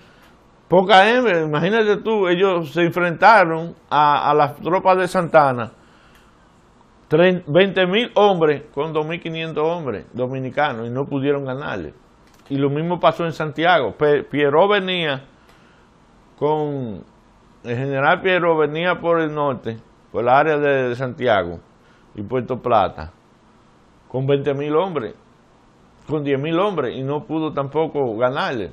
[0.67, 5.71] poca hembra, imagínate tú, ellos se enfrentaron a, las tropas de Santana,
[7.09, 11.93] 20 mil hombres con 2.500 hombres dominicanos y no pudieron ganarle.
[12.49, 13.95] Y lo mismo pasó en Santiago.
[14.29, 15.23] Piero venía
[16.37, 17.03] con,
[17.63, 19.77] el general Piero venía por el norte,
[20.11, 21.59] por el área de, Santiago
[22.15, 23.11] y Puerto Plata,
[24.07, 25.15] con 20 mil hombres
[26.09, 28.71] con 10 mil hombres y no pudo tampoco ganarle.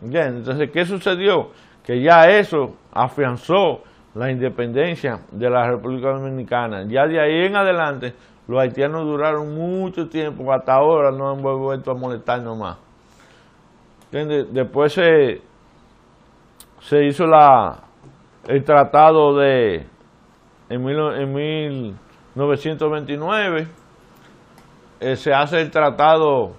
[0.00, 1.50] Bien, entonces, ¿qué sucedió?
[1.84, 3.82] Que ya eso afianzó
[4.14, 6.84] la independencia de la República Dominicana.
[6.88, 8.14] Ya de ahí en adelante,
[8.48, 12.78] los haitianos duraron mucho tiempo, hasta ahora no han vuelto a molestarnos más.
[14.10, 15.42] Después se,
[16.80, 17.24] se hizo
[18.48, 19.86] el tratado de
[20.68, 23.68] en, en 1929
[25.00, 26.52] eh, se hace el tratado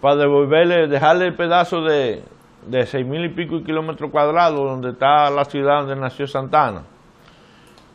[0.00, 2.22] para devolverle, dejarle el pedazo de,
[2.66, 6.82] de seis mil y pico kilómetros cuadrados donde está la ciudad donde nació Santana.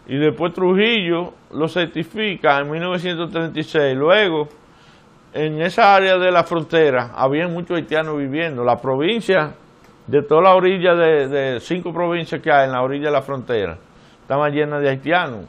[0.07, 3.97] Y después Trujillo lo certifica en 1936.
[3.97, 4.47] Luego,
[5.33, 8.63] en esa área de la frontera, había muchos haitianos viviendo.
[8.63, 9.53] La provincia,
[10.07, 13.77] de toda la orilla de, cinco provincias que hay en la orilla de la frontera,
[14.21, 15.45] estaban llenas de haitianos.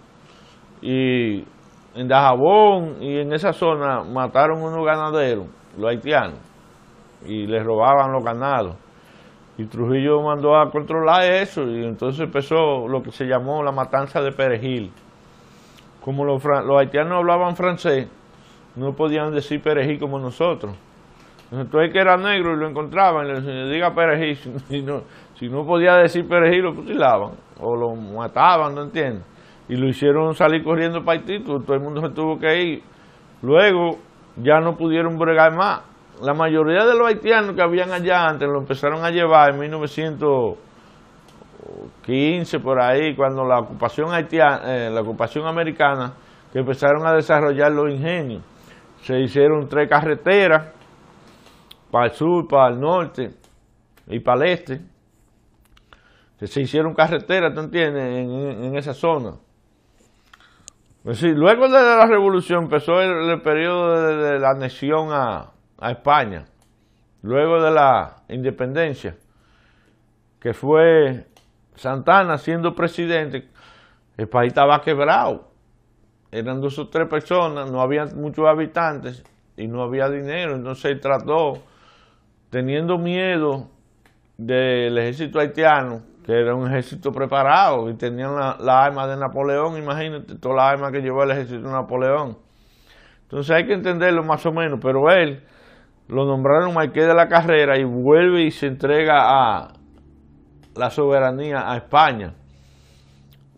[0.83, 1.45] Y
[1.95, 6.39] en Dajabón y en esa zona mataron unos ganaderos, los haitianos,
[7.25, 8.77] y les robaban los ganados.
[9.57, 14.21] Y Trujillo mandó a controlar eso y entonces empezó lo que se llamó la matanza
[14.21, 14.93] de Perejil.
[16.01, 16.43] Como los,
[16.79, 18.09] haitianos hablaban francés,
[18.77, 20.77] no podían decir perejil como nosotros.
[21.51, 24.39] Entonces que era negro y lo encontraban y le decían, diga perejil.
[24.69, 25.03] Si no,
[25.35, 29.25] si no podía decir perejil, lo fusilaban o lo mataban, ¿no entiendes?
[29.69, 32.83] y lo hicieron salir corriendo para Haití, todo el mundo se tuvo que ir.
[33.43, 33.99] Luego
[34.37, 35.83] ya no pudieron bregar más.
[36.23, 42.59] La mayoría de los haitianos que habían allá antes lo empezaron a llevar en 1915
[42.61, 46.15] por ahí, cuando la ocupación haitiana, eh, la ocupación americana,
[46.53, 48.43] que empezaron a desarrollar los ingenios.
[49.03, 50.73] Se hicieron tres carreteras
[51.91, 53.35] para el sur, para el norte
[54.07, 54.81] y para el este.
[56.45, 59.35] Se hicieron carreteras, ¿tú entiendes?, en esa zona.
[61.09, 66.45] Pues sí, luego de la revolución empezó el, periodo de, la anexión a, España,
[67.23, 69.17] luego de la independencia,
[70.39, 71.25] que fue
[71.77, 73.49] Santana siendo presidente,
[74.19, 75.49] el país estaba quebrado,
[76.31, 79.25] eran dos o tres personas, no había muchos habitantes
[79.57, 81.63] y no había dinero, entonces él trató,
[82.51, 83.69] teniendo miedo
[84.37, 89.77] del ejército haitiano, que era un ejército preparado y tenían la, la arma de Napoleón,
[89.77, 92.39] imagínate, toda la arma que llevó el ejército de Napoleón.
[93.23, 95.43] Entonces hay que entenderlo más o menos, pero él
[96.09, 99.73] lo nombraron marqués de la carrera y vuelve y se entrega a
[100.75, 102.33] la soberanía a España.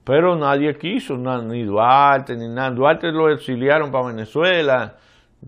[0.03, 2.71] Pero nadie quiso, ni Duarte, ni nada.
[2.71, 4.97] Duarte lo exiliaron para Venezuela.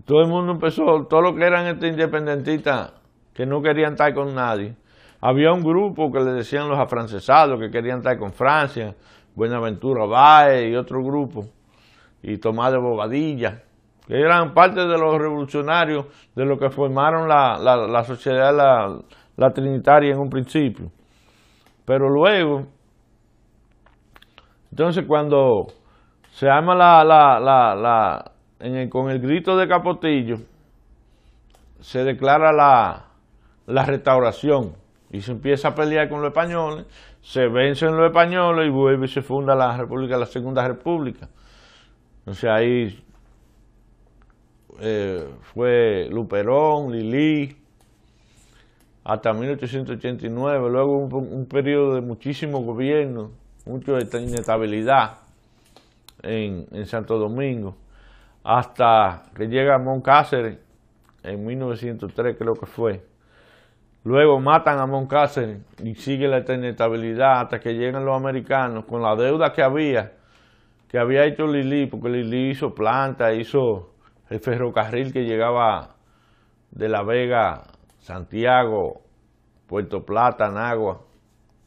[0.05, 2.93] Todo el mundo empezó, todo lo que eran este independentistas
[3.33, 4.75] que no querían estar con nadie
[5.25, 8.93] había un grupo que le decían los afrancesados que querían estar con Francia,
[9.33, 11.45] Buenaventura Baez y otro grupo,
[12.21, 13.63] y Tomás de Bobadilla,
[14.05, 18.99] que eran parte de los revolucionarios de lo que formaron la, la, sociedad la,
[19.37, 20.91] la, trinitaria en un principio.
[21.85, 22.67] Pero luego,
[24.71, 25.67] entonces cuando
[26.31, 30.35] se arma la, la, la, con el grito de Capotillo,
[31.79, 33.12] se declara la,
[33.65, 34.73] la restauración
[35.11, 36.87] y se empieza a pelear con los españoles,
[37.21, 41.29] se vencen los españoles y vuelve y se funda la República, la Segunda República.
[42.19, 43.03] Entonces ahí
[44.79, 47.55] eh, fue Luperón, Lili,
[49.03, 53.31] hasta 1889, luego un, un periodo de muchísimo gobierno,
[53.65, 55.19] mucha inestabilidad
[56.21, 57.75] en, en, Santo Domingo,
[58.43, 60.57] hasta que llega Moncáceres
[61.23, 63.12] en 1903 creo que fue.
[64.03, 69.15] Luego matan a Moncáceres y sigue la inestabilidad hasta que llegan los americanos con la
[69.15, 70.11] deuda que había,
[70.89, 73.93] que había hecho Lili, porque Lili hizo planta, hizo
[74.29, 75.95] el ferrocarril que llegaba
[76.71, 77.63] de La Vega,
[77.99, 79.01] Santiago,
[79.67, 81.01] Puerto Plata, Nagua,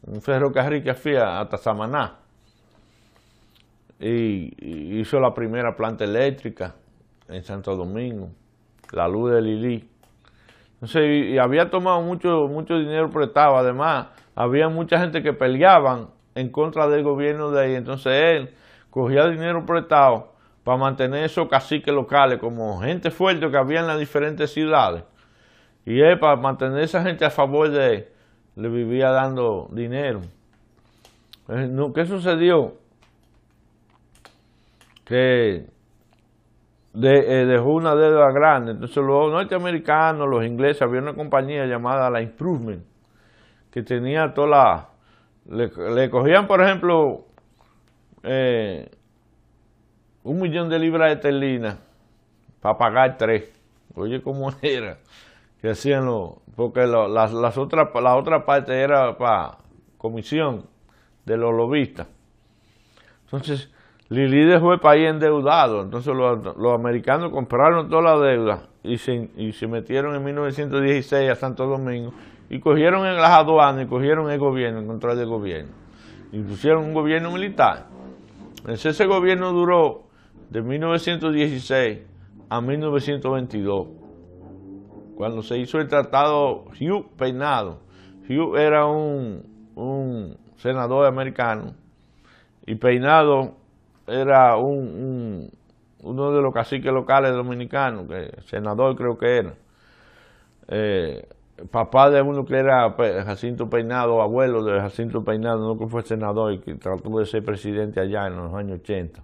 [0.07, 2.19] un ferrocarril que hacía hasta Samaná.
[3.99, 6.75] Y, hizo la primera planta eléctrica
[7.29, 8.29] en Santo Domingo,
[8.93, 9.91] la luz de Lili.
[10.77, 16.51] Entonces, y, había tomado mucho, mucho dinero prestado, además, había mucha gente que peleaban en
[16.51, 18.55] contra del gobierno de ahí, entonces él
[18.91, 20.33] cogía dinero prestado
[20.65, 25.05] para mantener esos caciques locales como gente fuerte que había en las diferentes ciudades.
[25.87, 28.09] Y él, para mantener esa gente a favor de él,
[28.57, 30.23] le vivía dando dinero.
[31.49, 32.75] Eh, ¿Qué sucedió?
[35.05, 35.67] Que
[37.03, 38.73] eh, dejó una deuda grande.
[38.73, 42.85] Entonces los norteamericanos, los ingleses, había una compañía llamada La Improvement,
[43.71, 44.89] que tenía toda la...
[45.49, 47.27] Le, cogían, por ejemplo,
[48.23, 48.91] eh,
[50.25, 51.79] un millón de libras de esterlina
[52.61, 53.53] para pagar tres.
[53.95, 54.99] Oye, ¿cómo era?
[55.61, 56.35] Que hacían los...
[56.57, 59.59] Porque las, las otras, la otra parte era para
[59.99, 60.65] comisión
[61.27, 62.09] de los lobistas.
[63.25, 63.71] Entonces,
[64.09, 65.83] Dejó el país endeudado.
[65.83, 71.35] Entonces, los, americanos compraron toda la deuda y se, y se metieron en 1916 a
[71.35, 72.13] Santo Domingo
[72.49, 75.73] y cogieron en las aduanas y cogieron el gobierno, el control del gobierno.
[76.31, 77.87] Y pusieron un gobierno militar.
[78.59, 80.05] Entonces, ese gobierno duró
[80.51, 81.99] de 1916
[82.49, 83.89] a 1922,
[85.17, 87.81] cuando se hizo el tratado Hugh Peinado.
[88.29, 89.43] Hugh era un,
[89.75, 91.75] un senador americano
[92.67, 93.55] y Peinado
[94.07, 95.51] era un,
[96.03, 99.55] uno de los caciques locales dominicanos, que senador creo que era.
[100.69, 101.29] Eh,
[101.71, 106.53] papá de uno que era Jacinto Peinado, abuelo de Jacinto Peinado, no que fue senador
[106.53, 109.23] y que trató de ser presidente allá en los años 80.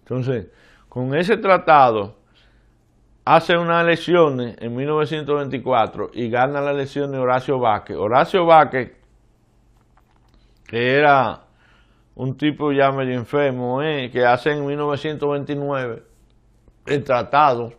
[0.00, 0.48] Entonces,
[0.88, 2.16] con ese tratado,
[3.24, 7.96] hace unas elecciones en 1924 y gana la elección de Horacio Vázquez.
[7.96, 8.92] Horacio Vázquez,
[10.66, 11.45] que era
[12.16, 14.10] un tipo ya medio enfermo, ¿eh?
[14.10, 16.02] que hace en 1929
[16.86, 17.72] el tratado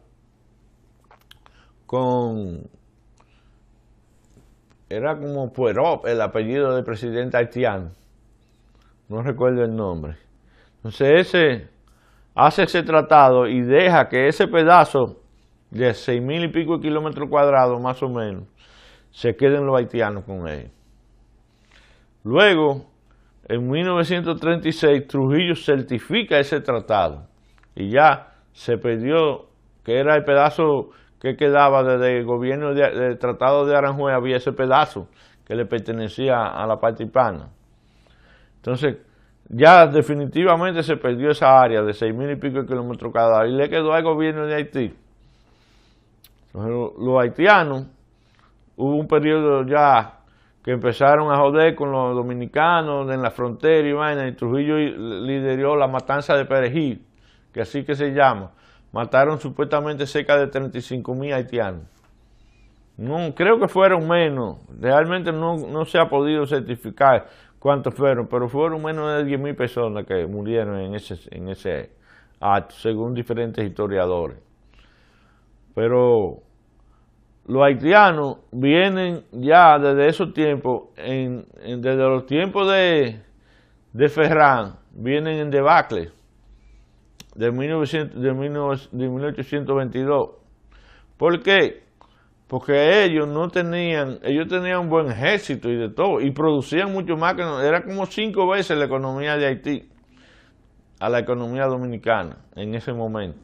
[1.85, 2.69] con
[4.89, 7.91] era como Puerop, el apellido del presidente haitiano.
[9.09, 10.15] No recuerdo el nombre.
[10.77, 11.67] Entonces ese
[12.35, 15.19] hace ese tratado y deja que ese pedazo
[15.71, 18.43] de seis mil y pico de kilómetros cuadrados, más o menos,
[19.11, 20.69] se queden los haitianos con él.
[22.23, 22.85] Luego,
[23.49, 27.27] en 1936, Trujillo certifica ese tratado
[27.75, 29.45] y ya se perdió,
[29.85, 30.89] que era el pedazo
[31.21, 35.07] que quedaba desde el gobierno del Tratado de Aranjuez, había ese pedazo
[35.45, 37.49] que le pertenecía a la parte hispana.
[38.57, 38.97] Entonces,
[39.47, 43.53] ya definitivamente se perdió esa área de seis mil y pico de kilómetros cada y
[43.53, 44.93] le quedó al gobierno de Haití.
[46.53, 47.87] los haitianos,
[48.75, 50.16] hubo un periodo ya
[50.67, 55.77] que empezaron a joder con los dominicanos en la frontera y vaina, y Trujillo lideró
[55.77, 57.05] la matanza de Perejil,
[57.53, 58.51] que así que se llama.
[58.91, 61.83] Mataron supuestamente cerca de 35 mil haitianos.
[62.97, 67.27] No, creo que fueron menos, realmente no, no se ha podido certificar
[67.59, 71.91] cuántos fueron, pero fueron menos de 10 mil personas que murieron en ese, en ese
[72.41, 74.37] acto, según diferentes historiadores.
[75.73, 76.41] Pero
[77.47, 83.21] los haitianos vienen ya desde esos tiempos, en, desde los tiempos de,
[83.93, 86.11] de Ferran, vienen en debacle
[87.35, 88.33] de, 1900, de,
[89.07, 90.29] 1822.
[91.17, 91.87] ¿Por qué?
[92.47, 97.17] porque ellos no tenían, ellos tenían un buen ejército y de todo, y producían mucho
[97.17, 99.89] más que era como cinco veces la economía de Haití
[100.99, 103.37] a la economía dominicana en ese momento.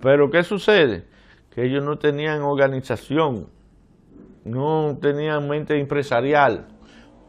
[0.00, 1.04] Pero ¿qué sucede?
[1.58, 3.48] Que ellos no tenían organización,
[4.44, 6.68] no tenían mente empresarial,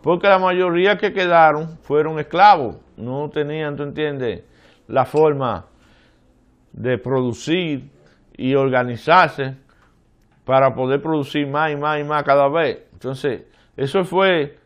[0.03, 4.43] porque la mayoría que quedaron fueron esclavos, no tenían, tú entiendes,
[4.87, 5.65] la forma
[6.73, 7.89] de producir
[8.37, 9.57] y organizarse
[10.45, 12.83] para poder producir más y más y más cada vez.
[12.93, 13.45] Entonces,
[13.75, 14.59] eso fue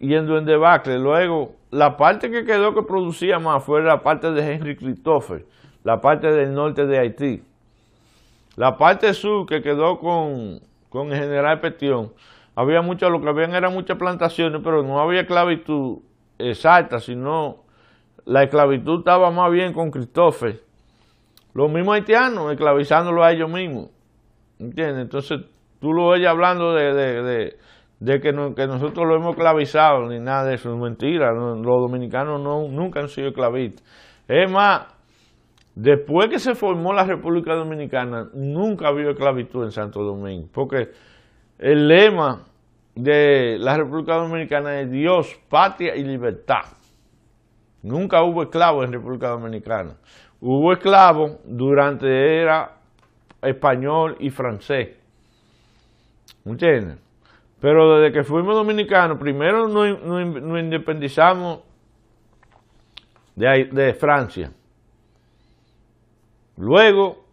[0.00, 0.98] yendo en debacle.
[0.98, 5.46] Luego, la parte que quedó que producía más fue la parte de Henry Christopher,
[5.84, 7.44] la parte del norte de Haití.
[8.56, 12.12] La parte sur que quedó con, con el general Petión,
[12.54, 15.98] había mucho, lo que habían eran muchas plantaciones, pero no había esclavitud
[16.38, 17.64] exacta, sino
[18.24, 20.66] la esclavitud estaba más bien con Christopher
[21.56, 23.88] los mismos haitianos esclavizándolo a ellos mismos.
[24.58, 25.04] ¿Entiendes?
[25.04, 25.40] Entonces
[25.80, 27.56] tú lo oyes hablando de,
[28.20, 31.32] que, nosotros lo hemos esclavizado, ni nada de eso, es mentira.
[31.32, 33.82] Los dominicanos no, nunca han sido esclavistas.
[34.28, 34.95] Es más,
[35.76, 40.90] después que se formó la República Dominicana, nunca habido esclavitud en Santo Domingo, porque
[41.58, 42.44] el lema
[42.96, 46.64] de la República Dominicana es Dios, patria y libertad.
[47.82, 49.94] Nunca hubo esclavos en República Dominicana.
[50.40, 52.72] Hubo esclavos durante era
[53.42, 54.96] español y francés.
[56.44, 56.98] ¿Entiendes?
[57.60, 61.60] Pero desde que fuimos dominicanos, primero nos, independizamos
[63.34, 64.50] de, de, Francia.
[66.56, 67.24] Luego,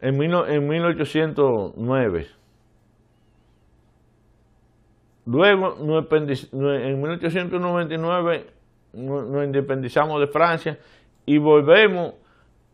[0.00, 2.26] en, en 1809.
[5.26, 8.46] Luego, en 1899
[8.94, 10.78] nos independizamos de Francia
[11.26, 12.14] y volvemos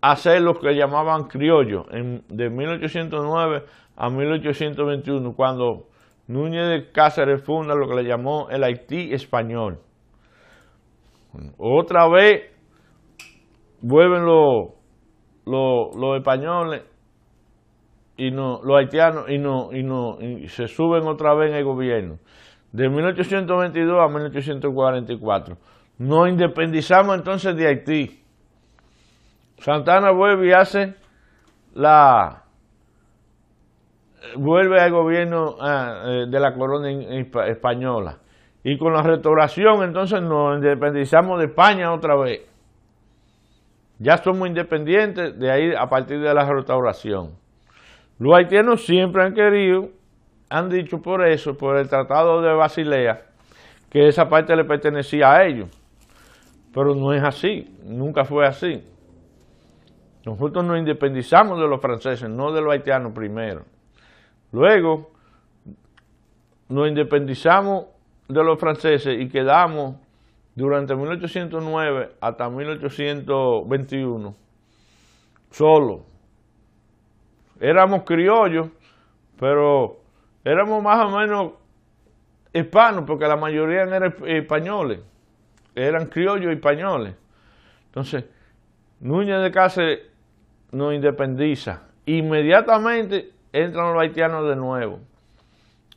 [0.03, 3.65] hacer lo que llamaban criollo en, de 1809
[3.97, 5.87] a 1821, cuando
[6.27, 9.79] Núñez de Cáceres funda lo que le llamó el Haití español.
[11.57, 12.51] Otra vez
[13.81, 14.71] vuelven los,
[15.45, 16.83] los, españoles
[18.17, 21.65] y no, los haitianos y no, y no, y se suben otra vez en el
[21.65, 22.19] gobierno.
[22.73, 25.57] De 1822 a 1844.
[25.99, 28.23] Nos independizamos entonces de Haití.
[29.59, 30.95] Santana vuelve y hace
[31.75, 32.43] la
[34.37, 36.91] vuelve al gobierno ah, eh, de la corona
[37.47, 38.19] española
[38.63, 42.43] y con la restauración entonces nos independizamos de España otra vez
[44.03, 47.31] ya somos independientes de ahí a partir de la restauración.
[48.19, 49.91] Los haitianos siempre han querido
[50.51, 53.23] han dicho por eso por el tratado de Basilea
[53.89, 55.69] que esa parte le pertenecía a ellos.
[56.75, 58.83] Pero no es así nunca fue así.
[60.25, 63.65] Nosotros nos independizamos de los franceses, no de los haitianos primero.
[64.53, 65.11] Luego
[66.69, 67.87] nos independizamos
[68.29, 69.97] de los franceses y quedamos
[70.55, 74.35] durante 1809 hasta 1821
[75.51, 76.01] solos.
[77.61, 78.69] Éramos criollos,
[79.39, 80.01] pero
[80.45, 81.53] éramos más o menos
[82.53, 85.01] hispanos, porque la mayoría eran españoles,
[85.75, 87.15] eran criollos españoles.
[87.87, 88.25] Entonces,
[89.01, 90.01] Núñez de Cáceres
[90.71, 95.01] nos independiza, inmediatamente entran los haitianos de nuevo.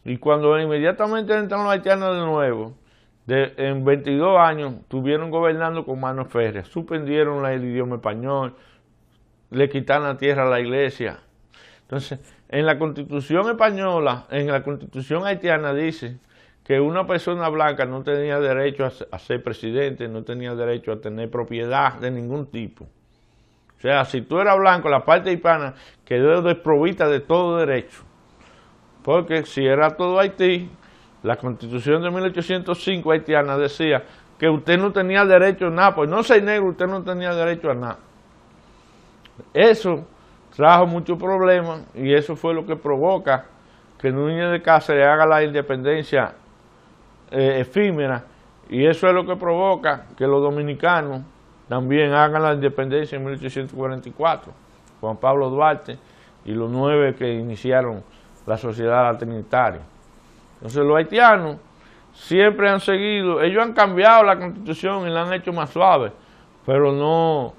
[0.04, 2.74] Y cuando inmediatamente entran los haitianos de nuevo,
[3.28, 8.56] en 22 años estuvieron gobernando con manos férreas, suspendieron el idioma español,
[9.52, 11.20] le quitaron la tierra a la iglesia.
[11.82, 12.20] Entonces,
[12.50, 16.18] en la constitución española, en la constitución haitiana dice
[16.64, 21.30] que una persona blanca no tenía derecho a ser presidente, no tenía derecho a tener
[21.30, 22.86] propiedad de ningún tipo.
[23.78, 28.04] O sea, si tú eras blanco, la parte hispana quedó desprovista de todo derecho.
[29.04, 30.70] Porque si era todo Haití,
[31.26, 34.04] la constitución de 1805 haitiana decía
[34.38, 37.72] que usted no tenía derecho a nada, pues no ser negro, usted no tenía derecho
[37.72, 37.98] a nada.
[39.52, 40.06] Eso
[40.56, 43.46] trajo muchos problemas y eso fue lo que provoca
[43.98, 46.36] que Núñez de Cáceres haga la independencia
[47.32, 48.24] eh, efímera
[48.70, 51.24] y eso es lo que provoca que los dominicanos
[51.68, 54.54] también hagan la independencia en 1844,
[55.02, 55.98] Juan Pablo Duarte
[56.46, 58.04] y los nueve que iniciaron
[58.46, 59.95] la sociedad trinitaria.
[60.56, 61.58] Entonces los haitianos
[62.14, 66.12] siempre han seguido, ellos han cambiado la constitución y la han hecho más suave,
[66.66, 67.54] pero no,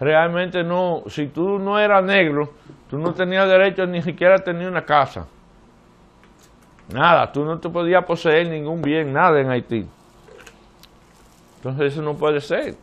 [0.00, 2.52] realmente no, si tú no eras negro,
[2.90, 5.26] tú no tenías derecho ni siquiera a tener una casa.
[6.92, 9.86] Nada, tú no te podías poseer ningún bien, nada en Haití.
[11.56, 12.74] Entonces eso no puede ser.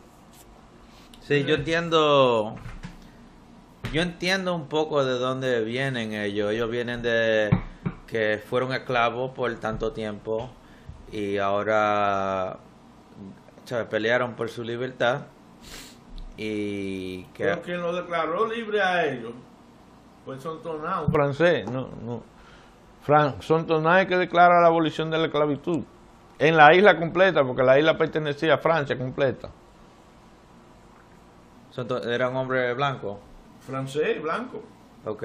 [1.20, 2.56] Sí, yo entiendo
[3.92, 6.50] yo entiendo un poco de dónde vienen ellos.
[6.50, 7.50] Ellos vienen de
[8.12, 10.50] que fueron esclavos por tanto tiempo
[11.10, 12.58] y ahora
[13.88, 15.22] pelearon por su libertad
[16.36, 17.44] y que...
[17.44, 19.32] Pero quien lo declaró libre a ellos
[20.26, 22.22] fue Sontonay, francés, no, no.
[23.00, 25.82] Fran, Sontonay que declara la abolición de la esclavitud
[26.38, 29.48] en la isla completa, porque la isla pertenecía a Francia completa.
[32.04, 33.18] ¿Era un hombre blanco?
[33.60, 34.62] Francés, blanco.
[35.06, 35.24] Ok.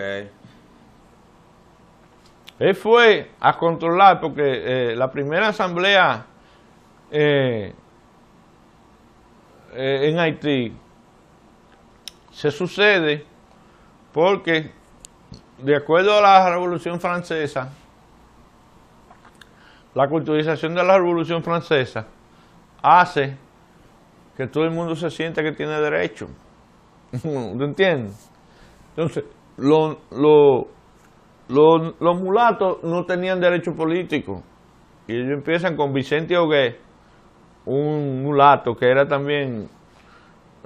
[2.59, 4.43] Él fue a controlar, porque
[4.91, 6.25] eh, la primera asamblea
[7.11, 7.73] eh,
[9.73, 10.75] eh, en Haití
[12.31, 13.25] se sucede
[14.11, 14.71] porque,
[15.59, 17.71] de acuerdo a la Revolución Francesa,
[19.93, 22.07] la culturización de la Revolución Francesa
[22.81, 23.37] hace
[24.35, 26.27] que todo el mundo se sienta que tiene derecho.
[27.21, 28.31] ¿Tú entiendes?
[28.89, 29.23] Entonces,
[31.49, 34.43] los mulatos no tenían derecho político.
[35.07, 36.79] Y ellos empiezan con Vicente Ogué,
[37.65, 39.69] un mulato que era también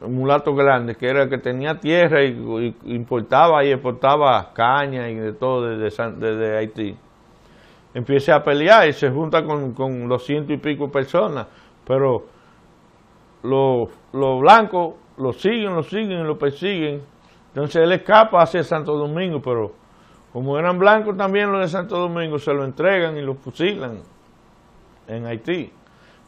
[0.02, 5.34] un mulato grande, que era que tenía tierra y, importaba y exportaba caña y de
[5.34, 6.98] todo desde, desde Haití
[7.94, 11.48] empiece a pelear y se junta con, con los ciento y pico personas,
[11.86, 12.26] pero
[13.44, 17.02] los, los blancos lo siguen, lo siguen y lo persiguen.
[17.49, 19.74] Entonces él escapa hacia Santo Domingo, pero
[20.34, 23.99] como eran blancos también los de Santo Domingo, se lo entregan y lo fusilan
[25.08, 25.74] en Haití.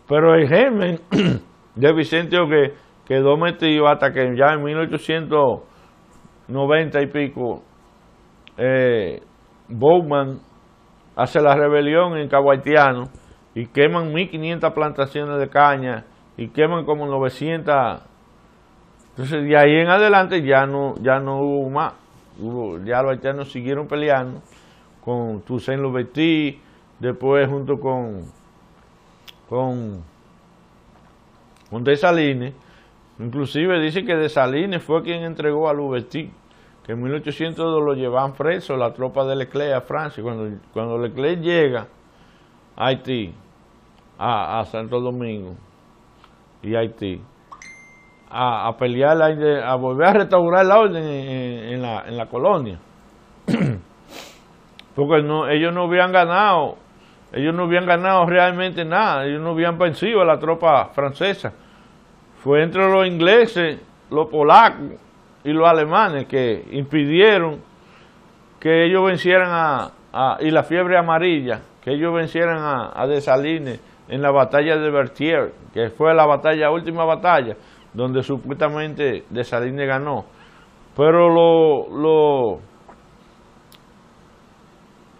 [0.07, 0.99] Pero el germen
[1.75, 2.73] de Vicente Ogue
[3.05, 7.63] quedó metido hasta que ya en 1890 y pico,
[8.57, 9.21] eh,
[9.69, 10.39] Bowman
[11.15, 12.51] hace la rebelión en Cabo
[13.55, 16.05] y queman 1.500 plantaciones de caña
[16.37, 18.01] y queman como 900.
[19.11, 21.93] Entonces, de ahí en adelante ya no, ya no hubo más.
[22.85, 24.41] Ya los haitianos siguieron peleando
[25.03, 26.59] con Toussaint Louverture,
[26.99, 28.25] después junto con,
[29.49, 30.03] con,
[31.83, 32.53] Desalines.
[33.19, 36.31] Inclusive dice que Desalines fue quien entregó a Louverture
[36.85, 40.21] que en 1800 lo llevaban preso la tropa de Leclerc a Francia.
[40.21, 41.87] Cuando, cuando Leclerc llega
[42.75, 43.33] a Haití,
[44.19, 45.55] a, Santo Domingo
[46.61, 47.21] y Haití,
[48.33, 52.79] a, a, pelear, a volver a restaurar la orden en, la, en la colonia.
[54.95, 56.77] Porque no, ellos no habían ganado,
[57.31, 61.53] ellos no habían ganado realmente nada, ellos no habían vencido a la tropa francesa.
[62.37, 63.79] Fue entre los ingleses,
[64.09, 64.99] los polacos
[65.43, 67.61] y los alemanes que impidieron
[68.59, 74.21] que ellos vencieran a, y la fiebre amarilla, que ellos vencieran a, a Desalines en
[74.21, 77.55] la batalla de Berthier, que fue la batalla, última batalla,
[77.93, 80.25] donde supuestamente Desalines ganó.
[80.95, 82.59] Pero lo, lo,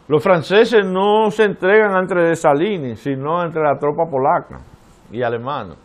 [0.07, 4.59] los franceses no se entregan entre Desalines, sino entre la tropa polaca
[5.11, 5.75] y alemana.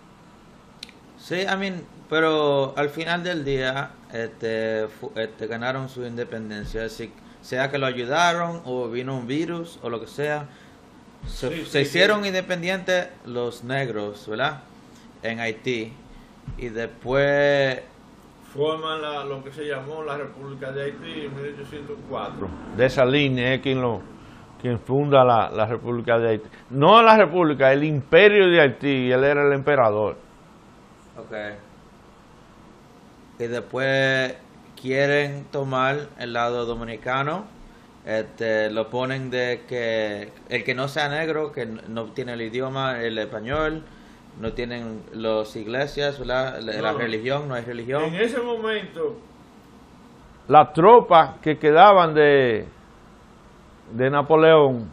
[1.16, 4.84] Sí, I mean, pero al final del día, este,
[5.16, 10.00] este, ganaron su independencia, así, sea que lo ayudaron o vino un virus o lo
[10.00, 10.48] que sea,
[11.26, 14.62] se, hicieron independientes los negros, ¿verdad?
[15.22, 15.92] En Haití
[16.56, 17.80] y después
[18.52, 22.48] forman lo que se llamó la República de Haití en 1804.
[22.76, 24.00] De esa línea es quien lo
[24.60, 26.48] quien funda la, la República de Haití.
[26.70, 30.16] No la República, el Imperio de Haití, él era el emperador.
[31.16, 31.68] Okay
[33.38, 34.34] y después
[34.80, 37.44] quieren tomar el lado dominicano,
[38.04, 43.00] este, lo ponen de que el que no sea negro, que no tiene el idioma,
[43.00, 43.84] el español,
[44.40, 48.04] no tienen las iglesias, la, la religión, no hay religión.
[48.04, 49.16] En ese momento,
[50.48, 52.66] las tropas que quedaban de,
[53.92, 54.90] de Napoleón,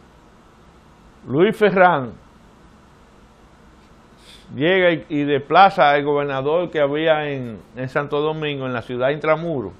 [1.26, 2.12] Luis Ferrán,
[4.54, 7.58] llega y, desplaza al gobernador que había en,
[7.88, 9.72] Santo Domingo, en la ciudad de Intramuro,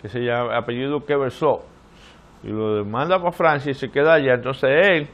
[0.00, 1.62] que se llama apellido Queversó,
[2.42, 4.34] y lo manda para Francia y se queda allá.
[4.34, 5.08] Entonces él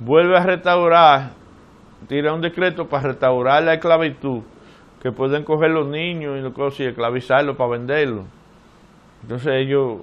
[0.00, 1.30] vuelve a restaurar,
[2.08, 4.42] tira un decreto para restaurar la esclavitud,
[5.02, 8.24] que pueden coger los niños y, los cosas, y esclavizarlos para venderlos.
[9.22, 9.98] Entonces ellos,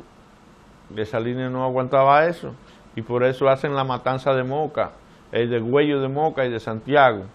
[0.90, 2.54] de esa línea no aguantaba eso,
[2.96, 4.92] y por eso hacen la matanza de Moca,
[5.32, 7.26] el de Huello de Moca y de Santiago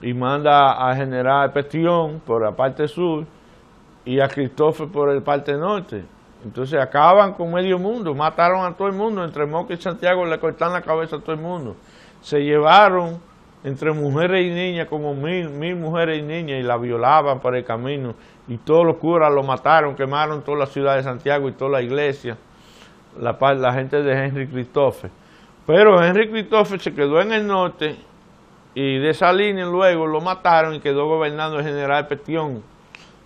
[0.00, 3.24] y manda a General Petión por la parte sur
[4.04, 6.04] y a Cristóbal por la parte norte.
[6.44, 10.38] Entonces acaban con medio mundo, mataron a todo el mundo, entre Moca y Santiago le
[10.38, 11.76] cortan la cabeza a todo el mundo.
[12.20, 13.20] Se llevaron
[13.66, 17.64] entre mujeres y niñas, como mil, mil mujeres y niñas, y la violaban por el
[17.64, 18.14] camino,
[18.46, 21.82] y todos los curas lo mataron, quemaron toda la ciudad de Santiago y toda la
[21.82, 22.36] iglesia,
[23.20, 25.10] la, la gente de Henry Christophe.
[25.66, 27.96] Pero Henry Christophe se quedó en el norte,
[28.72, 32.62] y de esa línea luego lo mataron y quedó gobernando el general Petión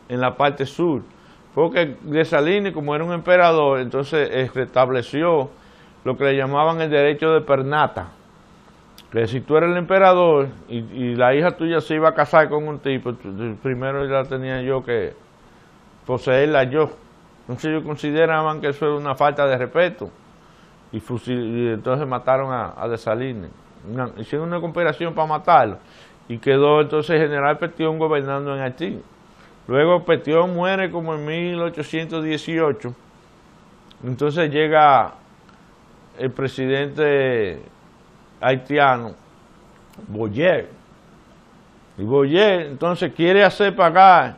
[0.09, 1.03] en la parte sur.
[1.55, 5.51] Porque Desalines, como era un emperador, entonces restableció
[6.03, 8.13] lo que le llamaban el derecho de pernata.
[9.11, 12.69] Que si tú eres el emperador y, la hija tuya se iba a casar con
[12.69, 13.13] un tipo,
[13.63, 15.15] primero ya tenía yo que
[16.07, 16.91] poseerla yo.
[17.43, 20.11] Entonces ellos consideraban que eso era una falta de respeto.
[20.93, 20.99] Y,
[21.69, 23.51] entonces mataron a, a Desalines.
[24.19, 25.79] hicieron una conspiración para matarlo.
[26.29, 29.03] Y quedó entonces el general Petión gobernando en Haití.
[29.67, 32.95] Luego Petión muere como en 1818.
[34.05, 35.15] Entonces llega
[36.19, 37.61] el presidente
[38.41, 39.15] haitiano,
[40.09, 40.69] Boyer.
[41.99, 44.37] Y Boyer entonces quiere hacer pagar,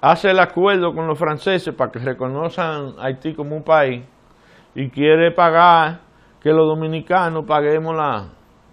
[0.00, 4.04] hace el acuerdo con los franceses para que reconozcan Haití como un país
[4.74, 6.00] y quiere pagar
[6.40, 8.28] que los dominicanos paguemos la,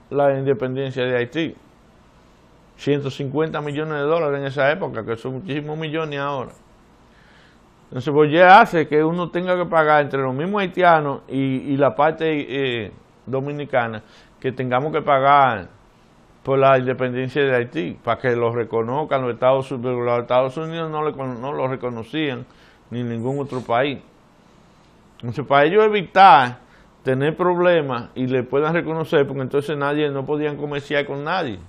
[0.10, 1.56] la independencia de Haití.
[2.78, 6.52] 150 millones de dólares en esa época, que son muchísimos millones ahora.
[7.90, 12.28] Entonces, ya hace que uno tenga que pagar entre los mismos haitianos y, la parte
[12.86, 12.92] eh,
[13.26, 14.04] dominicana,
[14.40, 15.70] que tengamos que pagar
[16.44, 20.06] por la independencia de Haití, para que lo reconozcan los Estados Unidos.
[20.06, 21.02] Los Estados Unidos no,
[21.36, 22.46] no lo reconocían,
[22.90, 24.00] ni ningún otro país.
[25.18, 26.60] Entonces, para ellos evitar
[27.04, 31.60] tener problemas y le puedan reconocer, porque entonces nadie, no podían comerciar con nadie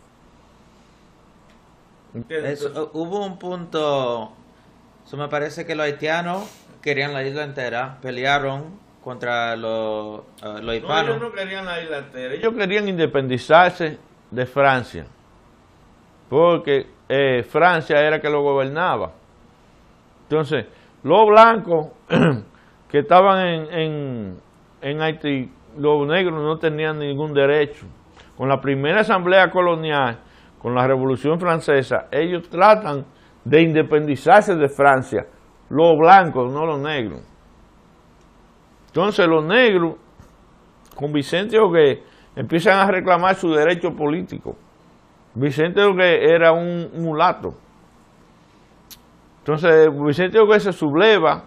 [2.93, 4.33] hubo un punto,
[5.07, 6.45] eso me parece que los haitianos
[6.83, 8.65] querían la isla entera, pelearon
[9.03, 11.07] contra los, uh, los hispanos.
[11.07, 13.99] No, ellos no querían la isla entera, ellos querían independizarse
[14.31, 15.07] de Francia,
[16.29, 19.13] porque eh, Francia era que lo gobernaba.
[20.25, 20.67] Entonces,
[21.03, 21.89] los blancos
[22.91, 24.41] que estaban en, en,
[24.83, 27.87] en Haití, los negros no tenían ningún derecho.
[28.37, 30.19] Con la primera asamblea colonial,
[30.59, 33.05] con la Revolución Francesa, ellos tratan
[33.45, 35.27] de independizarse de Francia,
[35.71, 37.23] los blancos, no los negros.
[38.99, 39.95] Entonces los negros,
[40.97, 42.03] con Vicente Ogué,
[42.35, 44.57] empiezan a reclamar su derecho político.
[45.35, 47.55] Vicente Ogué era un mulato.
[49.39, 51.45] Entonces Vicente Ogué se subleva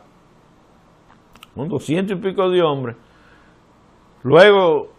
[1.53, 2.95] con doscientos y pico de hombres.
[4.23, 4.93] Luego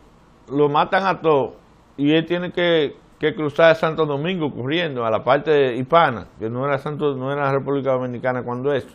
[0.50, 1.54] lo matan a todos
[1.96, 6.66] y él tiene que que cruzar Santo Domingo corriendo a la parte hispana, que no
[6.66, 8.94] era Santo, no era la República Dominicana cuando eso.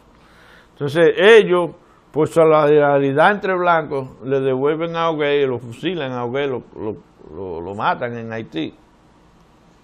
[0.73, 1.71] Entonces ellos,
[2.11, 6.63] por solidaridad entre blancos, le devuelven a Ogué, lo fusilan a Ogué, lo,
[7.33, 8.73] lo, matan en Haití.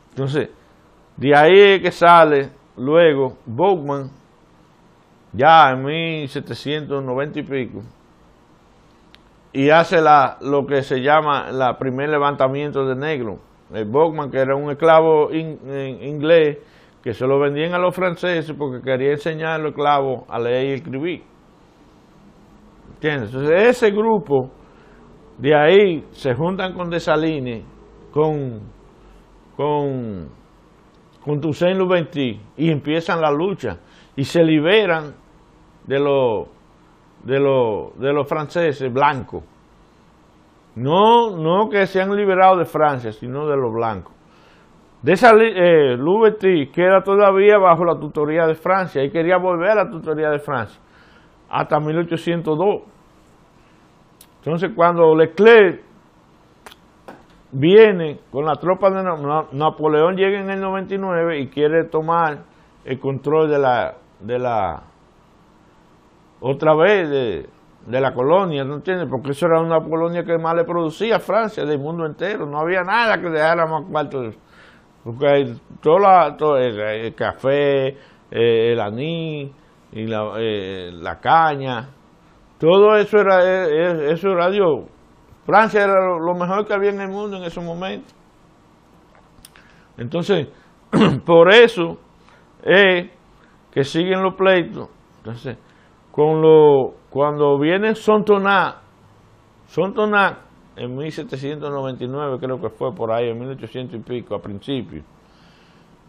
[0.10, 0.50] Entonces,
[1.18, 4.10] de ahí es que sale luego Bowman,
[5.32, 7.82] ya en 1790 y pico,
[9.52, 13.40] y hace la, lo que se llama la primer levantamiento de negro
[13.74, 16.60] el Bogman, que era un esclavo inglés,
[17.02, 20.68] que se lo vendían a los franceses porque quería enseñar a los esclavos a leer
[20.68, 21.24] y escribir.
[23.12, 24.52] Entonces ese grupo,
[25.38, 27.64] de ahí se juntan con Desalines,
[28.12, 28.62] con,
[29.56, 30.30] con,
[31.24, 33.78] con Toussaint Louverture y empiezan la lucha
[34.16, 35.16] y se liberan
[35.86, 36.48] de los
[37.24, 39.44] de los de los franceses blancos
[40.76, 44.14] no, no que se han liberado de Francia, sino de los blancos.
[45.02, 45.98] De esa eh,
[46.74, 50.82] queda todavía bajo la tutoría de Francia y quería volver a la tutoría de Francia
[51.50, 52.93] hasta 1802.
[54.46, 55.82] Entonces cuando Leclerc
[57.52, 59.04] viene con la tropa de
[59.52, 62.40] Napoleón llega en el 99 y quiere tomar
[62.84, 64.84] el control de la de la
[66.42, 67.50] otra vez de,
[67.86, 69.08] de la colonia, ¿no entiendes?
[69.10, 72.60] Porque eso era una colonia que más le producía a Francia del mundo entero, no
[72.60, 74.32] había nada que dejara más cuarto.
[75.04, 77.88] Porque todo, la, todo el, café,
[78.32, 79.52] eh, el anís,
[79.92, 81.90] y la, eh, la, caña,
[82.64, 84.86] todo eso era, eh, eso era Dios.
[85.46, 88.14] Francia era lo mejor que había en el mundo en ese momento.
[89.98, 90.48] Entonces,
[91.26, 91.98] por eso
[92.64, 93.12] es
[93.70, 94.88] que siguen los pleitos.
[95.18, 95.58] Entonces,
[96.10, 98.78] con lo, cuando viene Sontoná,
[99.66, 100.38] Sontoná
[100.78, 105.04] en 1799 creo que fue por ahí, en 1800 y pico, a principio,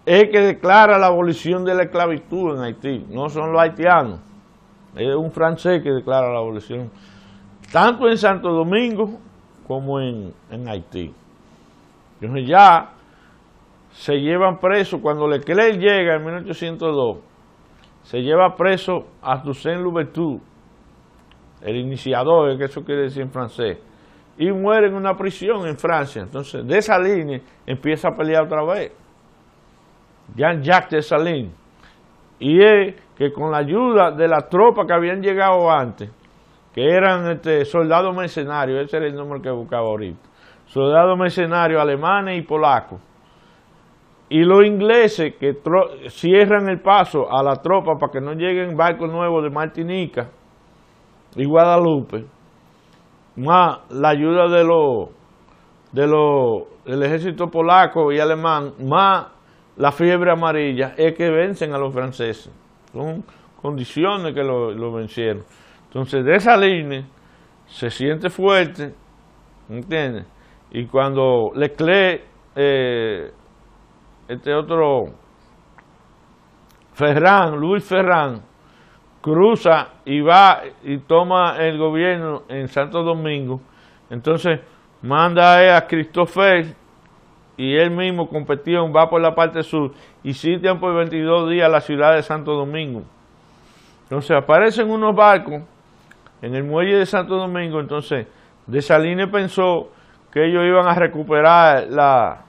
[0.07, 4.21] es que declara la abolición de la esclavitud en Haití, no son los haitianos,
[4.97, 6.91] es un francés que declara la abolición,
[7.73, 9.19] tanto en Santo Domingo
[9.67, 10.33] como en,
[10.69, 11.13] Haití.
[12.21, 12.93] Entonces ya
[13.93, 17.19] se llevan preso, cuando Leclerc llega en 1802,
[18.03, 20.41] se lleva preso a Toussaint Louverture,
[21.63, 23.79] el iniciador, que eso quiere decir en francés,
[24.37, 26.23] y muere en una prisión en Francia.
[26.23, 28.93] Entonces, de esa línea empieza a pelear otra vez.
[30.35, 31.64] Jean-Jacques de Salines.
[32.39, 36.11] Y es que con la ayuda de la tropa que habían llegado antes,
[36.75, 40.29] que eran este, soldados mercenarios, ese era el nombre que buscaba ahorita,
[40.67, 43.01] soldados mercenarios alemanes y polacos,
[44.29, 45.55] y los ingleses que
[46.09, 50.31] cierran el paso a la tropa para que no lleguen barcos nuevos de Martinica
[51.37, 52.25] y Guadalupe,
[53.37, 55.09] más la ayuda de los
[55.93, 59.27] de los del ejército polaco y alemán, más
[59.77, 62.51] la fiebre amarilla, es que vencen a los franceses.
[62.93, 63.25] Son
[63.61, 65.43] condiciones que lo, vencieron.
[65.87, 67.05] Entonces, de esa línea
[67.67, 68.95] se siente fuerte,
[69.69, 70.27] ¿entiendes?
[70.71, 72.23] Y cuando Leclerc
[72.57, 73.31] eh,
[74.29, 75.05] este otro,
[76.93, 78.43] Ferran, Luis Ferran,
[79.21, 83.61] cruza y va y toma el gobierno en Santo Domingo,
[84.11, 84.61] entonces
[85.03, 86.77] manda a Christopher
[87.57, 91.81] y él mismo competió, va por la parte sur y sitian por 22 días la
[91.81, 93.03] ciudad de Santo Domingo.
[94.05, 95.63] Entonces aparecen unos barcos
[96.43, 98.27] en el muelle de Santo Domingo, entonces
[98.67, 99.91] Desalines pensó
[100.31, 102.43] que ellos iban a recuperar la,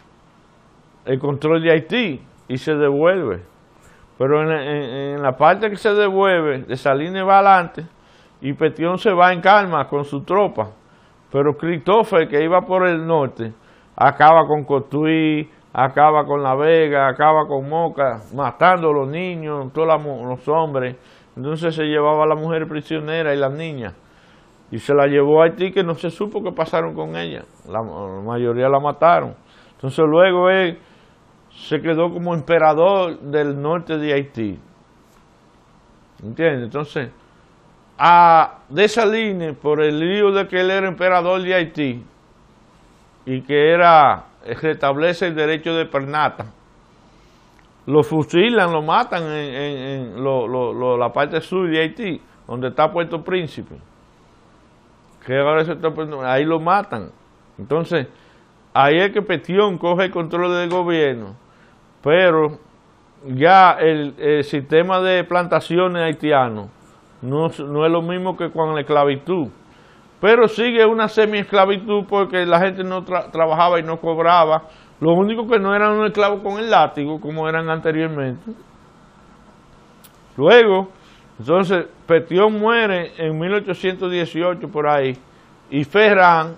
[1.06, 3.42] el control de Haití y se devuelve.
[4.18, 7.86] Pero en, la parte que se devuelve, de Salines va adelante
[8.42, 10.70] y Petión se va en calma con su tropa.
[11.32, 13.52] Pero Christopher, que iba por el norte,
[13.96, 19.88] acaba con Cotuí, acaba con La Vega, acaba con Moca, matando a los niños, todos
[19.88, 20.96] los hombres.
[21.36, 23.94] Entonces se llevaba a la mujer prisionera y las niñas.
[24.72, 27.44] Y se la llevó a Haití que no se supo qué pasaron con ella.
[27.70, 29.36] La, mayoría la mataron.
[29.74, 30.80] Entonces luego él
[31.50, 34.60] se quedó como emperador del norte de Haití.
[36.24, 36.64] ¿Entiendes?
[36.64, 37.12] Entonces,
[37.98, 38.60] a
[39.12, 42.04] línea, por el lío de que él era emperador de Haití
[43.26, 44.26] y que era
[44.62, 46.46] restablece el derecho de pernata,
[47.88, 53.76] lo fusilan, lo matan en, la parte sur de Haití, donde está Puerto Príncipe.
[55.26, 55.92] Que ahora se está,
[56.26, 57.10] ahí lo matan.
[57.58, 58.08] Entonces,
[58.74, 61.46] ahí es que Petión coge el control del gobierno
[62.06, 62.60] pero
[63.26, 66.70] ya el, sistema de plantaciones haitiano
[67.24, 69.48] no, es lo mismo que con la esclavitud,
[70.20, 74.64] pero sigue una semi-esclavitud porque la gente no trabajaba y no cobraba,
[75.00, 78.52] lo único que no eran un esclavo con el látigo como eran anteriormente.
[80.38, 80.90] Luego,
[81.40, 85.18] entonces, Petión muere en 1818 por ahí
[85.70, 86.56] y Ferran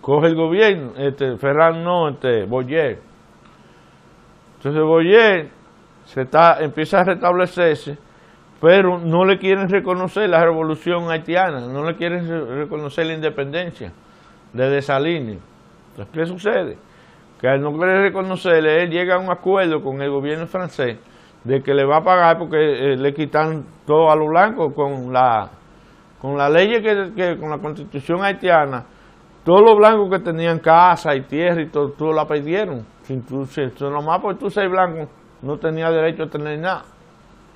[0.00, 3.00] coge el gobierno, este, Ferran no, este, Boyer.
[4.56, 5.50] Entonces Boyer
[6.04, 7.96] se está, empieza a restablecerse,
[8.62, 12.28] pero no le quieren reconocer la revolución haitiana, no le quieren
[12.60, 13.92] reconocer la independencia
[14.52, 15.40] de Dessalines.
[15.90, 16.78] Entonces, ¿qué sucede?
[17.40, 20.96] Que al no querer reconocerle, él llega a un acuerdo con el gobierno francés
[21.42, 25.12] de que le va a pagar porque eh, le quitan todo a los blancos con
[25.12, 25.50] la
[26.20, 28.84] con la ley que, con la constitución haitiana
[29.44, 32.86] todos los blancos que tenían casa y tierra y todo, todo la perdieron.
[33.02, 33.44] Sin tú,
[33.90, 35.08] nomás porque tú seas blanco,
[35.42, 36.84] no tenía derecho a tener nada,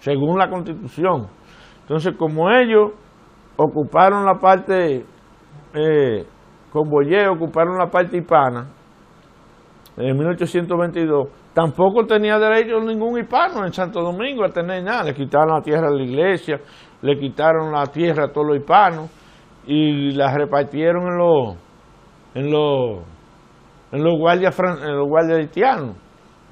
[0.07, 1.27] según la constitución.
[1.81, 2.93] Entonces, como ellos
[3.57, 5.05] ocuparon la parte,
[5.75, 6.25] eh,
[6.73, 8.69] con Boyer ocuparon la parte hispana,
[9.97, 15.03] en 1822, tampoco tenía derecho ningún hispano en Santo Domingo a tener nada.
[15.03, 16.61] Le quitaron la tierra a la iglesia,
[17.03, 19.11] le quitaron la tierra a todos los hispanos
[19.67, 21.57] y la repartieron en los
[22.35, 23.01] en los,
[23.91, 25.97] en los guardias en los guardias haitianos.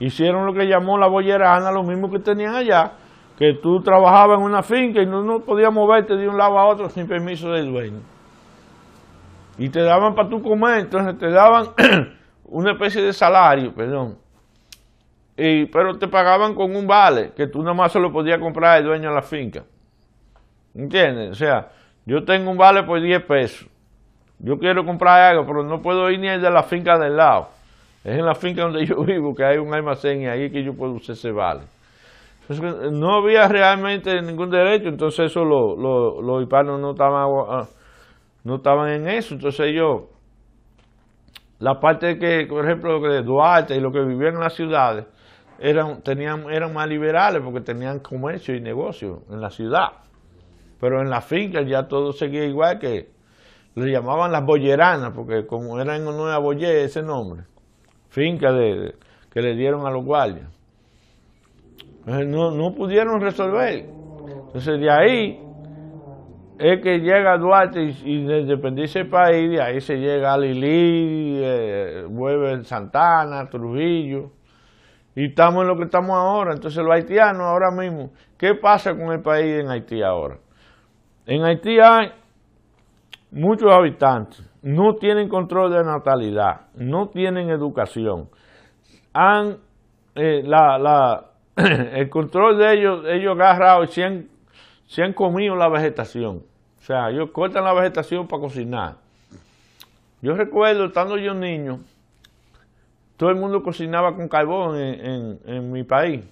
[0.00, 2.94] Hicieron lo que llamó la bollerana, lo mismo que tenían allá,
[3.38, 6.88] que tú trabajabas en una finca y no, podías moverte de un lado a otro
[6.88, 8.00] sin permiso del dueño.
[9.58, 11.70] Y te daban para tu comer, entonces te daban
[12.44, 14.16] una especie de salario, perdón.
[15.36, 18.78] Y, pero te pagaban con un vale, que tú nada más se lo podías comprar
[18.78, 19.64] el dueño de la finca.
[20.74, 21.30] ¿Entiendes?
[21.30, 21.70] O sea,
[22.04, 23.68] yo tengo un vale por 10 pesos.
[24.38, 27.48] Yo quiero comprar algo, pero no puedo ir ni de la finca del lado.
[28.04, 30.74] Es en la finca donde yo vivo que hay un almacén y ahí que yo
[30.74, 31.62] puedo usar ese vale.
[32.48, 37.66] No había realmente ningún derecho, entonces eso los hispanos no estaban, ah,
[38.44, 39.34] no estaban en eso.
[39.34, 40.02] Entonces ellos,
[41.58, 45.06] la parte que, por ejemplo, de Duarte y lo que vivían en las ciudades,
[45.58, 49.88] eran, tenían, eran más liberales porque tenían comercio y negocio en la ciudad.
[50.80, 53.08] Pero en la finca ya todo seguía igual que
[53.74, 57.44] le llamaban las boyeranas, porque como era en Boyer ese nombre,
[58.08, 58.94] finca de,
[59.32, 60.46] que le dieron a los guardias.
[62.06, 63.86] No, no pudieron resolver.
[64.46, 65.40] Entonces de ahí
[66.58, 71.40] es que llega Duarte y, y independiza el país, de ahí se llega a Lili,
[71.42, 74.30] eh, vuelve Santana, Trujillo,
[75.16, 76.52] y estamos en lo que estamos ahora.
[76.52, 80.38] Entonces los haitianos ahora mismo, ¿qué pasa con el país en Haití ahora?
[81.26, 82.12] En Haití hay
[83.32, 88.28] muchos habitantes, no tienen control de natalidad, no tienen educación,
[89.12, 89.58] han,
[90.14, 94.34] eh, la, la, el control de ellos, ellos agarrados y han
[94.86, 96.42] se han comido la vegetación.
[96.80, 98.96] O sea, ellos cortan la vegetación para cocinar.
[100.20, 101.80] Yo recuerdo, estando yo niño,
[103.16, 106.24] todo el mundo cocinaba con carbón en, mi país.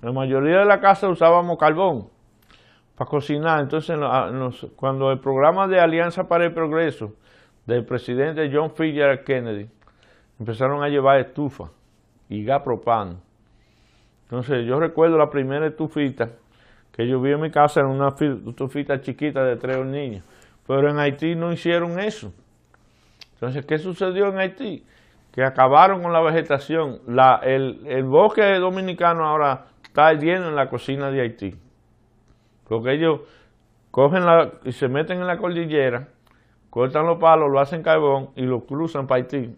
[0.00, 2.08] La mayoría de la casa usábamos carbón
[2.96, 3.60] para cocinar.
[3.60, 3.98] Entonces,
[4.76, 7.14] cuando el programa de Alianza para el Progreso
[7.66, 9.24] del presidente John F.
[9.24, 9.68] Kennedy,
[10.38, 11.70] empezaron a llevar estufa
[12.28, 13.23] y gas propano.
[14.34, 16.28] Entonces, yo recuerdo la primera estufita
[16.90, 20.24] que yo vi en mi casa en una estufita chiquita de tres niños.
[20.66, 22.32] Pero en Haití no hicieron eso.
[23.34, 24.84] Entonces, ¿qué sucedió en Haití?
[25.30, 26.98] Que acabaron con la vegetación.
[27.44, 31.54] El, el bosque dominicano ahora está lleno en la cocina de Haití.
[32.68, 33.20] Porque ellos
[33.92, 36.08] cogen la, y se meten en la cordillera,
[36.70, 39.56] cortan los palos, lo hacen carbón y lo cruzan para Haití.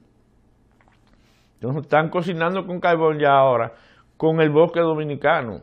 [1.55, 3.73] Entonces están cocinando con carbón ya ahora,
[4.17, 5.63] con el bosque dominicano.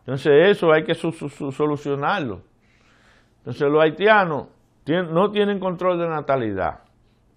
[0.00, 2.42] Entonces eso hay que solucionarlo.
[3.38, 4.48] Entonces los haitianos
[4.86, 6.80] no tienen control de natalidad.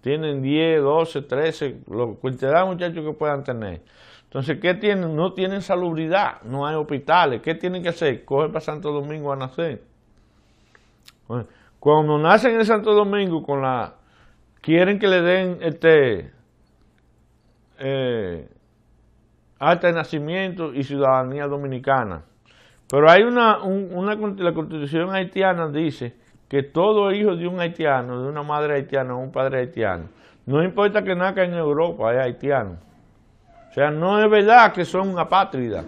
[0.00, 3.82] Tienen 10, 12, 13, la cantidad de muchachos que puedan tener.
[4.24, 5.16] Entonces, ¿qué tienen?
[5.16, 7.40] No tienen salubridad, no hay hospitales.
[7.40, 8.24] ¿Qué tienen que hacer?
[8.26, 9.82] Coger para Santo Domingo a nacer.
[11.80, 13.94] Cuando nacen en Santo Domingo, con la
[14.60, 16.30] quieren que le den este
[17.78, 18.48] eh,
[19.60, 22.22] de nacimiento y ciudadanía dominicana.
[22.90, 26.14] Pero hay una, una, la constitución haitiana dice
[26.48, 30.04] que todo hijo de un haitiano, de una madre haitiana o un padre haitiano,
[30.46, 32.78] no importa que nazca en Europa, es haitiano.
[33.70, 35.84] O sea, no es verdad que son apátridas,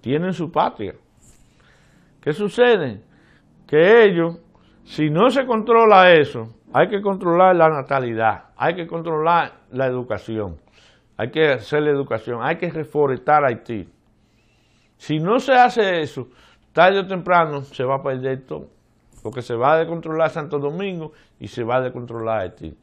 [0.00, 0.94] tienen su patria.
[2.20, 3.00] ¿Qué sucede?
[3.66, 4.38] Que ellos,
[4.84, 10.56] si no se controla eso, hay que controlar la natalidad, hay que controlar la educación,
[11.16, 13.88] hay que hacer la educación, hay que reforestar Haití.
[14.96, 16.28] Si no se hace eso,
[16.72, 18.68] tarde o temprano se va a perder todo.
[19.22, 22.76] Porque se va a descontrolar Santo Domingo y se va a descontrolar Haití.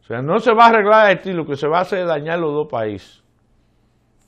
[0.00, 2.06] O sea, no se va a arreglar Haití, lo que se va a hacer es
[2.06, 3.22] dañar los dos países.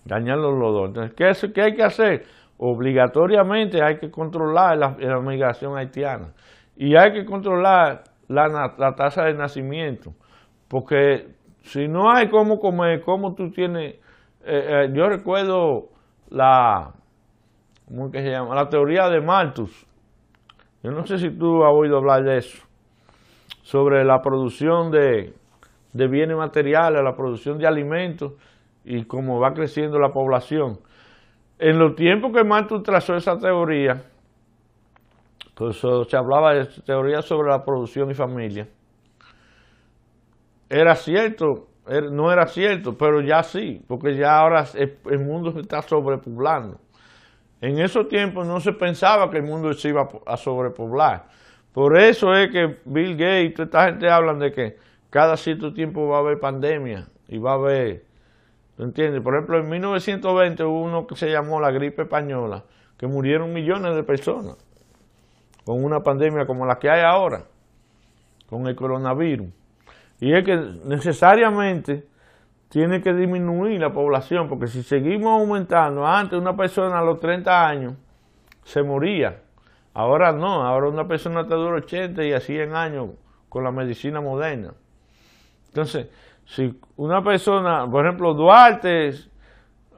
[0.04, 0.88] Dañarlos los dos.
[0.88, 2.26] Entonces, ¿qué, hay que hacer?
[2.58, 6.32] Obligatoriamente hay que controlar la, migración haitiana.
[6.76, 10.12] Y hay que controlar la, tasa de nacimiento.
[10.68, 11.28] Porque
[11.62, 13.94] si no hay cómo comer, cómo tú tienes...
[14.44, 15.88] Eh, eh, yo recuerdo
[16.30, 16.94] la
[17.90, 18.54] ¿cómo que se llama?
[18.54, 19.86] La teoría de Malthus.
[20.82, 22.66] Yo no sé si tú has oído hablar de eso,
[23.62, 25.34] sobre la producción de,
[25.92, 28.32] bienes materiales, la producción de alimentos
[28.84, 30.78] y cómo va creciendo la población.
[31.58, 34.04] En los tiempos que Malthus trazó esa teoría,
[35.54, 35.76] pues
[36.08, 38.66] se hablaba de teoría sobre la producción y familia,
[40.70, 41.66] era cierto,
[42.12, 46.78] no era cierto, pero ya sí, porque ya ahora el mundo se está sobrepoblando.
[47.60, 51.26] En esos tiempos no se pensaba que el mundo se iba a sobrepoblar.
[51.74, 54.76] Por eso es que Bill Gates y toda esta gente hablan de que
[55.10, 58.04] cada cierto tiempo va a haber pandemia y va a haber,
[58.76, 59.20] ¿tú entiendes?
[59.22, 62.64] Por ejemplo, en 1920 hubo uno que se llamó la gripe española,
[62.96, 64.56] que murieron millones de personas
[65.64, 67.44] con una pandemia como la que hay ahora,
[68.48, 69.48] con el coronavirus.
[70.20, 72.06] Y es que necesariamente
[72.68, 77.66] tiene que disminuir la población, porque si seguimos aumentando, antes una persona a los 30
[77.66, 77.94] años
[78.64, 79.40] se moría,
[79.94, 83.10] ahora no, ahora una persona te dura 80 y a 100 años
[83.48, 84.74] con la medicina moderna.
[85.68, 86.08] Entonces,
[86.44, 89.14] si una persona, por ejemplo, Duarte,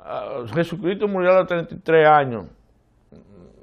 [0.04, 2.44] ah, Jesucristo murió a los 33 años,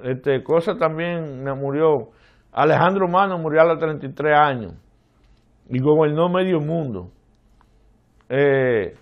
[0.04, 2.12] este, cosa también murió,
[2.52, 4.74] Alejandro Mano murió a los 33 años
[5.70, 7.12] y gobernó medio mundo.
[8.28, 8.96] Eh,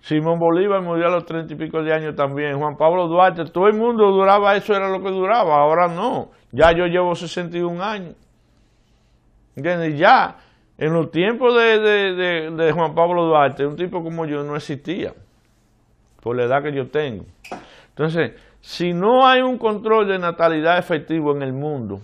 [0.00, 2.58] Simón Bolívar murió a los treinta y pico de años también.
[2.58, 5.56] Juan Pablo Duarte, todo el mundo duraba, eso era lo que duraba.
[5.56, 6.30] Ahora no.
[6.50, 8.14] Ya yo llevo 61 años.
[9.54, 10.38] Ya,
[10.76, 15.14] en los tiempos de, de, Juan Pablo Duarte, un tipo como yo no existía.
[16.20, 17.24] Por la edad que yo tengo.
[17.90, 22.00] Entonces, si no hay un control de natalidad efectivo en el mundo,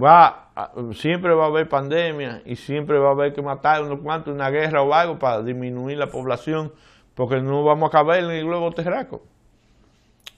[0.00, 0.47] va
[0.94, 4.50] siempre va a haber pandemia y siempre va a haber que matar unos cuantos, una
[4.50, 6.72] guerra o algo para disminuir la población,
[7.14, 9.22] porque no vamos a caber en el globo terráqueo.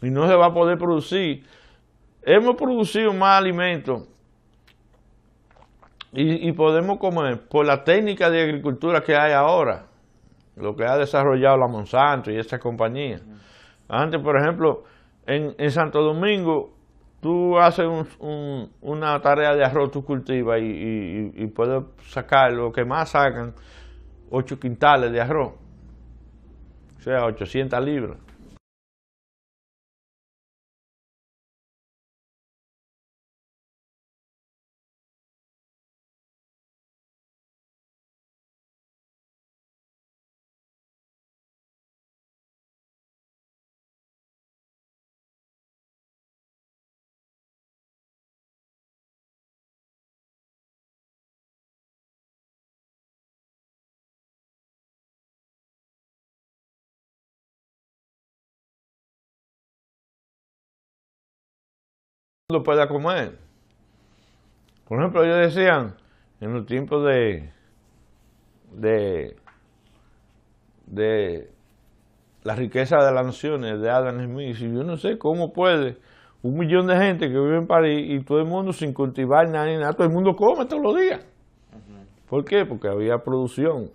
[0.03, 1.45] Y no se va a poder producir.
[2.23, 4.09] Hemos producido más alimentos
[6.13, 9.87] y, podemos comer por la técnica de agricultura que hay ahora,
[10.57, 13.21] lo que ha desarrollado la Monsanto y esa compañía.
[13.89, 14.85] Antes, por ejemplo,
[15.27, 16.73] en, en Santo Domingo
[17.21, 17.87] tú haces
[18.81, 23.55] una tarea de arroz, tú cultivas y, puedes sacar lo que más sacan,
[24.31, 25.53] 8 quintales de arroz,
[26.99, 28.30] o sea, 800 libras.
[62.51, 63.39] Lo pueda comer.
[64.89, 65.95] Por ejemplo, ellos decían
[66.41, 67.51] en los tiempos de,
[68.73, 69.37] de,
[70.87, 71.51] de
[72.43, 75.97] la riqueza de las naciones de Adam Smith, y yo no sé cómo puede
[76.43, 79.67] un millón de gente que vive en París y todo el mundo sin cultivar nada
[79.67, 81.21] ni nada, todo el mundo come todos los días.
[82.29, 82.65] ¿Por qué?
[82.65, 83.91] Porque había producción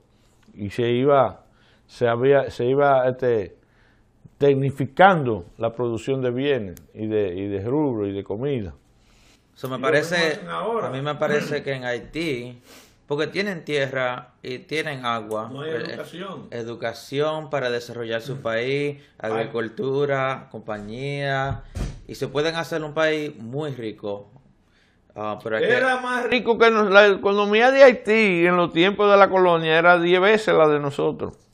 [0.53, 1.41] y se iba,
[1.87, 3.55] se había, se iba este,
[4.37, 8.73] tecnificando la producción de bienes y de, y de rubro y de comida.
[9.55, 12.61] Eso me parece, a mí me parece que en Haití,
[13.07, 15.97] porque tienen tierra y tienen agua, no hay eh,
[16.51, 17.49] educación.
[17.49, 21.63] para desarrollar su país, agricultura, compañía,
[22.05, 24.29] y se pueden hacer un país muy rico.
[25.15, 29.79] Ah, era más rico que la economía de Haití en los tiempos de la colonia,
[29.79, 31.44] era 10 veces la de nosotros.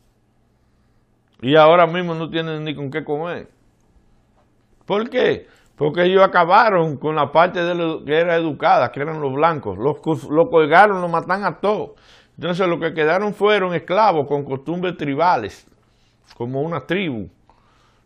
[1.41, 3.49] Y ahora mismo no tienen ni con qué comer.
[4.85, 5.47] ¿Por qué?
[5.75, 9.77] Porque ellos acabaron con la parte de lo que era educada, que eran los blancos.
[9.77, 9.97] Los,
[10.29, 11.91] los colgaron, los matan a todos.
[12.35, 15.67] Entonces lo que quedaron fueron esclavos con costumbres tribales,
[16.37, 17.29] como una tribu.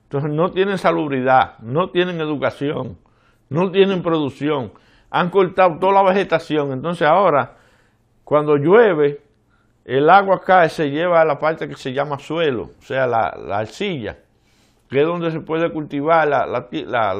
[0.03, 2.97] Entonces no tienen salubridad, no tienen educación,
[3.49, 4.71] no tienen producción.
[5.09, 6.71] Han cortado toda la vegetación.
[6.71, 7.57] Entonces ahora,
[8.23, 9.21] cuando llueve,
[9.85, 13.29] el agua cae, se lleva a la parte que se llama suelo, o sea, la,
[13.55, 14.17] arcilla,
[14.89, 16.67] que es donde se puede cultivar la,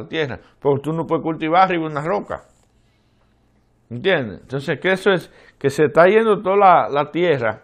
[0.09, 2.41] tierra, porque tú no puedes cultivar arriba una roca.
[3.87, 4.41] ¿Entiendes?
[4.41, 7.61] Entonces, que eso es, que se está yendo toda la, tierra,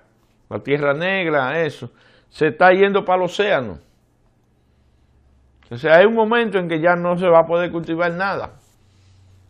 [0.48, 1.90] la tierra negra, eso,
[2.30, 3.80] se está yendo para el océano.
[5.64, 8.54] Entonces, hay un momento en que ya no se va a poder cultivar nada.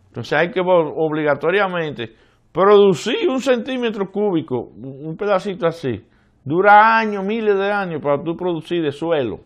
[0.08, 2.16] Entonces, hay que obligatoriamente
[2.52, 6.04] Producir un centímetro cúbico, un pedacito así,
[6.44, 9.40] dura años, miles de años para tú producir de suelo.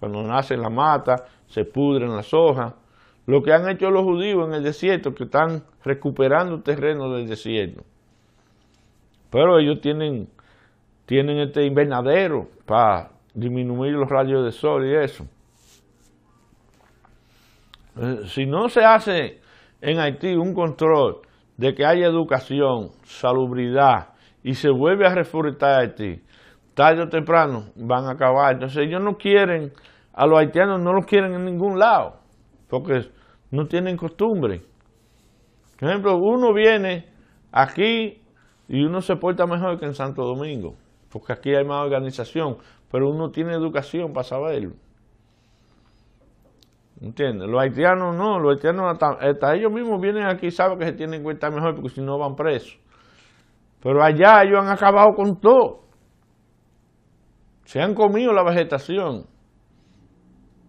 [0.00, 2.74] Cuando nace la mata, se pudren las hojas.
[3.26, 7.84] Lo que han hecho los judíos en el desierto, que están recuperando terreno del desierto.
[9.30, 10.28] Pero ellos tienen,
[11.06, 15.24] tienen este invernadero para disminuir los rayos de sol y eso.
[18.00, 19.40] Eh, si no se hace
[19.80, 21.20] en Haití un control
[21.60, 26.22] de que haya educación, salubridad y se vuelve a reforestar Haití,
[26.72, 28.54] tarde o temprano van a acabar.
[28.54, 29.70] Entonces ellos no quieren,
[30.14, 32.14] a los haitianos no los quieren en ningún lado,
[32.66, 33.10] porque
[33.50, 34.62] no tienen costumbre.
[35.78, 37.10] Por ejemplo, uno viene
[37.52, 38.22] aquí
[38.66, 40.76] y uno se porta mejor que en Santo Domingo,
[41.12, 42.56] porque aquí hay más organización,
[42.90, 44.76] pero uno tiene educación para saberlo.
[47.00, 47.48] ¿Entiendes?
[47.48, 51.20] Los haitianos no, los haitianos hasta, ellos mismos vienen aquí y saben que se tienen
[51.20, 52.78] que cuenta mejor porque si no van presos.
[53.82, 55.80] Pero allá ellos han acabado con todo.
[57.64, 59.24] Se han comido la vegetación.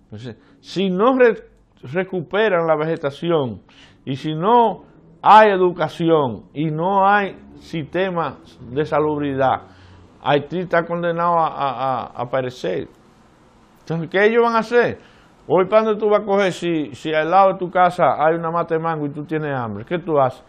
[0.06, 1.18] Entonces, si no
[1.84, 3.62] recuperan la vegetación
[4.06, 4.84] y si no
[5.22, 8.38] hay educación y no hay sistema
[8.70, 9.68] de salubridad,
[10.24, 12.88] Haití está condenado a, a, perecer.
[13.80, 15.00] Entonces, ¿qué ellos van a hacer?
[15.48, 18.36] Hoy, ¿para dónde tú vas a coger si, si al lado de tu casa hay
[18.36, 19.86] una mata de mango y tú tienes hambre?
[19.86, 20.44] ¿Qué tú haces?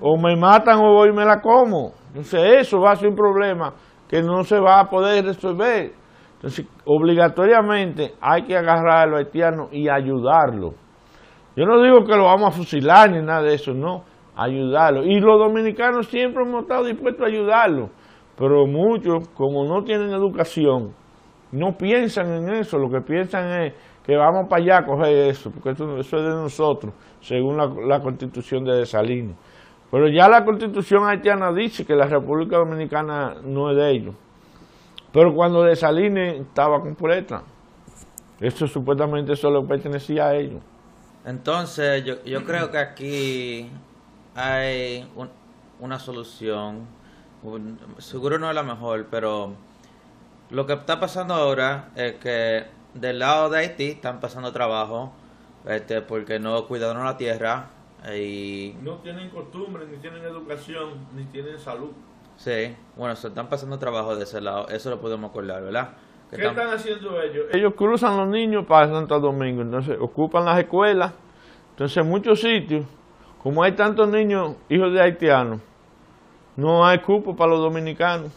[0.00, 1.92] o me matan o voy y me la como.
[2.08, 3.72] Entonces, eso va a ser un problema
[4.08, 5.92] que no se va a poder resolver.
[6.34, 10.74] Entonces, obligatoriamente hay que agarrar a los haitianos y ayudarlos.
[11.56, 14.04] Yo no digo que lo vamos a fusilar ni nada de eso, no,
[14.36, 15.06] ayudarlos.
[15.06, 17.90] Y los dominicanos siempre hemos estado dispuestos a ayudarlos,
[18.36, 20.94] pero muchos, como no tienen educación,
[21.52, 23.72] no piensan en eso, lo que piensan es
[24.04, 28.64] que vamos para allá a coger eso, porque eso, es de nosotros, según la, constitución
[28.64, 29.36] de Desalines.
[29.90, 34.14] Pero ya la constitución haitiana dice que la República Dominicana no es de ellos.
[35.12, 37.42] Pero cuando Desalines estaba completa,
[38.40, 40.62] eso supuestamente solo pertenecía a ellos.
[41.24, 43.70] Entonces, yo, yo creo que aquí
[44.34, 45.06] hay
[45.80, 46.86] una solución.
[47.98, 49.54] seguro no es la mejor, pero
[50.50, 55.12] lo que está pasando ahora es que del lado de Haití están pasando trabajo
[55.66, 57.66] este, porque no cuidaron la tierra
[58.14, 58.74] y...
[58.82, 61.90] No tienen costumbre, ni tienen educación, ni tienen salud.
[62.36, 65.90] Sí, bueno, se están pasando trabajo de ese lado, eso lo podemos acordar, ¿verdad?
[66.30, 66.68] ¿Qué están...
[66.68, 67.46] haciendo ellos?
[67.52, 71.12] Ellos cruzan los niños para Santo Domingo, entonces ocupan las escuelas,
[71.70, 72.86] entonces en muchos sitios,
[73.42, 75.60] como hay tantos niños hijos de haitianos,
[76.56, 78.32] no hay cupo para los dominicanos.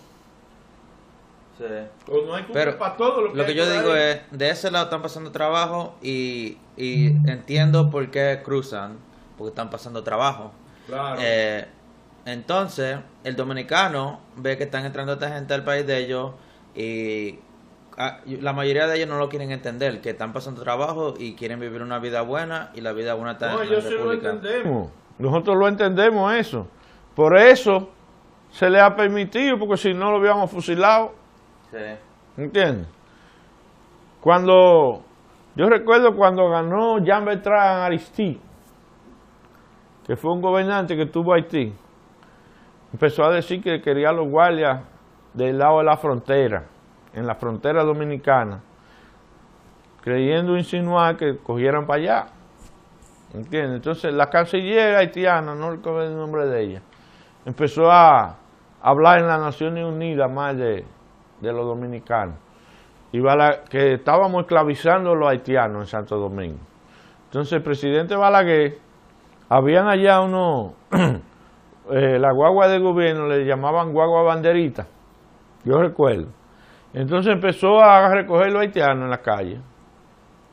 [1.62, 2.12] Sí.
[2.12, 4.72] O no hay cupo para todo lo que, lo que yo digo es, de ese
[4.72, 8.98] lado están pasando trabajo y, y entiendo por qué cruzan,
[9.38, 10.54] porque están pasando trabajo.
[10.88, 11.20] Claro.
[11.22, 11.68] Eh,
[12.26, 16.32] entonces, el dominicano ve que están entrando esta gente al país de ellos
[16.76, 17.38] y
[17.96, 21.60] ah, la mayoría de ellos no lo quieren entender, que están pasando trabajo y quieren
[21.60, 24.04] vivir una vida buena y la vida buena está en la República.
[24.04, 24.92] Lo entendemos.
[25.20, 26.66] Nosotros lo entendemos eso.
[27.14, 27.90] Por eso
[28.50, 31.21] se le ha permitido, porque si no lo habíamos fusilado.
[31.72, 31.78] Sí.
[32.38, 32.88] ¿Entiendes?
[34.22, 35.04] Cuando,
[35.56, 38.40] yo recuerdo cuando ganó Jean Bertrand Aristide,
[40.06, 41.74] que fue un gobernante que tuvo Haití,
[42.94, 44.84] empezó a decir que quería los guardias
[45.34, 46.66] del lado de la frontera,
[47.14, 48.62] en la frontera dominicana,
[50.02, 52.26] creyendo insinuar que cogieran para allá.
[53.34, 53.78] ¿Entiendes?
[53.78, 56.82] Entonces la canciller haitiana, no recuerdo el nombre de ella,
[57.46, 58.38] empezó a
[58.82, 60.86] hablar en las Naciones Unidas más de,
[61.42, 62.36] los dominicanos.
[63.12, 63.22] Y
[63.70, 66.60] que estábamos esclavizando a los haitianos en Santo Domingo.
[67.26, 68.78] Entonces el presidente Balaguer,
[69.50, 70.74] habían allá unos
[71.92, 74.88] eh, la guagua de gobierno le llamaban guagua banderita,
[75.64, 76.28] yo recuerdo.
[76.94, 79.60] Entonces empezó a recoger los haitianos en la calle.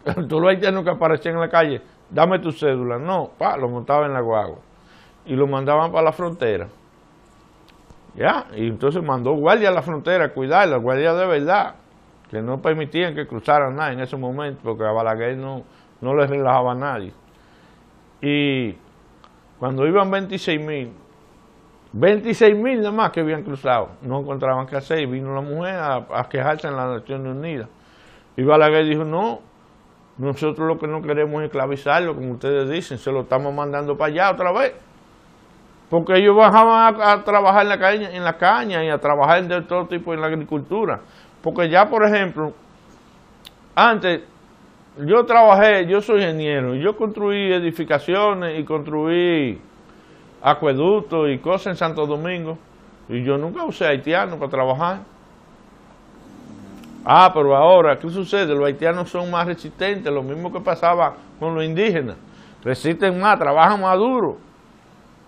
[0.29, 2.99] Todos los haitianos que aparecían en la calle, dame tu cédula.
[2.99, 4.59] No, pa, lo montaba en la guagua.
[5.27, 6.69] Y lo mandaban para la frontera.
[8.19, 11.77] Ya, y entonces mandó guardia a la frontera, cuidar, la guardia de verdad,
[12.29, 15.63] que no permitían que cruzaran nada en ese momento, porque a Balaguer no,
[16.01, 17.13] no le relajaba a nadie.
[18.21, 18.75] Y
[19.61, 20.91] cuando iban 26 mil,
[21.93, 23.91] 26 mil nada más que habían cruzado.
[24.03, 27.69] No encontraban qué hacer y vino la mujer a, quejarse en las Naciones Unidas.
[28.37, 29.43] Y Balaguer dijo, no,
[30.17, 34.13] nosotros lo que no queremos es esclavizarlo, como ustedes dicen, se lo estamos mandando para
[34.13, 34.75] allá otra vez.
[35.91, 39.63] Porque ellos bajaban a, trabajar en la, caña, en la caña y a trabajar de
[39.63, 41.01] todo tipo en la agricultura.
[41.43, 42.53] Porque ya, por ejemplo,
[43.75, 44.23] antes
[44.99, 49.61] yo trabajé, yo soy ingeniero, yo construí edificaciones y construí
[50.43, 52.59] acueductos y cosas en Santo Domingo.
[53.09, 54.99] Y yo nunca usé haitiano para trabajar.
[57.05, 58.55] Ah, pero ahora, ¿qué sucede?
[58.55, 62.17] Los haitianos son más resistentes, lo mismo que pasaba con los indígenas.
[62.63, 64.48] Resisten más, trabajan más duro.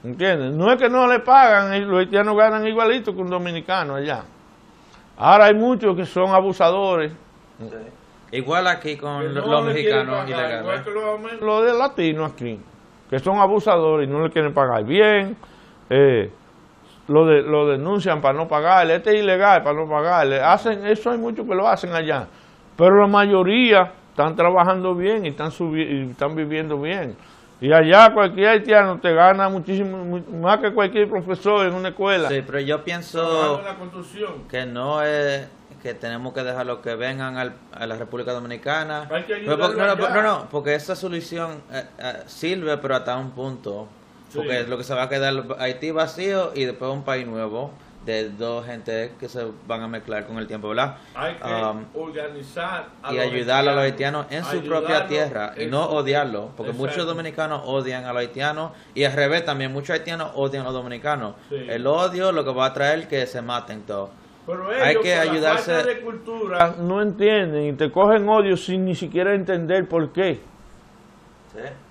[0.03, 0.53] ¿Entiendes?
[0.53, 4.25] No es que no le pagan, los haitianos ganan igualito que un dominicano allá.
[5.17, 7.13] Ahora hay muchos que son abusadores.
[8.33, 10.61] Igual aquí con los, mexicanos ilegales.
[10.61, 12.59] Igual que los, los de latinos aquí
[13.11, 15.37] que son abusadores y no le quieren pagar bien,
[15.91, 16.31] eh,
[17.09, 21.11] lo, de, lo denuncian para no pagarle, este es ilegal para no pagarle, hacen, eso
[21.11, 22.29] hay muchos que lo hacen allá,
[22.77, 27.17] pero la mayoría están trabajando bien y están, y están viviendo bien.
[27.61, 32.29] Y allá cualquier haitiano te gana muchísimo, más que cualquier profesor en una escuela.
[32.29, 33.61] Sí, pero yo pienso
[34.49, 35.47] que no es
[35.83, 37.37] que tenemos que dejarlo que vengan
[37.73, 39.09] a la República Dominicana.
[39.47, 43.89] no, no, porque esa solución eh, eh, sirve, pero hasta un punto.
[44.35, 47.73] Porque lo que se va a quedar Haití vacío y después un país nuevo
[48.05, 50.97] de dos gente que se van a mezclar con el tiempo, ¿verdad?
[51.15, 55.85] Hay que um, organizar y ayudar a los haitianos en su propia tierra y no
[55.85, 60.63] odiarlo, porque muchos dominicanos odian a los haitianos y al revés también muchos haitianos odian
[60.63, 61.35] a los dominicanos.
[61.51, 64.11] El odio lo que va a traer que se maten todos.
[64.47, 65.73] Pero ellos, hay que ayudarse.
[65.83, 70.41] de cultura no entienden y te cogen odio sin ni siquiera entender por qué.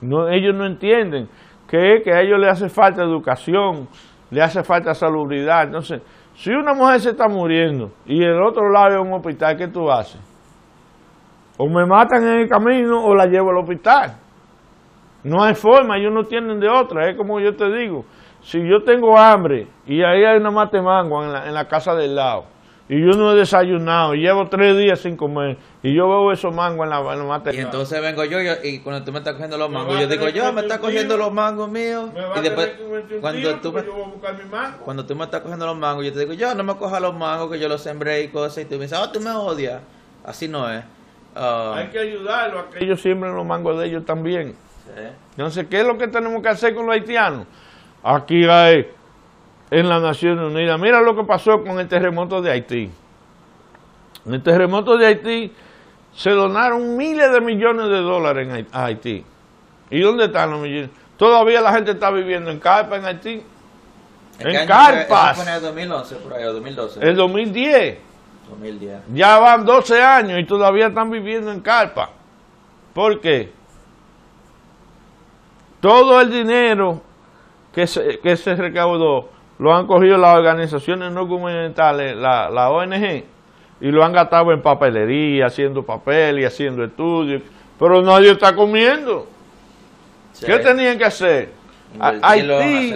[0.01, 1.29] No, ellos no entienden
[1.67, 3.87] que, que a ellos les hace falta educación,
[4.31, 5.63] le hace falta salubridad.
[5.63, 6.01] Entonces,
[6.35, 9.91] si una mujer se está muriendo y el otro lado es un hospital, ¿qué tú
[9.91, 10.21] haces?
[11.57, 14.15] O me matan en el camino o la llevo al hospital.
[15.23, 18.05] No hay forma, ellos no tienen de otra, es como yo te digo
[18.41, 21.93] si yo tengo hambre y ahí hay una mate mangua en la, en la casa
[21.95, 22.45] del lado,
[22.89, 26.51] y yo no he desayunado, y llevo tres días sin comer, y yo veo esos
[26.53, 29.69] mangos en la, en Y entonces vengo yo, y cuando tú me estás cogiendo los
[29.69, 32.09] mangos, yo digo, yo me estás cogiendo los mangos míos.
[32.35, 32.71] Y después,
[33.21, 33.83] cuando tú, me,
[34.83, 37.15] cuando tú me estás cogiendo los mangos, yo te digo, yo no me coja los
[37.15, 39.81] mangos, que yo los sembré y cosas, y tú me dices, oh, tú me odias.
[40.25, 40.83] Así no es.
[41.35, 44.55] Ah, hay que ayudarlo a que ellos siembren los mangos de ellos también.
[45.37, 47.45] Entonces, ¿qué es lo que tenemos que hacer con los haitianos?
[48.03, 48.87] Aquí hay
[49.71, 50.79] en las Naciones Unidas.
[50.79, 52.91] Mira lo que pasó con el terremoto de Haití.
[54.25, 55.53] En el terremoto de Haití
[56.15, 59.23] se donaron miles de millones de dólares en Haití.
[59.89, 60.89] ¿Y dónde están los millones?
[61.17, 63.43] Todavía la gente está viviendo en carpa en Haití.
[64.39, 65.35] En, carpas.
[65.35, 66.99] Fue en el 2011, por ahí, 2012.
[67.01, 67.97] El 2010.
[68.49, 68.99] 2010.
[69.13, 72.09] Ya van 12 años y todavía están viviendo en carpa.
[72.93, 73.51] ¿Por qué?
[75.81, 77.01] Todo el dinero
[77.73, 79.29] que se, que se recaudó
[79.59, 83.23] lo han cogido las organizaciones no gubernamentales, la, la ONG,
[83.81, 87.43] y lo han gastado en papelería, haciendo papel y haciendo estudios,
[87.77, 89.27] pero nadie está comiendo.
[90.45, 91.49] ¿Qué tenían que hacer?
[91.99, 92.93] Haití,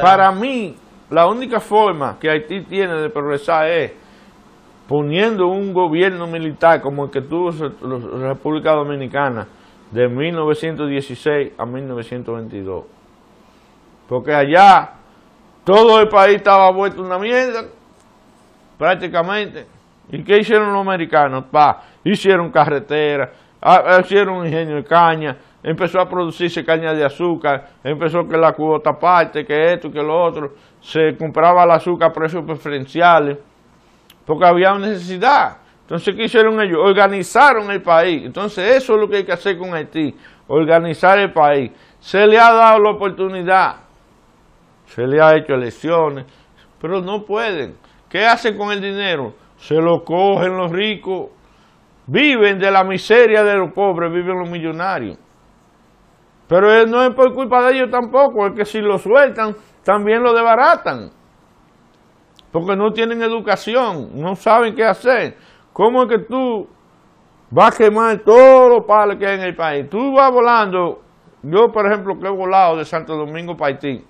[0.00, 0.76] para mí,
[1.10, 3.92] la única forma que Haití tiene de progresar es
[4.88, 9.46] poniendo un gobierno militar como el que tuvo la República Dominicana
[9.90, 12.84] de 1916 a 1922.
[14.08, 14.93] Porque allá
[15.64, 17.64] todo el país estaba vuelto una mierda,
[18.78, 19.66] prácticamente.
[20.10, 21.44] ¿Y qué hicieron los americanos?
[21.50, 23.30] Pa, hicieron carreteras,
[24.02, 29.46] hicieron ingenio de caña, empezó a producirse caña de azúcar, empezó que la cuota parte,
[29.46, 33.38] que esto, que lo otro, se compraba el azúcar a precios preferenciales,
[34.26, 35.56] porque había necesidad.
[35.80, 36.78] Entonces, ¿qué hicieron ellos?
[36.82, 38.24] Organizaron el país.
[38.24, 40.14] Entonces, eso es lo que hay que hacer con Haití,
[40.46, 41.72] organizar el país.
[42.00, 43.83] Se le ha dado la oportunidad
[44.86, 46.26] se le ha hecho elecciones,
[46.80, 47.76] pero no pueden.
[48.08, 49.34] ¿Qué hacen con el dinero?
[49.56, 51.30] Se lo cogen los ricos,
[52.06, 55.18] viven de la miseria de los pobres, viven los millonarios.
[56.46, 60.34] Pero no es por culpa de ellos tampoco, es que si lo sueltan, también lo
[60.34, 61.10] debaratan.
[62.52, 65.36] Porque no tienen educación, no saben qué hacer.
[65.72, 66.68] ¿Cómo es que tú
[67.50, 69.88] vas a quemar todos los palos que hay en el país?
[69.90, 71.00] Tú vas volando,
[71.42, 74.04] yo por ejemplo que he volado de Santo Domingo para Haití,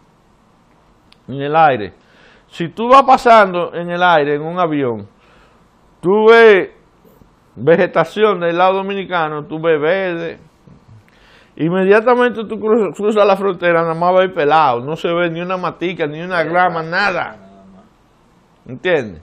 [1.28, 1.94] en el aire.
[2.48, 5.08] Si tú vas pasando en el aire, en un avión,
[6.00, 6.70] tú ves
[7.56, 10.38] vegetación del lado dominicano, tú ves verde.
[11.56, 16.06] Inmediatamente tú cruzas la frontera, nada más va pelado, no se ve ni una matica,
[16.06, 17.36] ni una grama, nada.
[18.66, 19.22] ¿Entiendes?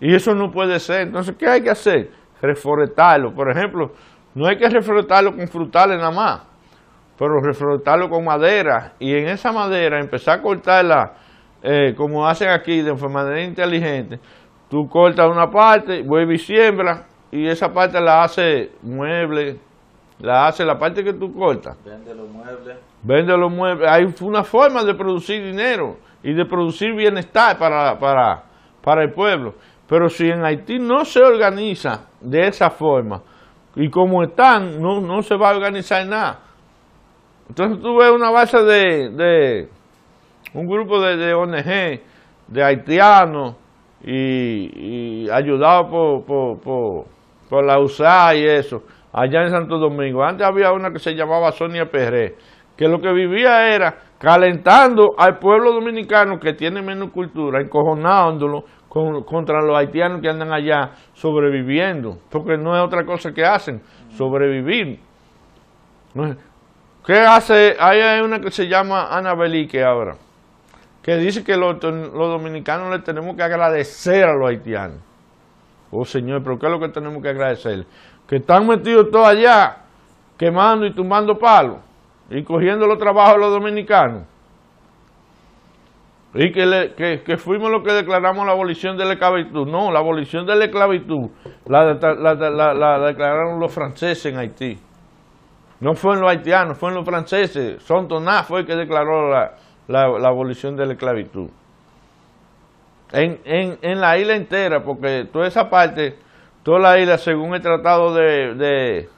[0.00, 1.02] Y eso no puede ser.
[1.02, 2.10] Entonces, ¿qué hay que hacer?
[2.40, 3.34] Reforestarlo.
[3.34, 3.92] Por ejemplo,
[4.34, 6.42] no hay que reforestarlo con frutales nada más,
[7.18, 8.94] pero reforestarlo con madera.
[8.98, 11.12] Y en esa madera empezar a cortarla
[11.62, 14.20] eh, como hacen aquí de manera inteligente,
[14.68, 19.58] tú cortas una parte, vuelves y siembras, y esa parte la hace mueble,
[20.20, 21.76] la hace la parte que tú cortas.
[21.84, 22.78] Vende los muebles.
[23.02, 23.88] Vende los muebles.
[23.90, 28.44] Hay una forma de producir dinero y de producir bienestar para, para,
[28.82, 29.54] para el pueblo.
[29.88, 33.22] Pero si en Haití no se organiza de esa forma,
[33.76, 36.40] y como están, no, no se va a organizar nada.
[37.48, 39.68] Entonces tú ves una base de
[40.54, 42.00] un grupo de, ONG,
[42.48, 43.56] de haitianos,
[44.04, 45.88] y, ayudado
[46.24, 46.60] por,
[47.48, 48.82] por, la USAID y eso,
[49.12, 50.22] allá en Santo Domingo.
[50.22, 52.36] Antes había una que se llamaba Sonia Perré,
[52.76, 59.60] que lo que vivía era calentando al pueblo dominicano que tiene menos cultura, encojonándolo contra
[59.60, 65.00] los haitianos que andan allá sobreviviendo, porque no es otra cosa que hacen, sobrevivir.
[67.04, 67.76] ¿Qué hace?
[67.78, 70.16] Ahí hay una que se llama Ana Belique ahora
[71.06, 74.98] que dice que los, dominicanos le tenemos que agradecer a los haitianos.
[75.92, 77.86] Oh Señor, pero ¿qué es lo que tenemos que agradecer?
[78.26, 79.84] Que están metidos todos allá,
[80.36, 81.78] quemando y tumbando palos,
[82.28, 84.24] y cogiendo los trabajos de los dominicanos.
[86.34, 89.64] Y que, que, fuimos los que declaramos la abolición de la esclavitud.
[89.68, 91.30] No, la abolición de la esclavitud
[91.66, 94.76] la, la, declararon los franceses en Haití.
[95.78, 97.80] No fueron los haitianos, fueron los franceses.
[97.84, 99.52] Son Tomás fue el que declaró la,
[99.88, 101.48] la, abolición de la esclavitud.
[103.12, 106.16] En, en, en, la isla entera, porque toda esa parte,
[106.62, 109.08] toda la isla, según el tratado de, de,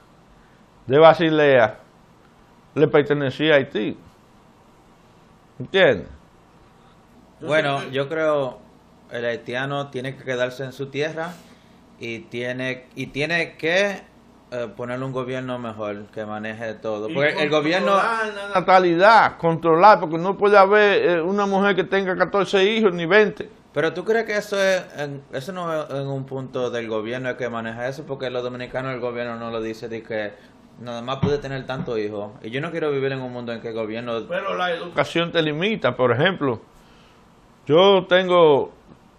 [0.85, 1.79] de Basilea,
[2.75, 3.97] le pertenecía a Haití.
[5.59, 6.07] ¿Entiendes?
[7.41, 8.59] Bueno, yo creo
[9.11, 11.33] el haitiano tiene que quedarse en su tierra
[11.99, 14.01] y tiene y tiene que
[14.51, 17.07] eh, ponerle un gobierno mejor que maneje todo.
[17.13, 17.95] Porque el gobierno.
[17.95, 23.05] La natalidad, controlar, porque no puede haber eh, una mujer que tenga 14 hijos ni
[23.05, 23.49] 20.
[23.73, 24.83] Pero tú crees que eso es,
[25.31, 28.99] eso no es en un punto del gobierno que maneja eso, porque los dominicanos el
[28.99, 30.33] gobierno no lo dice de que
[30.79, 32.31] nada más puede tener tanto hijos.
[32.41, 34.25] Y yo no quiero vivir en un mundo en que el gobierno...
[34.27, 36.59] Pero la educación te limita, por ejemplo.
[37.67, 38.71] Yo tengo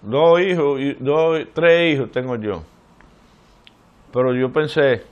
[0.03, 2.65] dos hijos, y dos, tres hijos tengo yo.
[4.13, 5.05] Pero yo pensé,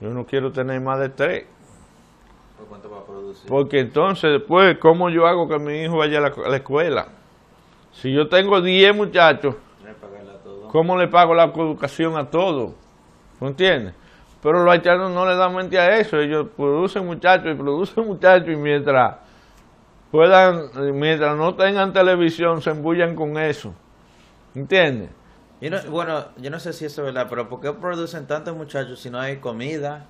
[0.00, 1.46] yo no quiero tener más de tres.
[2.58, 3.48] ¿Por cuánto va a producir?
[3.48, 7.08] Porque entonces después, ¿cómo yo hago que mi hijo vaya a la, escuela?
[7.92, 9.56] Si yo tengo diez muchachos,
[10.70, 12.72] ¿cómo le pago la educación a todos?
[13.40, 13.94] ¿No entiendes?
[14.42, 18.48] Pero los haitianos no le dan mente a eso, ellos producen muchachos y producen muchachos
[18.48, 19.16] y mientras
[20.10, 23.74] puedan, mientras no tengan televisión, se embullan con eso.
[24.54, 25.10] ¿Entiendes?
[25.90, 29.10] Bueno, yo no sé si eso es verdad, pero ¿por qué producen tantos muchachos si
[29.10, 30.06] no hay comida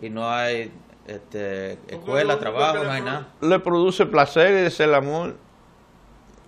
[0.00, 0.72] y no hay
[1.06, 3.28] este, escuela, trabajo, no hay nada?
[3.40, 5.36] Le produce placer y es el amor.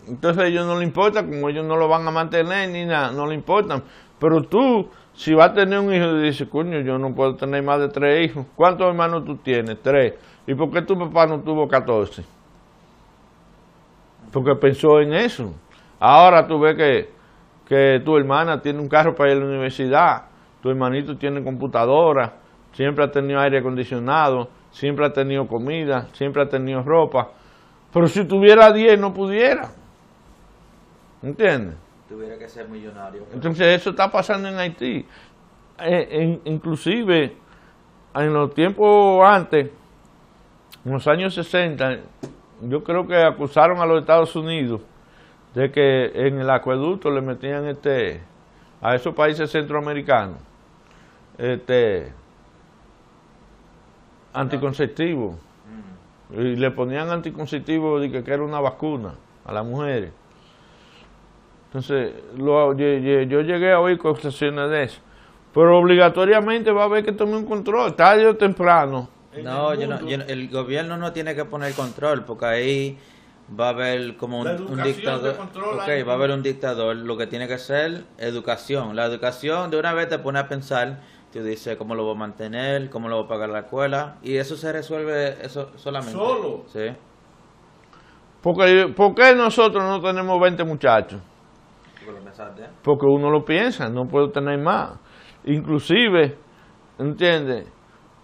[0.06, 3.10] Entonces a ellos no le importa, como ellos no lo van a mantener ni nada,
[3.12, 3.82] no le importan.
[4.18, 7.62] Pero tú si va a tener un hijo y dice, coño, yo no puedo tener
[7.62, 8.46] más de tres hijos.
[8.56, 9.80] ¿Cuántos hermanos tú tienes?
[9.80, 10.14] Tres.
[10.46, 12.24] ¿Y por qué tu papá no tuvo catorce?
[14.32, 15.54] Porque pensó en eso.
[16.00, 17.10] Ahora tú ves que,
[17.66, 20.24] que tu hermana tiene un carro para ir a la universidad,
[20.62, 22.34] tu hermanito tiene computadora,
[22.72, 27.30] siempre ha tenido aire acondicionado, siempre ha tenido comida, siempre ha tenido ropa.
[27.92, 29.70] Pero si tuviera diez no pudiera.
[31.22, 31.76] ¿Entiendes?
[32.08, 33.24] tuviera que ser millonario.
[33.32, 35.06] Entonces eso está pasando en Haití.
[35.80, 37.36] Eh, inclusive
[38.14, 39.70] en los tiempos antes,
[40.84, 41.98] en los años 60,
[42.62, 44.82] yo creo que acusaron a los Estados Unidos
[45.54, 48.20] de que en el acueducto le metían este
[48.80, 50.38] a esos países centroamericanos
[51.38, 52.12] este
[54.32, 55.38] anticonceptivo
[56.30, 59.14] y le ponían anticonceptivo de que, que era una vacuna
[59.44, 60.12] a las mujeres
[61.74, 65.00] entonces, lo, yo, llegué a oír conversaciones de eso.
[65.52, 69.08] Pero obligatoriamente va a haber que tomar un control, tarde o temprano.
[69.42, 72.98] No, el gobierno no tiene que poner control, porque ahí
[73.48, 75.36] va a haber como un, dictador.
[75.38, 76.96] va a haber un dictador.
[76.96, 78.96] Lo que tiene que ser educación.
[78.96, 81.00] La educación de una vez te pone a pensar,
[81.30, 84.36] te dice cómo lo voy a mantener, cómo lo voy a pagar la escuela, y
[84.36, 86.12] eso se resuelve eso solamente.
[86.12, 86.64] Solo.
[86.66, 86.88] Sí.
[88.42, 91.20] Porque, ¿Por qué nosotros no tenemos 20 muchachos?
[92.82, 94.98] Porque uno lo piensa, no puedo tener más.
[95.44, 96.36] Inclusive,
[96.98, 97.72] ¿entiendes?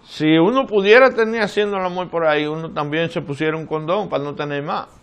[0.02, 4.08] Si uno pudiera tener haciendo el amor por ahí, uno también se pusiera un condón
[4.08, 4.99] para no tener más.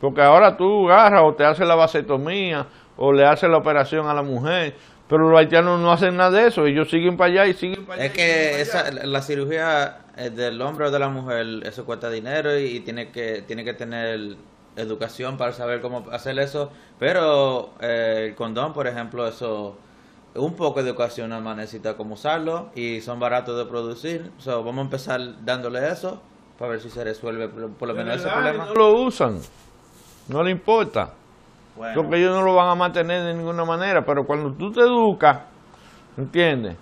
[0.00, 2.66] Porque ahora tú agarras o te haces la vasectomía
[2.96, 4.74] o le haces la operación a la mujer,
[5.08, 8.02] pero los haitianos no hacen nada de eso, ellos siguen para allá y siguen para
[8.02, 8.06] allá.
[8.06, 12.80] Es que esa, la cirugía del hombre o de la mujer, eso cuesta dinero y,
[12.80, 14.36] tiene que tiene que tener
[14.76, 19.76] educación para saber cómo hacer eso, pero eh, el condón, por ejemplo, eso
[20.34, 24.30] un poco de educación nada más necesita cómo usarlo y son baratos de producir.
[24.38, 26.22] So, vamos a empezar dándole eso
[26.58, 28.66] para ver si se resuelve por, lo menos ese problema.
[28.66, 29.38] No lo usan,
[30.28, 31.14] no le importa.
[31.74, 35.40] Porque ellos no lo van a mantener de ninguna manera, pero cuando tú te educas,
[36.16, 36.76] ¿entiendes?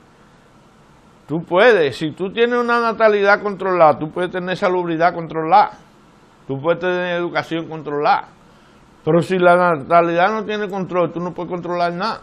[1.28, 5.78] Tú puedes, si tú tienes una natalidad controlada, tú puedes tener salubridad controlada.
[6.48, 8.26] Tú puedes tener educación controlada.
[9.04, 12.20] Pero si la natalidad no tiene control, tú no puedes controlar nada.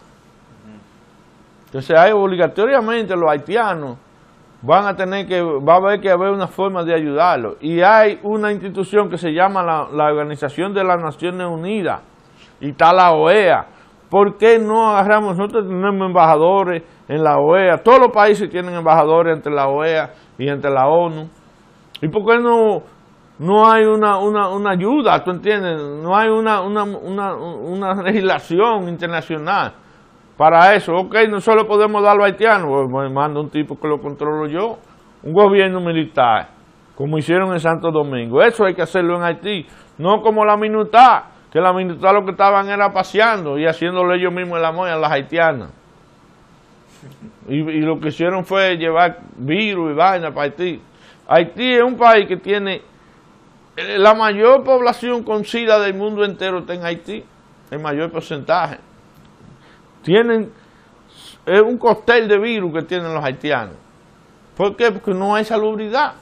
[1.68, 3.98] Entonces hay obligatoriamente los haitianos
[4.62, 7.58] van a tener que, va a haber que haber una forma de ayudarlos.
[7.62, 12.02] Y hay una institución que se llama la, la Organización de las Naciones Unidas
[12.60, 13.68] y está la OEA.
[14.10, 15.38] ¿Por qué no agarramos?
[15.38, 20.48] Nosotros tenemos embajadores en la OEA, todos los países tienen embajadores entre la OEA y
[20.50, 21.30] entre la ONU.
[22.02, 22.84] ¿Y por qué no
[23.40, 25.80] no hay una, una, una ayuda, ¿tú entiendes?
[26.02, 29.74] No hay una, una, una, una legislación internacional
[30.38, 30.94] para eso.
[30.94, 34.48] Ok, no solo podemos darlo a haitianos, pues me manda un tipo que lo controlo
[34.48, 34.78] yo,
[35.24, 36.50] un gobierno militar,
[36.96, 38.42] como hicieron en Santo Domingo.
[38.42, 39.66] Eso hay que hacerlo en Haití,
[39.98, 44.34] no como la minuta, que la minuta lo que estaban era paseando y haciéndole ellos
[44.34, 45.72] mismos el amor a las haitianas.
[47.48, 50.82] Y, y lo que hicieron fue llevar virus y vaina para Haití.
[51.28, 52.82] Haití es un país que tiene
[53.78, 57.24] eh, la mayor población con SIDA del mundo entero está en Haití,
[57.72, 58.80] el mayor porcentaje.
[60.08, 60.54] Tienen,
[61.46, 63.76] es un cóctel de virus que tienen los haitianos.
[64.56, 64.90] ¿Por qué?
[64.90, 66.14] Porque no hay salubridad.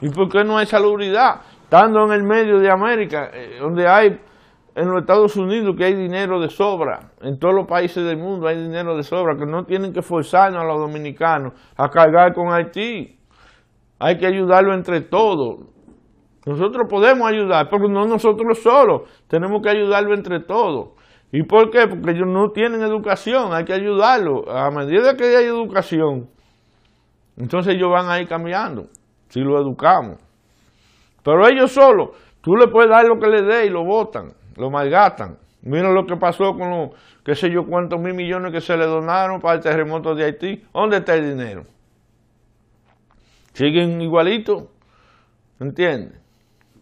[0.00, 1.42] ¿Y por qué no hay salubridad?
[1.62, 4.20] Estando en el medio de América, eh, donde hay,
[4.74, 8.48] en los Estados Unidos, que hay dinero de sobra, en todos los países del mundo
[8.48, 12.52] hay dinero de sobra, que no tienen que forzarnos a los dominicanos a cargar con
[12.52, 13.16] Haití.
[14.00, 15.60] Hay que ayudarlo entre todos
[16.44, 21.03] Nosotros podemos ayudar, pero no nosotros solos, tenemos que ayudarlo entre todos.
[21.36, 21.88] ¿Y por qué?
[21.88, 24.48] Porque ellos no tienen educación, hay que ayudarlo.
[24.48, 26.28] A medida que hay educación,
[27.36, 28.86] entonces ellos van a ir cambiando,
[29.30, 30.20] si lo educamos.
[31.24, 34.70] Pero ellos solos, tú le puedes dar lo que le dé y lo votan, lo
[34.70, 35.36] malgastan.
[35.62, 36.90] Mira lo que pasó con los,
[37.24, 40.62] qué sé yo, cuántos mil millones que se le donaron para el terremoto de Haití.
[40.72, 41.64] ¿Dónde está el dinero?
[43.54, 44.68] Siguen igualitos,
[45.58, 46.16] ¿entiendes?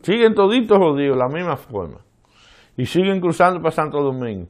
[0.03, 2.01] Siguen toditos jodidos, la misma forma.
[2.77, 4.49] Y siguen cruzando para Santo Domingo.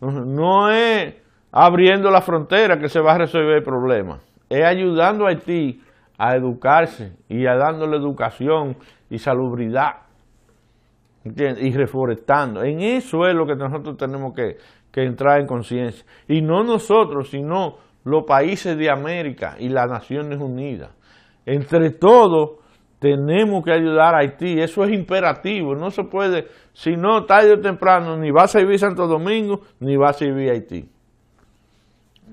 [0.00, 1.14] no es
[1.52, 4.20] abriendo la frontera que se va a resolver el problema.
[4.48, 5.80] Es ayudando a Haití
[6.18, 8.76] a educarse y a dándole educación
[9.10, 10.02] y salubridad.
[11.24, 12.64] Y reforestando.
[12.64, 14.56] En eso es lo que nosotros tenemos que,
[14.90, 16.04] que entrar en conciencia.
[16.26, 20.90] Y no nosotros, sino los países de América y las Naciones Unidas.
[21.46, 22.61] Entre todos
[23.02, 27.60] tenemos que ayudar a Haití, eso es imperativo, no se puede, si no, tarde o
[27.60, 30.88] temprano, ni va a servir Santo Domingo, ni va a servir Haití.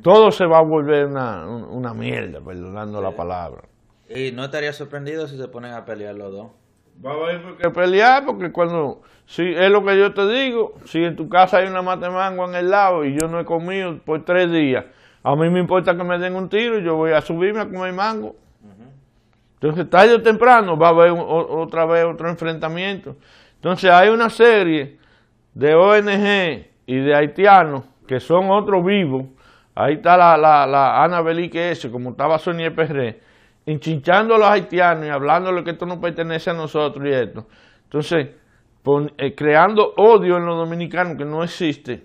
[0.03, 3.63] Todo se va a volver una, una mierda, perdonando la palabra.
[4.07, 6.51] ¿Y no estaría sorprendido si se ponen a pelear los dos?
[7.03, 11.03] Va a haber que pelear porque cuando, si es lo que yo te digo, si
[11.03, 13.97] en tu casa hay una mate mango en el lado y yo no he comido
[14.05, 14.85] por tres días,
[15.23, 17.65] a mí me importa que me den un tiro y yo voy a subirme a
[17.65, 18.35] comer mango.
[19.61, 23.17] Entonces, tarde o temprano va a haber otra vez otro enfrentamiento.
[23.55, 24.97] Entonces, hay una serie
[25.53, 29.25] de ONG y de haitianos que son otros vivos.
[29.75, 33.19] Ahí está la, la, Ana Belique ese, como estaba Sonia Perré,
[33.65, 37.47] enchinchando a los haitianos y hablándole que esto no pertenece a nosotros y esto.
[37.83, 38.29] Entonces,
[39.17, 42.03] eh, creando odio en los dominicanos que no existe.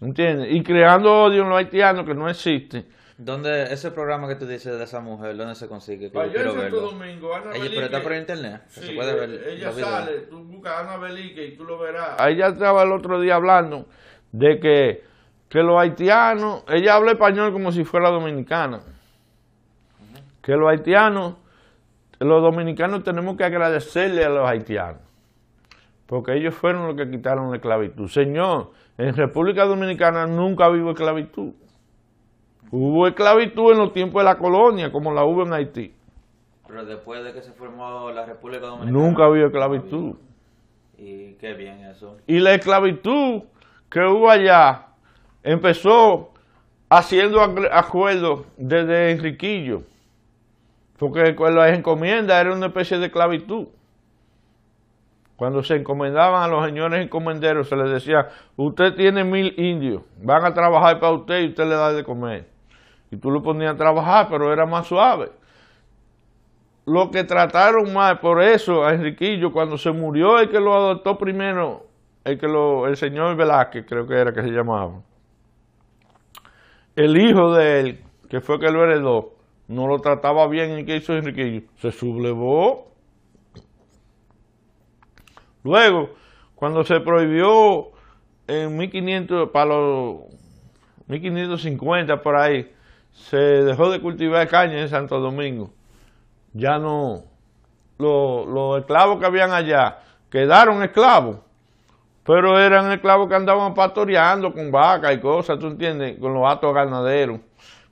[0.00, 0.48] ¿Entiendes?
[0.50, 2.86] Y creando odio en los haitianos que no existe.
[3.18, 6.10] ¿Dónde, ese programa que tú dices de esa mujer, dónde se consigue?
[6.10, 10.42] Que Domingo, Ana ella, Pero está por internet, sí, se puede ver Ella sale, tú
[10.44, 12.18] buscas a Ana Belique y tú lo verás.
[12.18, 13.86] Ahí ya estaba el otro día hablando
[14.32, 15.04] de que,
[15.48, 18.80] que los haitianos, ella habla español como si fuera dominicana.
[20.40, 21.34] Que los haitianos,
[22.18, 25.02] los dominicanos tenemos que agradecerle a los haitianos.
[26.06, 28.08] Porque ellos fueron los que quitaron la esclavitud.
[28.08, 31.52] Señor, en República Dominicana nunca vivo esclavitud.
[32.74, 35.94] Hubo esclavitud en los tiempos de la colonia, como la hubo en Haití.
[36.66, 38.98] Pero después de que se formó la República Dominicana.
[38.98, 40.14] Nunca había esclavitud.
[40.96, 42.16] Y qué bien eso.
[42.26, 43.42] Y la esclavitud
[43.90, 44.86] que hubo allá
[45.42, 46.30] empezó
[46.88, 49.82] haciendo acuerdos desde Enriquillo.
[50.96, 53.66] Porque las encomiendas era una especie de esclavitud.
[55.36, 60.46] Cuando se encomendaban a los señores encomenderos, se les decía, usted tiene mil indios, van
[60.46, 62.51] a trabajar para usted y usted le da de comer
[63.12, 65.30] y tú lo ponías a trabajar, pero era más suave.
[66.86, 71.18] Lo que trataron más, por eso a Enriquillo, cuando se murió el que lo adoptó
[71.18, 71.86] primero,
[72.24, 75.02] el que lo, el señor Velázquez, creo que era que se llamaba,
[76.96, 79.34] el hijo de él, que fue que lo heredó,
[79.68, 82.92] no lo trataba bien y que hizo Enriquillo, se sublevó.
[85.64, 86.14] Luego,
[86.54, 87.90] cuando se prohibió
[88.48, 90.22] en 1500, para los
[91.08, 92.72] 1550 por ahí,
[93.12, 95.70] se dejó de cultivar caña en Santo Domingo.
[96.54, 97.24] Ya no,
[97.98, 99.98] los, esclavos que habían allá
[100.30, 101.38] quedaron esclavos,
[102.24, 106.74] pero eran esclavos que andaban pastoreando con vacas y cosas, tú entiendes, con los atos
[106.74, 107.40] ganaderos,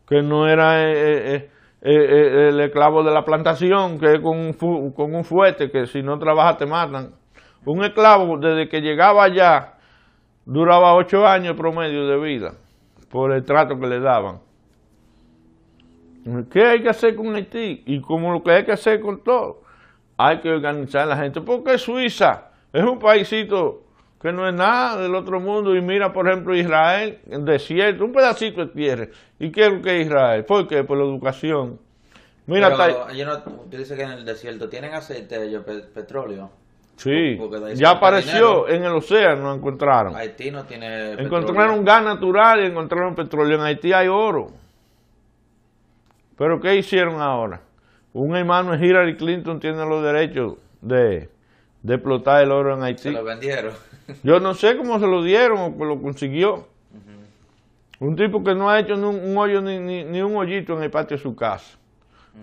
[0.06, 1.50] que no era eh, eh,
[1.82, 6.02] eh, el esclavo de la plantación, que es con un, con un fuerte, que si
[6.02, 7.14] no trabajas te matan.
[7.64, 9.74] Un esclavo, desde que llegaba allá,
[10.46, 12.54] duraba ocho años promedio de vida,
[13.10, 14.49] por el trato que le daban.
[16.50, 17.82] ¿Qué hay que hacer con Haití?
[17.86, 19.62] Y como lo que hay que hacer con todo,
[20.16, 21.40] hay que organizar a la gente.
[21.40, 23.82] Porque Suiza es un paísito
[24.20, 25.74] que no es nada del otro mundo.
[25.74, 29.08] Y mira, por ejemplo, Israel, el desierto, un pedacito de tierra.
[29.38, 30.44] ¿Y qué es lo que es Israel?
[30.44, 30.84] ¿Por qué?
[30.84, 31.78] Por la educación.
[32.46, 35.64] Mira, Pero, yo no, dice que en el desierto tienen aceite, ellos,
[35.94, 36.50] petróleo.
[36.96, 37.38] Sí,
[37.76, 40.14] ya apareció en el océano, encontraron.
[40.14, 43.56] Haití no tiene Encontraron gas natural y encontraron petróleo.
[43.56, 44.48] En Haití hay oro.
[46.40, 47.60] Pero ¿qué hicieron ahora?
[48.14, 51.28] Un hermano Hillary Clinton tiene los derechos de,
[51.86, 53.02] explotar el oro en Haití.
[53.02, 53.74] Se lo vendieron.
[54.22, 56.66] Yo no sé cómo se lo dieron o lo consiguió.
[57.98, 60.90] Un tipo que no ha hecho ni un, hoyo ni, ni, un hoyito en el
[60.90, 61.76] patio de su casa.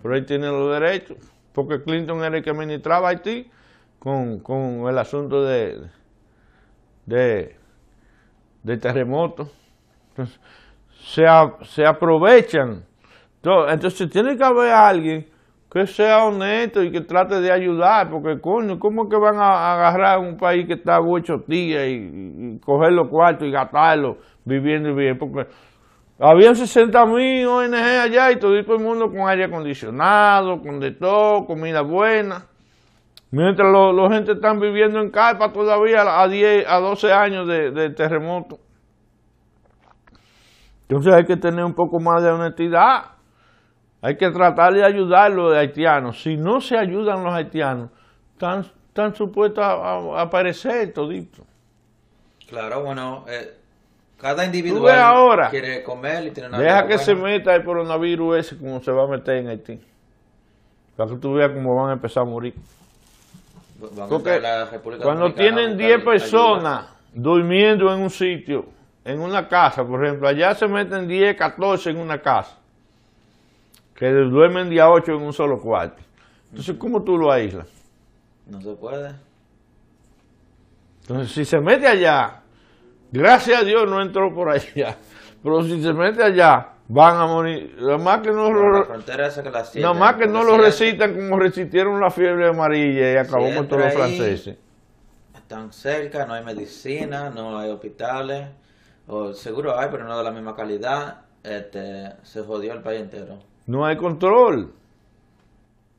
[0.03, 1.17] Pero él tiene los derechos.
[1.51, 3.49] Porque Clinton era el que administraba Haití
[3.97, 5.81] con, con el asunto de,
[7.07, 7.55] de,
[8.61, 9.49] de terremoto.
[10.09, 10.39] Entonces,
[10.99, 11.25] se,
[11.63, 12.85] se aprovechan
[13.43, 15.27] entonces tiene que haber alguien
[15.69, 20.19] que sea honesto y que trate de ayudar, porque coño, ¿cómo que van a agarrar
[20.19, 25.17] un país que está ocho días y, coger los cuartos y gastarlos viviendo bien?
[25.17, 25.47] Porque
[26.19, 31.45] habían 60 mil ONG allá y todo el mundo con aire acondicionado, con de todo,
[31.45, 32.45] comida buena.
[33.29, 38.59] Mientras los gente están viviendo en carpa todavía a 10, a 12 años de terremoto.
[40.83, 43.16] Entonces hay que tener un poco más de honestidad.
[44.01, 46.21] Hay que tratar de ayudar a los haitianos.
[46.21, 47.89] Si no se ayudan los haitianos,
[48.33, 51.43] están, están supuestos a, aparecer todito.
[52.47, 53.55] Claro, bueno, eh,
[54.19, 58.57] cada individuo ahora, quiere comer y tiene una Deja que se meta el coronavirus ese
[58.57, 59.79] como se va a meter en Haití.
[60.95, 62.53] Para que tú veas cómo van a empezar a morir.
[63.79, 64.39] Porque
[65.03, 68.65] cuando tienen 10 personas durmiendo en un sitio,
[69.03, 72.57] en una casa, por ejemplo, allá se meten 10, 14 en una casa
[73.97, 76.03] que duermen día 8 en un solo cuarto.
[76.51, 77.67] Entonces, ¿cómo tú lo aíslas?
[78.45, 79.11] No se puede.
[81.01, 82.43] Entonces, si se mete allá,
[83.11, 84.95] gracias a Dios no entró por allá,
[85.43, 87.75] pero si se mete allá, van a morir.
[87.79, 92.49] Nada más que no, lo, nada más que no lo resistan como resistieron la fiebre
[92.49, 94.57] amarilla y acabó con todos los franceses.
[95.35, 98.47] Están cerca, no hay medicina, no hay hospitales,
[99.07, 101.21] o seguro hay, pero no de la misma calidad.
[101.41, 104.73] Este, se jodió el país entero no hay control.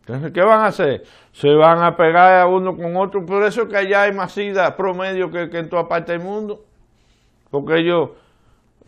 [0.01, 1.05] Entonces, ¿qué van a hacer?
[1.33, 3.25] Se van a pegar a uno con otro.
[3.27, 6.65] Por eso que allá hay más sida promedio que, en toda parte del mundo.
[7.51, 8.11] Porque ellos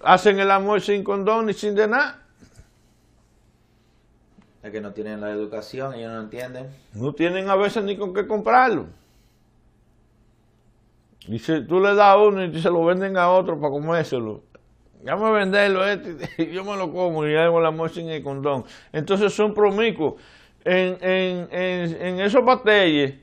[0.03, 2.23] hacen el amor sin condón y sin de nada.
[4.63, 6.67] Es que no tienen la educación, ellos no entienden.
[6.95, 8.87] No tienen a veces ni con qué comprarlo.
[11.29, 14.43] Y si tú le das a uno y se lo venden a otro para comérselo,
[15.07, 18.65] a venderlo este, yo me lo como y hago el amor sin el condón.
[18.93, 20.15] Entonces son promiscuos.
[20.65, 23.15] En, en, en, esos batalles,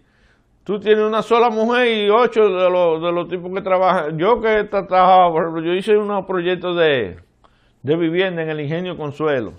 [0.64, 4.18] tú tienes una sola mujer y ocho de los, de los tipos que trabajan.
[4.18, 7.18] Yo que he trabajado, por ejemplo, yo hice unos proyectos de,
[7.84, 9.54] de vivienda en el Ingenio Consuelo.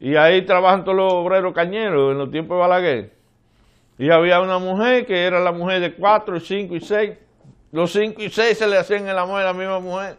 [0.00, 3.12] Y ahí trabajan todos los obreros cañeros en los tiempos de Balaguer.
[3.98, 7.12] Y había una mujer que era la mujer de cuatro, cinco y seis.
[7.70, 10.16] Los cinco y seis se le hacían el amor a la misma mujer.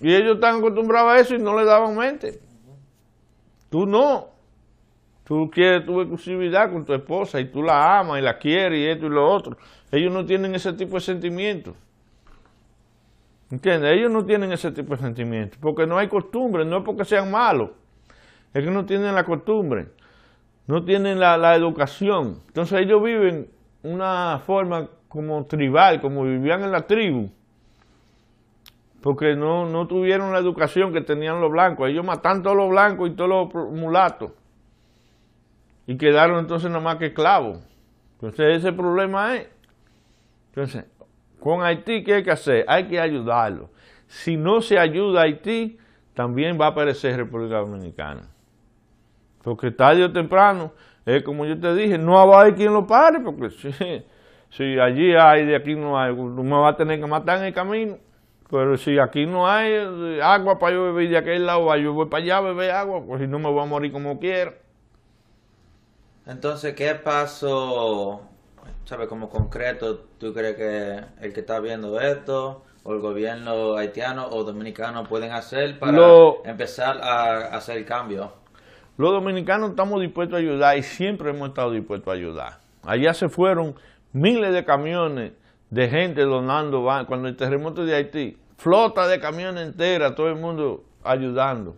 [0.00, 2.40] Y ellos están acostumbrados a eso y no le daban mente.
[3.68, 4.28] Tú no.
[5.24, 8.86] Tú quieres tu exclusividad con tu esposa y tú la amas y la quieres y
[8.86, 9.56] esto y lo otro.
[9.92, 11.76] Ellos no tienen ese tipo de sentimientos.
[13.50, 13.92] ¿Entiendes?
[13.92, 17.30] Ellos no tienen ese tipo de sentimientos porque no hay costumbre, no es porque sean
[17.30, 17.70] malos.
[18.52, 19.88] Es que no tienen la costumbre,
[20.66, 22.40] no tienen la, la educación.
[22.48, 23.48] Entonces ellos viven
[23.82, 27.30] una forma como tribal, como vivían en la tribu
[29.02, 31.88] porque no, no tuvieron la educación que tenían los blancos.
[31.88, 34.32] Ellos matan todos los blancos y todos los mulatos.
[35.86, 37.58] Y quedaron entonces nada más que esclavos.
[38.14, 39.48] Entonces ese problema es.
[40.48, 40.84] Entonces,
[41.38, 42.64] con Haití, ¿qué hay que hacer?
[42.68, 43.70] Hay que ayudarlo.
[44.06, 45.78] Si no se ayuda a Haití,
[46.12, 48.22] también va a aparecer República Dominicana.
[49.42, 50.72] Porque tarde o temprano,
[51.06, 53.72] es como yo te dije, no va a haber quien lo pare, porque si,
[54.50, 57.44] si allí hay, de aquí no hay, tú me vas a tener que matar en
[57.44, 57.96] el camino.
[58.50, 62.06] Pero si aquí no hay eh, agua para yo beber de aquel lado, yo voy
[62.06, 64.54] para allá a beber agua, pues si no me voy a morir como quiera.
[66.26, 68.22] Entonces, ¿qué paso,
[68.84, 74.28] sabes, como concreto, tú crees que el que está viendo esto, o el gobierno haitiano
[74.28, 75.98] o dominicano pueden hacer para
[76.44, 78.32] empezar a hacer el cambio?
[78.96, 82.58] Los dominicanos estamos dispuestos a ayudar y siempre hemos estado dispuestos a ayudar.
[82.82, 83.76] Allá se fueron
[84.12, 85.32] miles de camiones
[85.70, 90.84] de gente donando, cuando el terremoto de Haití, flota de camiones entera, todo el mundo
[91.04, 91.76] ayudando.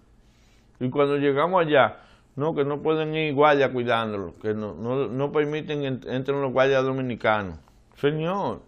[0.80, 1.98] Y cuando llegamos allá,
[2.34, 6.82] no, que no pueden ir guardias cuidándolo, que no, no, no permiten entren los guardias
[6.82, 7.58] dominicanos.
[7.96, 8.60] Señor,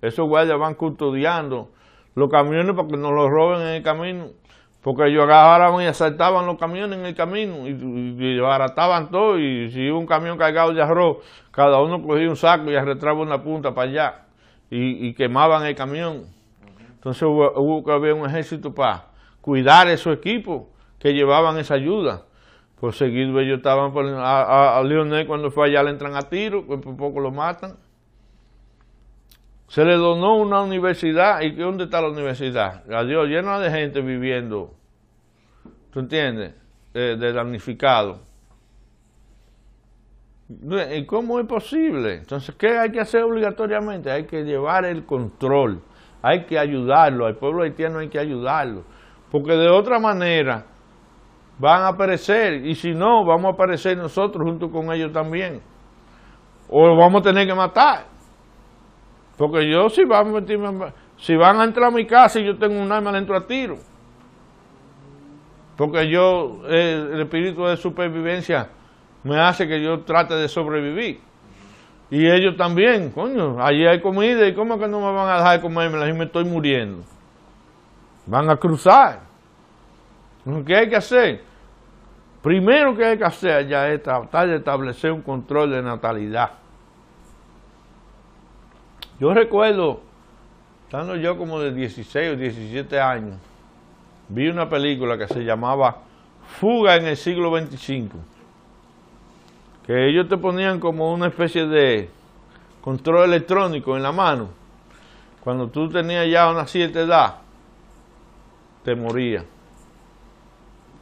[0.00, 1.70] esos guardias van custodiando
[2.14, 4.28] los camiones para que no los roben en el camino.
[4.82, 9.38] Porque ellos agarraban y asaltaban los camiones en el camino y, y, barataban todo.
[9.38, 11.18] Y si un camión cargado de arroz,
[11.50, 14.23] cada uno cogía un saco y arrastraba una punta para allá
[14.76, 16.26] y, quemaban el camión.
[16.94, 19.06] Entonces hubo, que haber un ejército para
[19.40, 20.64] cuidar esos equipos
[20.98, 22.22] que llevaban esa ayuda.
[22.80, 26.80] Por seguido ellos estaban a, a, Leonel cuando fue allá le entran a tiro, pues
[26.80, 27.76] por poco lo matan.
[29.68, 32.82] Se le donó una universidad, ¿y dónde está la universidad?
[32.92, 34.74] Adiós, llena de gente viviendo,
[35.92, 36.54] ¿tú entiendes?
[36.92, 38.20] de damnificado.
[38.20, 38.33] ¿Y
[41.06, 42.16] cómo es posible?
[42.16, 44.10] Entonces, ¿qué hay que hacer obligatoriamente?
[44.10, 45.82] Hay que llevar el control,
[46.22, 48.84] hay que ayudarlo, al pueblo haitiano hay que ayudarlo,
[49.30, 50.66] porque de otra manera
[51.58, 55.60] van a perecer y si no, vamos a perecer nosotros junto con ellos también.
[56.68, 58.06] O lo vamos a tener que matar.
[59.36, 62.80] Porque yo si van a si van a entrar a mi casa y yo tengo
[62.80, 63.76] un arma, le entro a tiro.
[65.76, 68.68] Porque yo, el espíritu de supervivencia
[69.24, 71.20] me hace que yo trate de sobrevivir.
[72.10, 75.60] Y ellos también, coño, allí hay comida y cómo que no me van a dejar
[75.62, 77.02] comerme, y me estoy muriendo.
[78.26, 79.20] Van a cruzar.
[80.66, 81.42] ¿Qué hay que hacer?
[82.42, 86.50] Primero que hay que hacer ya es tratar de establecer un control de natalidad.
[89.18, 90.02] Yo recuerdo,
[90.84, 93.38] estando yo como de 16 o 17 años,
[94.28, 96.02] vi una película que se llamaba
[96.60, 98.33] Fuga en el siglo 25
[99.86, 102.08] que ellos te ponían como una especie de
[102.80, 104.48] control electrónico en la mano.
[105.42, 107.34] Cuando tú tenías ya una cierta edad,
[108.82, 109.44] te moría.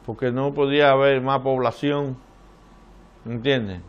[0.05, 2.17] Porque no podía haber más población.
[3.25, 3.79] ¿Entiendes?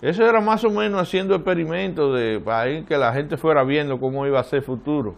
[0.00, 4.26] Eso era más o menos haciendo experimentos de, para que la gente fuera viendo cómo
[4.26, 5.16] iba a ser el futuro.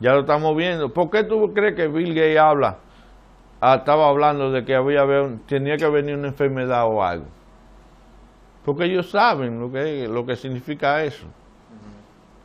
[0.00, 0.92] Ya lo estamos viendo.
[0.92, 2.78] ¿Por qué tú crees que Bill Gates habla?
[3.60, 5.06] Ah, estaba hablando de que había,
[5.46, 7.26] tenía que venir una enfermedad o algo.
[8.64, 11.26] Porque ellos saben lo que, lo que significa eso.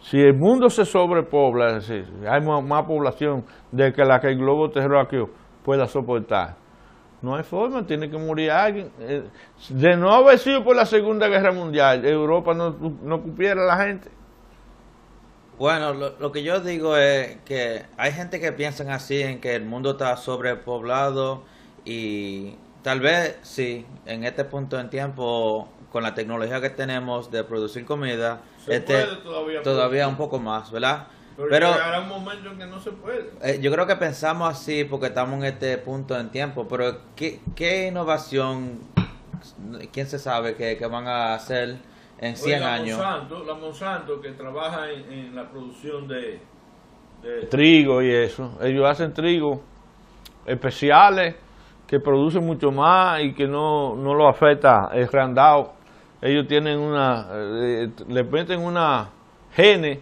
[0.02, 1.80] Si el mundo se sobrepobla,
[2.30, 5.30] hay más, población de que la que el globo terráqueo
[5.64, 6.56] pueda soportar.
[7.22, 8.92] No hay forma, tiene que morir alguien.
[9.00, 9.24] Eh,
[9.70, 14.10] de no haber sido por la Segunda Guerra Mundial, Europa no, no cupiera la gente.
[15.58, 19.54] Bueno, lo, lo, que yo digo es que hay gente que piensan así, en que
[19.54, 21.44] el mundo está sobrepoblado
[21.84, 27.44] y tal vez sí, en este punto en tiempo con la tecnología que tenemos de
[27.44, 29.06] producir comida, este,
[29.64, 31.08] todavía, un poco más, ¿verdad?
[31.50, 33.32] Pero, llegará un momento en que no se puede.
[33.42, 37.40] Eh, yo creo que pensamos así porque estamos en este punto en tiempo, pero ¿qué,
[37.56, 38.80] qué innovación,
[39.94, 41.78] quién se sabe que, van a hacer
[42.20, 42.98] en 100 años?
[42.98, 46.42] Monsanto, la Monsanto que trabaja en, la producción de,
[47.24, 49.64] de trigo y eso, ellos hacen trigo
[50.46, 51.36] especiales
[51.90, 55.79] que producen mucho más y que no, no lo afecta el randado
[56.22, 59.10] ellos tienen una, eh, le meten una
[59.56, 60.02] gene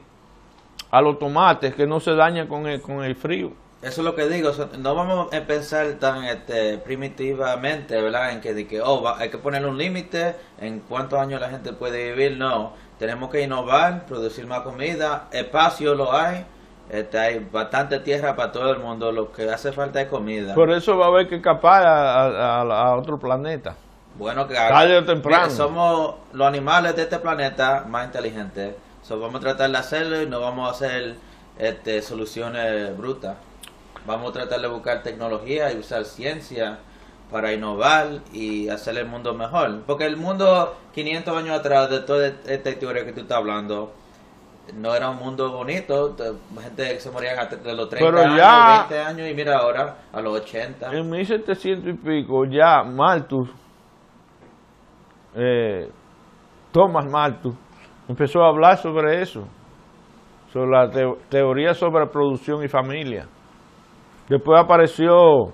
[0.90, 3.52] a los tomates que no se daña con el, con el frío.
[3.82, 8.32] Eso es lo que digo, no vamos a pensar tan este, primitivamente, ¿verdad?
[8.32, 11.74] En que, de que oh, hay que ponerle un límite en cuántos años la gente
[11.74, 12.74] puede vivir, no.
[12.98, 16.44] Tenemos que innovar, producir más comida, espacio lo hay,
[16.90, 20.56] este, hay bastante tierra para todo el mundo, lo que hace falta es comida.
[20.56, 23.76] Por eso va a haber que escapar a otro planeta.
[24.18, 25.50] Bueno, que tarde temprano.
[25.50, 28.76] somos los animales de este planeta más inteligentes.
[29.10, 31.16] vamos a tratar de hacerlo y no vamos a hacer
[31.60, 33.38] este, soluciones brutas.
[34.08, 36.80] Vamos a tratar de buscar tecnología y usar ciencia
[37.32, 39.84] para innovar y hacer el mundo mejor.
[39.86, 43.92] Porque el mundo 500 años atrás de toda esta historia que tú estás hablando,
[44.74, 46.16] no era un mundo bonito,
[46.62, 50.42] gente que se moría de los 30 años, 20 años y mira ahora a los
[50.42, 50.92] 80.
[50.92, 53.50] En 1700 y pico ya Malthus
[55.38, 55.88] eh,
[56.72, 57.56] Thomas Malthus
[58.08, 59.48] empezó a hablar sobre eso,
[60.52, 60.90] sobre la
[61.30, 63.28] teoría sobre producción y familia.
[64.28, 65.54] Después apareció,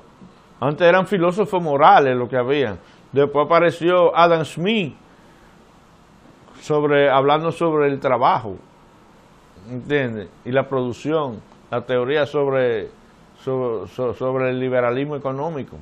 [0.59, 2.79] antes eran filósofos morales lo que habían,
[3.11, 4.95] después apareció Adam Smith
[6.61, 8.55] sobre, hablando sobre el trabajo,
[9.69, 10.29] ¿entiendes?
[10.45, 12.89] Y la producción, la teoría sobre,
[13.35, 15.77] sobre el liberalismo económico.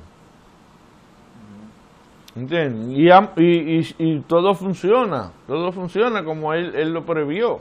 [2.34, 2.98] ¿Entiendes?
[3.36, 7.60] Y, y, y, todo funciona, todo funciona como él, él lo previó.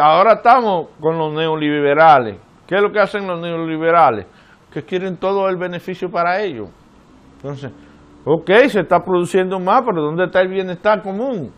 [0.00, 2.36] Ahora estamos con los neoliberales.
[2.66, 4.26] ¿Qué es lo que hacen los neoliberales?
[4.72, 6.68] Que quieren todo el beneficio para ellos.
[7.36, 7.70] Entonces,
[8.24, 11.52] ok, se está produciendo más, pero ¿dónde está el bienestar común?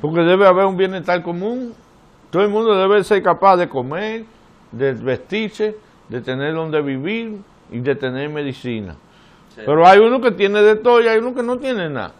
[0.00, 1.72] Porque debe haber un bienestar común.
[2.30, 4.24] Todo el mundo debe ser capaz de comer,
[4.72, 5.76] de vestirse,
[6.08, 7.38] de tener donde vivir,
[7.70, 8.96] y de tener medicina.
[9.56, 12.12] Pero hay uno que tiene de todo y hay uno que no tiene nada.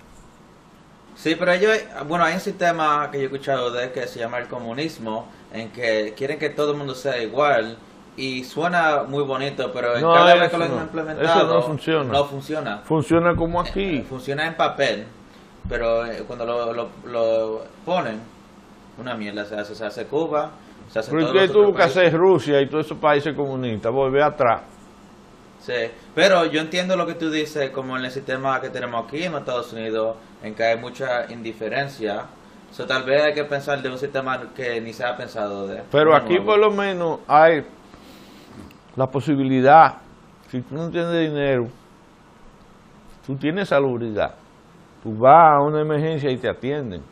[1.14, 1.72] Sí, pero ellos,
[2.06, 5.70] bueno, hay un sistema que yo he escuchado de que se llama el comunismo, en
[5.70, 7.78] que quieren que todo el mundo sea igual
[8.16, 12.12] y suena muy bonito, pero en cada vez que lo han implementado no funciona.
[12.12, 12.78] no funciona.
[12.78, 13.98] Funciona como aquí.
[13.98, 15.06] Eh, funciona en papel,
[15.68, 18.20] pero eh, cuando lo, lo, ponen,
[18.98, 20.50] una mierda se hace, se hace Cuba,
[20.88, 23.90] se hace ¿Por qué tuvo que hacer Rusia y todos esos países comunistas?
[23.90, 24.62] Volver atrás.
[25.66, 29.24] Sí, pero yo entiendo lo que tú dices, como en el sistema que tenemos aquí
[29.24, 32.26] en Estados Unidos, en que hay mucha indiferencia.
[32.70, 35.82] So, tal vez hay que pensar de un sistema que ni se ha pensado de.
[35.90, 37.64] Pero aquí por lo menos hay
[38.94, 39.96] la posibilidad
[40.48, 41.66] si tú no tienes dinero,
[43.26, 44.36] tú tienes salubridad.
[45.02, 47.02] Tú vas a una emergencia y te atienden.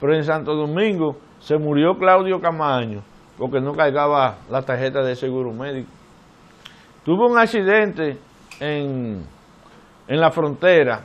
[0.00, 3.02] Pero en Santo Domingo se murió Claudio Camaño
[3.38, 5.88] porque no cargaba la tarjeta de seguro médico.
[7.04, 8.18] Tuvo un accidente
[8.60, 9.24] en,
[10.06, 11.00] en la frontera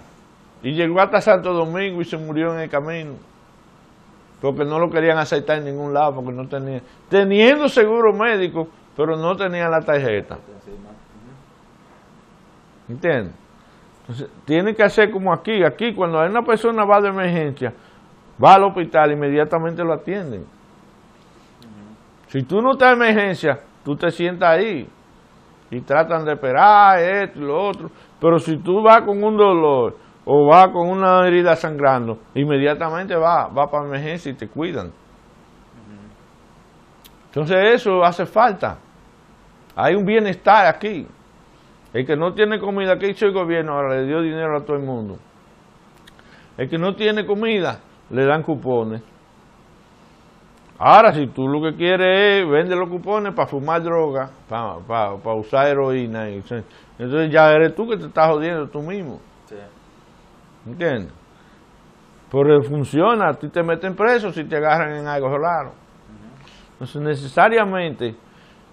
[0.63, 3.13] y llegó hasta Santo Domingo y se murió en el camino
[4.41, 9.15] porque no lo querían aceptar en ningún lado, porque no tenía, teniendo seguro médico, pero
[9.17, 10.37] no tenía la tarjeta.
[12.87, 13.33] ¿Entiendes?
[14.01, 17.73] Entonces, tiene que hacer como aquí, aquí cuando hay una persona va de emergencia,
[18.43, 20.45] va al hospital, inmediatamente lo atienden.
[22.27, 24.87] Si tú no estás en emergencia, tú te sientas ahí
[25.69, 27.89] y tratan de esperar esto y lo otro,
[28.19, 29.95] pero si tú vas con un dolor,
[30.29, 34.91] o va con una herida sangrando, inmediatamente va, va para emergencia y te cuidan.
[37.27, 38.77] Entonces eso hace falta.
[39.73, 41.07] Hay un bienestar aquí.
[41.93, 43.73] El que no tiene comida, ¿qué hizo el gobierno?
[43.73, 45.17] Ahora le dio dinero a todo el mundo.
[46.57, 47.79] El que no tiene comida,
[48.09, 49.01] le dan cupones.
[50.79, 55.67] Ahora, si tú lo que quieres es vender los cupones para fumar droga, para, usar
[55.67, 59.19] heroína, entonces ya eres tú que te estás jodiendo tú mismo.
[60.65, 61.13] ¿Entiendes?
[62.29, 65.71] Porque funciona, a ti te meten preso si te agarran en algo raro.
[66.73, 68.15] Entonces, necesariamente,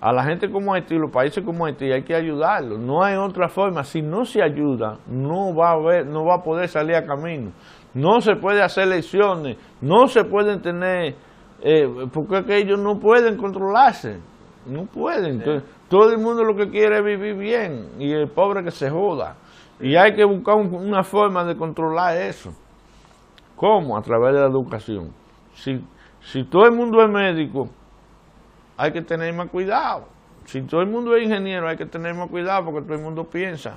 [0.00, 2.78] a la gente como Haití, los países como Haití, hay que ayudarlos.
[2.78, 3.84] No hay otra forma.
[3.84, 7.52] Si no se ayuda, no va a, haber, no va a poder salir a camino.
[7.94, 11.15] No se puede hacer elecciones, no se pueden tener,
[11.67, 14.18] eh, porque ellos no pueden controlarse.
[14.67, 15.43] No pueden.
[15.89, 19.36] todo el mundo lo que quiere es vivir bien y el pobre que se joda.
[19.81, 22.55] Y hay que buscar una forma de controlar eso.
[23.57, 23.97] ¿Cómo?
[23.97, 25.10] A través de la educación.
[25.55, 25.83] Si,
[26.20, 27.70] si todo el mundo es médico,
[28.76, 30.07] hay que tener más cuidado.
[30.44, 33.25] Si todo el mundo es ingeniero, hay que tener más cuidado porque todo el mundo
[33.25, 33.76] piensa.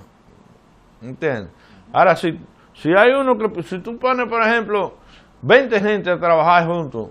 [1.01, 1.51] ¿Entiendes?
[1.93, 2.38] Ahora, si,
[2.74, 4.95] si hay uno que, si tú pones, por ejemplo,
[5.41, 7.09] 20 gente a trabajar juntos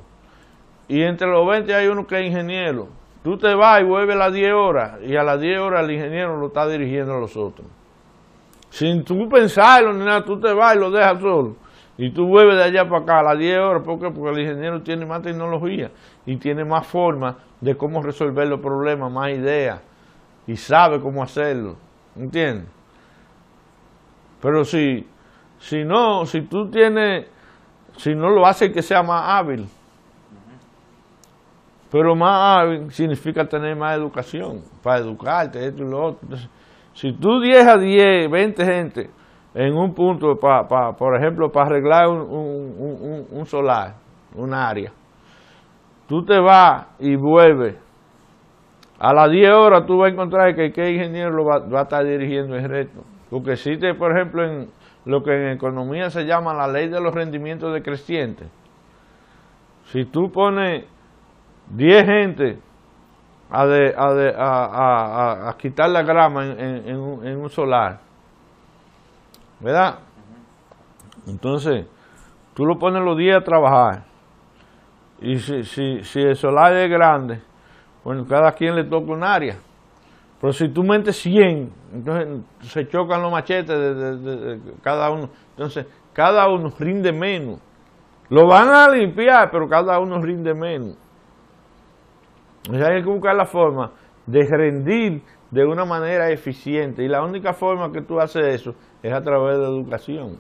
[0.89, 2.89] y entre los 20 hay uno que es ingeniero,
[3.23, 5.91] tú te vas y vuelves a las 10 horas y a las 10 horas el
[5.93, 7.67] ingeniero lo está dirigiendo a los otros.
[8.71, 11.57] Sin tú pensarlo ni nada, tú te vas y lo dejas solo.
[11.99, 13.83] Y tú vuelves de allá para acá a las 10 horas.
[13.83, 14.11] ¿Por qué?
[14.11, 15.91] Porque el ingeniero tiene más tecnología
[16.27, 19.81] y tiene más formas de cómo resolver los problemas, más ideas.
[20.47, 21.77] Y sabe cómo hacerlo.
[22.15, 22.69] ¿Entiendes?
[24.43, 25.07] Pero si,
[25.59, 27.27] si no, si tú tienes,
[27.97, 29.67] si no lo haces que sea más hábil.
[31.91, 36.29] Pero más significa tener más educación, para educarte, esto y lo otro.
[36.93, 39.11] Si tú 10 a 10, 20 gente
[39.55, 43.95] en un punto, por ejemplo, para arreglar un, solar,
[44.35, 44.93] un área,
[46.09, 47.77] tú te vas y vuelves.
[48.99, 52.05] A las 10 horas tú vas a encontrar que qué ingeniero lo va, a estar
[52.05, 53.05] dirigiendo el reto.
[53.31, 54.71] Porque existe, por ejemplo, en
[55.05, 58.49] lo que en economía se llama la ley de los rendimientos decrecientes.
[59.85, 60.87] Si tú pones
[61.71, 62.59] 10 gente
[63.51, 68.01] a, de, a, de, a, a, quitar la grama en, en, un, solar.
[69.61, 69.99] ¿Verdad?
[71.27, 71.87] Entonces,
[72.55, 74.05] tú lo pones los días a trabajar.
[75.21, 77.41] Y si, si, si el solar es grande,
[78.05, 79.57] bueno, cada quien le toca un área.
[80.41, 85.31] Pero si tú metes 100, entonces se chocan los machetes de, de cada uno.
[85.51, 87.61] Entonces, cada uno rinde menos.
[88.29, 90.97] Lo van a limpiar, pero cada uno rinde menos
[92.73, 93.93] hay que buscar la forma
[94.27, 97.05] de rendir de una manera eficiente.
[97.05, 100.39] Y la única forma que tú haces eso es a través de educación.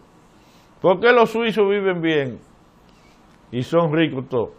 [0.80, 2.38] ¿Por qué los suizos viven bien
[3.50, 4.50] y son ricos todos?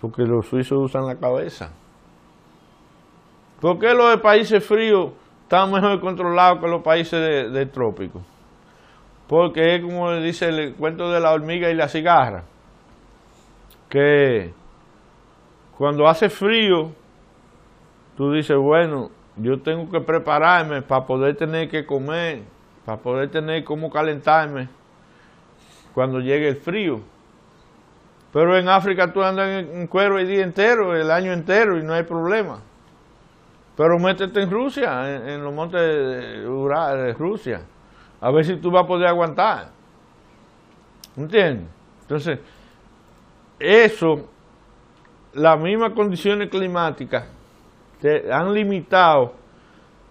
[0.00, 1.72] Porque los suizos usan la cabeza.
[3.60, 8.22] ¿Por qué los países fríos están mejor controlados que los países de, de trópicos?
[9.26, 12.44] Porque es como dice el cuento de la hormiga y la cigarra,
[13.90, 14.54] que
[15.78, 16.90] cuando hace frío,
[18.16, 22.42] tú dices, bueno, yo tengo que prepararme para poder tener que comer,
[22.84, 24.68] para poder tener cómo calentarme
[25.94, 27.00] cuando llegue el frío.
[28.32, 31.94] Pero en África tú andas en cuero el día entero, el año entero y no
[31.94, 32.60] hay problema.
[33.76, 37.60] Pero métete en Rusia, en, los montes de, de Rusia,
[38.20, 39.68] a ver si tú vas a poder aguantar.
[41.16, 41.68] ¿Entiendes?
[42.02, 42.40] Entonces,
[43.60, 44.28] eso
[45.38, 47.24] las mismas condiciones climáticas
[48.30, 49.34] han limitado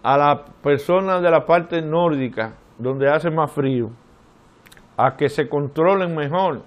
[0.04, 3.90] a las personas de la parte nórdica, donde hace más frío,
[4.96, 6.62] a que se controlen mejor.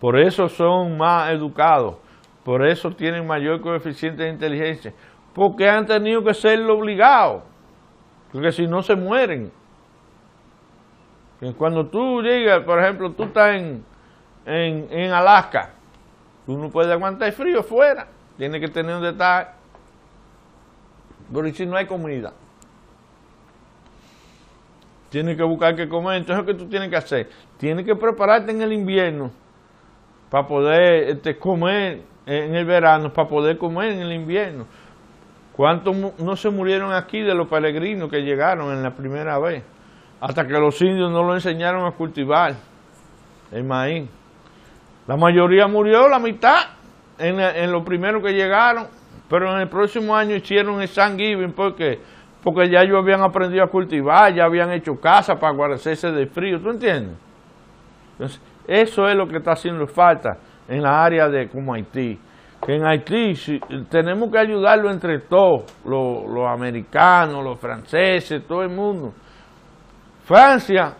[0.00, 1.96] Por eso son más educados,
[2.44, 4.92] por eso tienen mayor coeficiente de inteligencia,
[5.34, 7.42] porque han tenido que serlo obligados,
[8.32, 9.50] porque si no se mueren.
[11.58, 13.84] Cuando tú llegas, por ejemplo, tú estás en,
[14.46, 15.74] en, en Alaska,
[16.46, 18.06] tú no puedes aguantar el frío fuera,
[18.36, 19.54] tienes que tener donde estar.
[21.32, 22.32] Pero si no hay comida?
[25.10, 27.30] Tienes que buscar qué comer, entonces ¿qué tú tienes que hacer?
[27.56, 29.30] Tienes que prepararte en el invierno
[30.28, 34.66] para poder este, comer en el verano, para poder comer en el invierno.
[35.54, 39.62] ¿Cuántos no se murieron aquí de los peregrinos que llegaron en la primera vez?
[40.20, 42.56] Hasta que los indios no lo enseñaron a cultivar
[43.52, 44.08] el maíz.
[45.06, 46.58] La mayoría murió, la mitad,
[47.18, 48.86] en, en los primeros que llegaron,
[49.28, 52.00] pero en el próximo año hicieron el San Giving porque,
[52.42, 56.60] porque ya ellos habían aprendido a cultivar, ya habían hecho casa para guarecerse del frío,
[56.60, 57.16] ¿tú entiendes?
[58.12, 62.18] Entonces, eso es lo que está haciendo falta en la área de como Haití
[62.72, 63.34] en Haití
[63.90, 69.12] tenemos que ayudarlo entre todos, los, americanos, los franceses, todo el mundo.
[70.24, 70.94] Francia,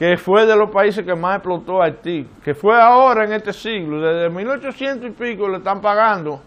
[0.00, 4.00] que fue de los países que más explotó Haití, que fue ahora en este siglo,
[4.00, 6.40] desde 1800 y pico le están pagando,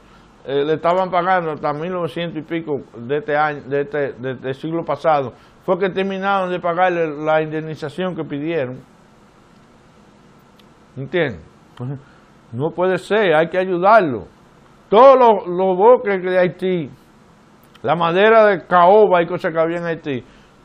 [0.44, 4.56] eh, le estaban pagando hasta 1900 y pico de este año, de este, de este
[4.56, 5.34] siglo pasado,
[5.64, 8.82] fue que terminaron de pagarle la indemnización que pidieron.
[10.98, 11.46] ¿Entiendes?
[12.52, 14.26] No puede ser, hay que ayudarlo.
[14.90, 16.90] Todos los, los bosques de Haití,
[17.84, 20.24] la madera de caoba y cosas que había en Haití,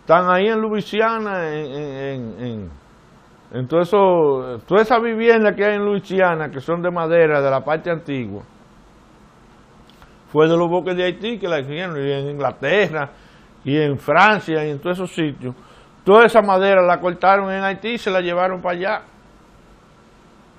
[0.09, 2.71] están ahí en Luisiana, en,
[3.53, 7.51] en, todo eso, toda esa vivienda que hay en Luisiana, que son de madera, de
[7.51, 8.43] la parte antigua,
[10.33, 13.11] fue de los bosques de Haití que la hicieron, y en Inglaterra,
[13.63, 15.55] y en Francia, y en todos esos sitios.
[16.05, 19.03] Toda esa madera la cortaron en Haití y se la llevaron para allá,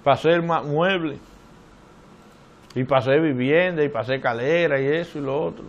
[0.03, 1.19] para hacer muebles
[2.76, 5.66] y pasé vivienda y pasé calera y eso y lo otro.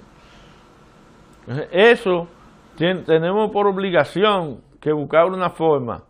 [1.72, 2.28] Eso
[3.04, 6.02] tenemos por obligación que buscar una forma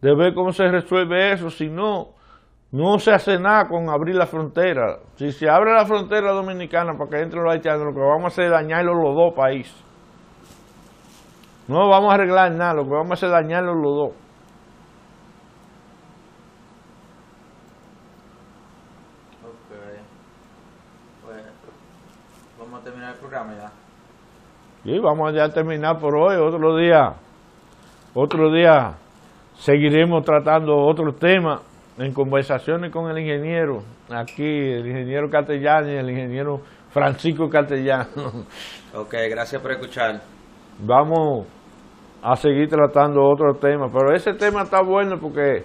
[0.00, 2.10] de ver cómo se resuelve eso, si no,
[2.70, 4.98] no se hace nada con abrir la frontera.
[5.16, 8.26] Si se abre la frontera dominicana para que entren los haitianos, lo que vamos a
[8.28, 9.82] hacer es dañarlos los dos países.
[11.66, 14.24] No vamos a arreglar nada, lo que vamos a hacer es dañarlos los dos.
[24.84, 27.14] Y vamos ya a terminar por hoy, otro día,
[28.12, 28.94] otro día
[29.54, 31.62] seguiremos tratando otros temas
[31.96, 38.06] en conversaciones con el ingeniero, aquí el ingeniero Castellano y el ingeniero Francisco Castellano.
[38.96, 40.20] Ok, gracias por escuchar.
[40.78, 41.48] Vamos
[42.22, 45.64] a seguir tratando otros temas, pero ese tema está bueno porque